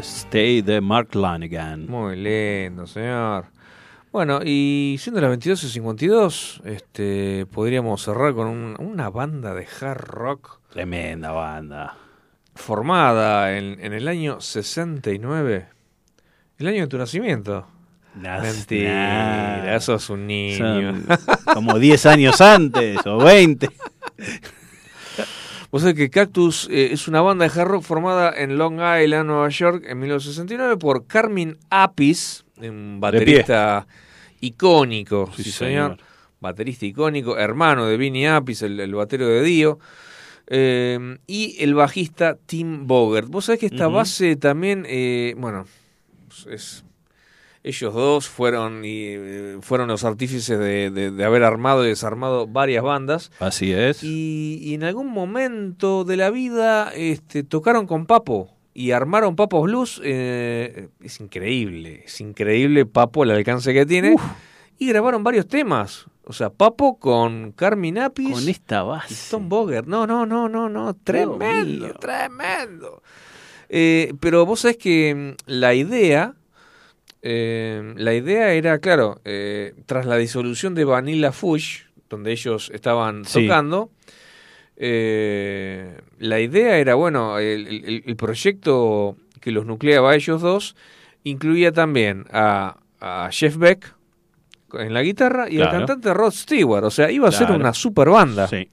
Stay 0.00 0.62
de 0.62 0.80
Mark 0.80 1.14
Lanigan. 1.14 1.86
Muy 1.88 2.16
lindo, 2.16 2.86
señor. 2.86 3.46
Bueno, 4.12 4.40
y 4.44 4.96
siendo 4.98 5.20
las 5.20 5.30
22 5.30 5.64
y 5.64 5.68
52, 5.68 6.62
este, 6.64 7.46
podríamos 7.46 8.02
cerrar 8.02 8.34
con 8.34 8.46
un- 8.46 8.76
una 8.78 9.10
banda 9.10 9.54
de 9.54 9.66
hard 9.80 10.00
rock. 10.00 10.60
Tremenda 10.70 11.32
banda. 11.32 11.96
Formada 12.54 13.56
en, 13.56 13.78
en 13.80 13.92
el 13.92 14.08
año 14.08 14.40
69. 14.40 15.66
El 16.58 16.66
año 16.66 16.80
de 16.82 16.86
tu 16.88 16.98
nacimiento. 16.98 17.66
Nah, 18.14 18.40
Mentira, 18.40 19.58
nah. 19.64 19.74
eso 19.76 19.94
es 19.94 20.10
un 20.10 20.26
niño. 20.26 20.58
Son 20.58 21.06
como 21.54 21.78
10 21.78 22.06
años 22.06 22.40
antes 22.40 22.98
o 23.06 23.18
20. 23.18 23.68
Vos 25.70 25.82
sabés 25.82 25.96
que 25.96 26.08
Cactus 26.10 26.66
eh, 26.70 26.90
es 26.92 27.08
una 27.08 27.20
banda 27.20 27.46
de 27.46 27.60
hard 27.60 27.68
rock 27.68 27.82
formada 27.82 28.32
en 28.36 28.56
Long 28.56 28.74
Island, 28.76 29.26
Nueva 29.26 29.48
York, 29.50 29.84
en 29.86 29.98
1969 29.98 30.76
por 30.78 31.06
Carmen 31.06 31.58
Apis, 31.68 32.44
un 32.56 32.98
baterista 33.00 33.86
icónico, 34.40 35.30
sí, 35.36 35.44
Sí, 35.44 35.50
señor. 35.52 35.92
señor. 35.96 36.08
baterista 36.40 36.86
icónico, 36.86 37.36
hermano 37.36 37.86
de 37.86 37.96
Vinnie 37.98 38.28
Apis, 38.28 38.62
el, 38.62 38.80
el 38.80 38.94
batero 38.94 39.26
de 39.28 39.42
Dio, 39.42 39.78
eh, 40.46 41.18
y 41.26 41.56
el 41.62 41.74
bajista 41.74 42.38
Tim 42.46 42.86
Bogert. 42.86 43.28
Vos 43.28 43.44
sabés 43.46 43.60
que 43.60 43.66
esta 43.66 43.88
base 43.88 44.36
también, 44.36 44.86
eh, 44.88 45.34
bueno, 45.36 45.66
es, 46.50 46.84
ellos 47.64 47.92
dos 47.94 48.28
fueron, 48.28 48.84
y, 48.84 49.04
eh, 49.08 49.58
fueron 49.62 49.88
los 49.88 50.04
artífices 50.04 50.58
de, 50.58 50.90
de- 50.90 51.10
de 51.10 51.24
haber 51.24 51.42
armado 51.44 51.84
y 51.84 51.88
desarmado 51.88 52.46
varias 52.46 52.82
bandas. 52.84 53.30
Así 53.40 53.72
es. 53.72 54.02
Y, 54.02 54.58
y 54.62 54.74
en 54.74 54.84
algún 54.84 55.08
momento 55.08 56.04
de 56.04 56.16
la 56.16 56.30
vida 56.30 56.90
este, 56.94 57.42
tocaron 57.42 57.86
con 57.86 58.06
Papo 58.06 58.54
y 58.74 58.92
armaron 58.92 59.34
Papo 59.36 59.60
Blues. 59.62 60.00
eh, 60.04 60.88
es 61.02 61.20
increíble, 61.20 62.02
es 62.06 62.20
increíble 62.20 62.86
Papo 62.86 63.24
el 63.24 63.32
alcance 63.32 63.74
que 63.74 63.84
tiene. 63.86 64.14
Y 64.78 64.86
grabaron 64.88 65.24
varios 65.24 65.48
temas. 65.48 66.06
O 66.24 66.32
sea, 66.32 66.50
Papo 66.50 66.98
con 67.00 67.50
Carmen 67.52 67.98
Apis. 67.98 68.30
Con 68.32 68.48
esta 68.48 68.82
y 68.82 68.86
base. 68.86 69.30
Tom 69.30 69.48
Bogert. 69.48 69.88
No, 69.88 70.06
no, 70.06 70.24
no, 70.26 70.48
no, 70.48 70.68
no. 70.68 70.94
Tremendo, 70.94 71.94
tremendo. 71.94 73.02
Eh, 73.68 74.12
pero 74.20 74.46
vos 74.46 74.60
sabés 74.60 74.76
que 74.76 75.34
mm, 75.36 75.50
la 75.50 75.74
idea. 75.74 76.34
Eh, 77.22 77.94
la 77.96 78.14
idea 78.14 78.52
era, 78.52 78.78
claro, 78.78 79.20
eh, 79.24 79.74
tras 79.86 80.06
la 80.06 80.16
disolución 80.16 80.74
de 80.74 80.84
Vanilla 80.84 81.32
Fush, 81.32 81.82
donde 82.08 82.32
ellos 82.32 82.70
estaban 82.74 83.24
Sí. 83.24 83.42
tocando, 83.46 83.90
eh, 84.76 85.98
la 86.18 86.40
idea 86.40 86.78
era, 86.78 86.94
bueno, 86.94 87.38
el, 87.38 87.66
el- 87.84 88.02
el 88.06 88.16
proyecto 88.16 89.16
que 89.40 89.50
los 89.50 89.66
nucleaba 89.66 90.12
a 90.12 90.14
ellos 90.14 90.40
dos 90.40 90.76
incluía 91.24 91.72
también 91.72 92.24
a, 92.30 92.78
a 93.00 93.28
Jeff 93.32 93.56
Beck 93.56 93.94
en 94.74 94.94
la 94.94 95.02
guitarra 95.02 95.48
y 95.50 95.56
al 95.60 95.68
Claro. 95.70 95.78
cantante 95.86 96.14
Rod 96.14 96.30
Stewart, 96.32 96.84
o 96.84 96.90
sea, 96.90 97.10
iba 97.10 97.28
a 97.28 97.32
ser 97.32 97.50
una 97.50 97.72
super 97.74 98.08
banda. 98.10 98.46
Sí. 98.46 98.68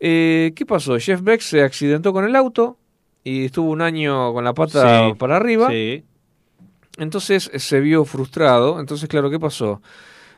Eh, 0.00 0.52
¿Qué 0.54 0.64
pasó? 0.66 0.98
Jeff 0.98 1.22
Beck 1.22 1.40
se 1.40 1.62
accidentó 1.62 2.12
con 2.12 2.24
el 2.24 2.36
auto 2.36 2.78
y 3.24 3.46
estuvo 3.46 3.70
un 3.70 3.82
año 3.82 4.32
con 4.32 4.44
la 4.44 4.54
pata 4.54 5.08
Sí. 5.08 5.14
para 5.18 5.36
arriba. 5.36 5.68
Sí. 5.70 6.04
Entonces 6.98 7.50
eh, 7.52 7.58
se 7.58 7.80
vio 7.80 8.04
frustrado. 8.04 8.80
Entonces, 8.80 9.08
claro, 9.08 9.30
¿qué 9.30 9.38
pasó? 9.40 9.82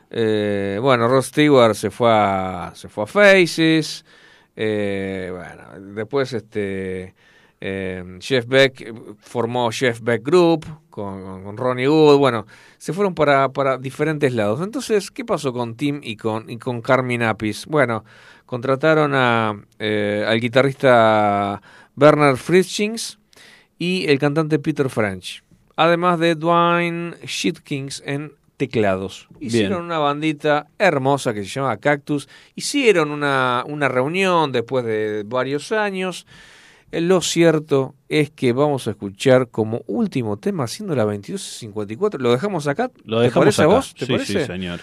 Eh, 0.09 0.79
bueno, 0.81 1.07
Rod 1.07 1.23
Stewart 1.23 1.75
se 1.75 1.89
fue 1.91 2.09
a, 2.11 2.71
se 2.75 2.89
fue 2.89 3.03
a 3.05 3.07
Faces. 3.07 4.05
Eh, 4.55 5.31
bueno, 5.31 5.93
después 5.93 6.33
este 6.33 7.15
eh, 7.63 8.03
Jeff 8.19 8.47
Beck 8.47 8.81
eh, 8.81 8.93
formó 9.19 9.69
Jeff 9.71 10.01
Beck 10.01 10.25
Group 10.25 10.65
con, 10.89 11.55
Ronnie 11.55 11.87
Wood. 11.87 12.17
Bueno, 12.17 12.47
se 12.79 12.91
fueron 12.91 13.13
para, 13.13 13.49
para 13.49 13.77
diferentes 13.77 14.33
lados. 14.33 14.61
Entonces, 14.61 15.11
¿qué 15.11 15.23
pasó 15.23 15.53
con 15.53 15.75
Tim 15.75 16.01
y 16.03 16.17
con, 16.17 16.49
y 16.49 16.57
con 16.57 16.81
Carmen 16.81 17.21
Apis? 17.21 17.67
Bueno, 17.67 18.03
contrataron 18.47 19.13
a, 19.13 19.63
eh, 19.77 20.25
al 20.27 20.39
guitarrista 20.39 21.61
Bernard 21.95 22.37
Frischings 22.37 23.19
y 23.77 24.07
el 24.09 24.17
cantante 24.17 24.57
Peter 24.57 24.89
French. 24.89 25.43
Además 25.75 26.19
de 26.19 26.35
Dwayne 26.35 27.15
Shitkins 27.25 28.03
en 28.05 28.33
teclados. 28.57 29.27
Hicieron 29.39 29.79
Bien. 29.79 29.85
una 29.85 29.97
bandita 29.97 30.67
hermosa 30.77 31.33
que 31.33 31.43
se 31.43 31.49
llama 31.49 31.77
Cactus. 31.77 32.27
Hicieron 32.55 33.09
una, 33.11 33.63
una 33.67 33.87
reunión 33.87 34.51
después 34.51 34.85
de 34.85 35.23
varios 35.25 35.71
años. 35.71 36.27
Eh, 36.91 37.01
Lo 37.01 37.21
cierto 37.21 37.95
es 38.09 38.29
que 38.29 38.53
vamos 38.53 38.85
a 38.87 38.91
escuchar 38.91 39.47
como 39.47 39.81
último 39.87 40.37
tema, 40.37 40.67
siendo 40.67 40.95
la 40.95 41.05
22.54. 41.05 42.19
¿Lo 42.19 42.31
dejamos 42.31 42.67
acá? 42.67 42.91
Lo 43.05 43.17
¿Te 43.19 43.23
dejamos 43.23 43.45
parece 43.45 43.61
acá. 43.63 43.71
a 43.71 43.75
vos? 43.75 43.93
¿Te 43.95 44.05
sí, 44.05 44.11
parece? 44.11 44.39
sí, 44.41 44.45
señor. 44.45 44.79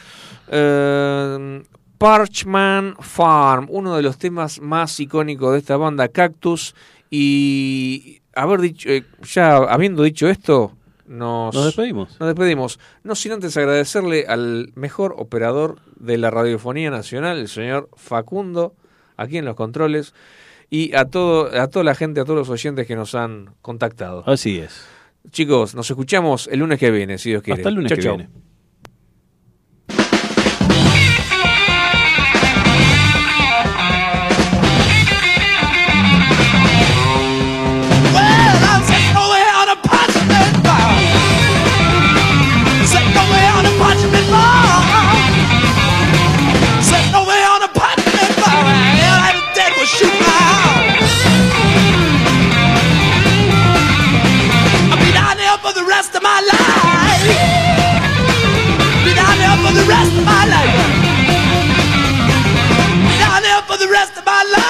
Eh, 0.48 1.62
Parchman 1.98 2.97
Farm, 3.01 3.66
uno 3.70 3.97
de 3.97 4.02
los 4.02 4.19
temas 4.19 4.60
más 4.60 4.98
icónicos 5.01 5.52
de 5.52 5.59
esta 5.59 5.77
banda 5.77 6.09
Cactus. 6.09 6.74
Y 7.10 8.20
haber 8.35 8.60
dicho, 8.60 8.89
eh, 8.89 9.05
ya 9.23 9.56
habiendo 9.56 10.02
dicho 10.02 10.28
esto, 10.28 10.73
nos, 11.09 11.55
Nos 11.55 11.64
despedimos. 11.64 12.16
nos 12.20 12.28
despedimos. 12.28 12.78
No 13.02 13.14
sin 13.14 13.32
antes 13.32 13.56
agradecerle 13.56 14.26
al 14.28 14.70
mejor 14.74 15.14
operador 15.18 15.80
de 15.97 16.18
la 16.18 16.30
radiofonía 16.30 16.90
nacional, 16.90 17.39
el 17.39 17.48
señor 17.48 17.89
Facundo, 17.97 18.74
aquí 19.16 19.39
en 19.39 19.44
los 19.44 19.56
controles, 19.56 20.14
y 20.70 20.94
a 20.94 21.06
todo, 21.06 21.51
a 21.60 21.68
toda 21.68 21.85
la 21.85 21.94
gente, 21.94 22.20
a 22.20 22.24
todos 22.24 22.39
los 22.39 22.48
oyentes 22.51 22.86
que 22.86 22.94
nos 22.94 23.14
han 23.14 23.55
contactado. 23.62 24.22
Así 24.26 24.59
es. 24.59 24.86
Chicos, 25.30 25.74
nos 25.74 25.90
escuchamos 25.90 26.48
el 26.52 26.60
lunes 26.60 26.78
que 26.78 26.90
viene, 26.90 27.18
si 27.18 27.30
Dios 27.30 27.43
quiere. 27.43 27.60
Hasta 27.60 27.68
el 27.70 27.74
lunes 27.74 27.89
Chau, 27.90 27.97
que 27.97 28.02
chau. 28.02 28.16
viene. 28.16 28.30
rest 63.98 64.16
of 64.16 64.24
my 64.24 64.44
life. 64.56 64.67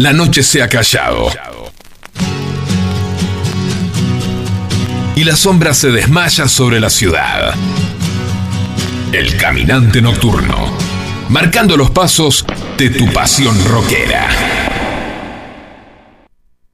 la 0.00 0.14
noche 0.14 0.42
se 0.42 0.62
ha 0.62 0.68
callado. 0.68 1.28
Y 5.14 5.24
la 5.24 5.36
sombra 5.36 5.74
se 5.74 5.90
desmaya 5.90 6.48
sobre 6.48 6.80
la 6.80 6.88
ciudad. 6.88 7.54
El 9.12 9.36
caminante 9.36 10.00
nocturno, 10.00 10.72
marcando 11.28 11.76
los 11.76 11.90
pasos 11.90 12.46
de 12.78 12.88
tu 12.88 13.12
pasión 13.12 13.62
rockera. 13.66 14.49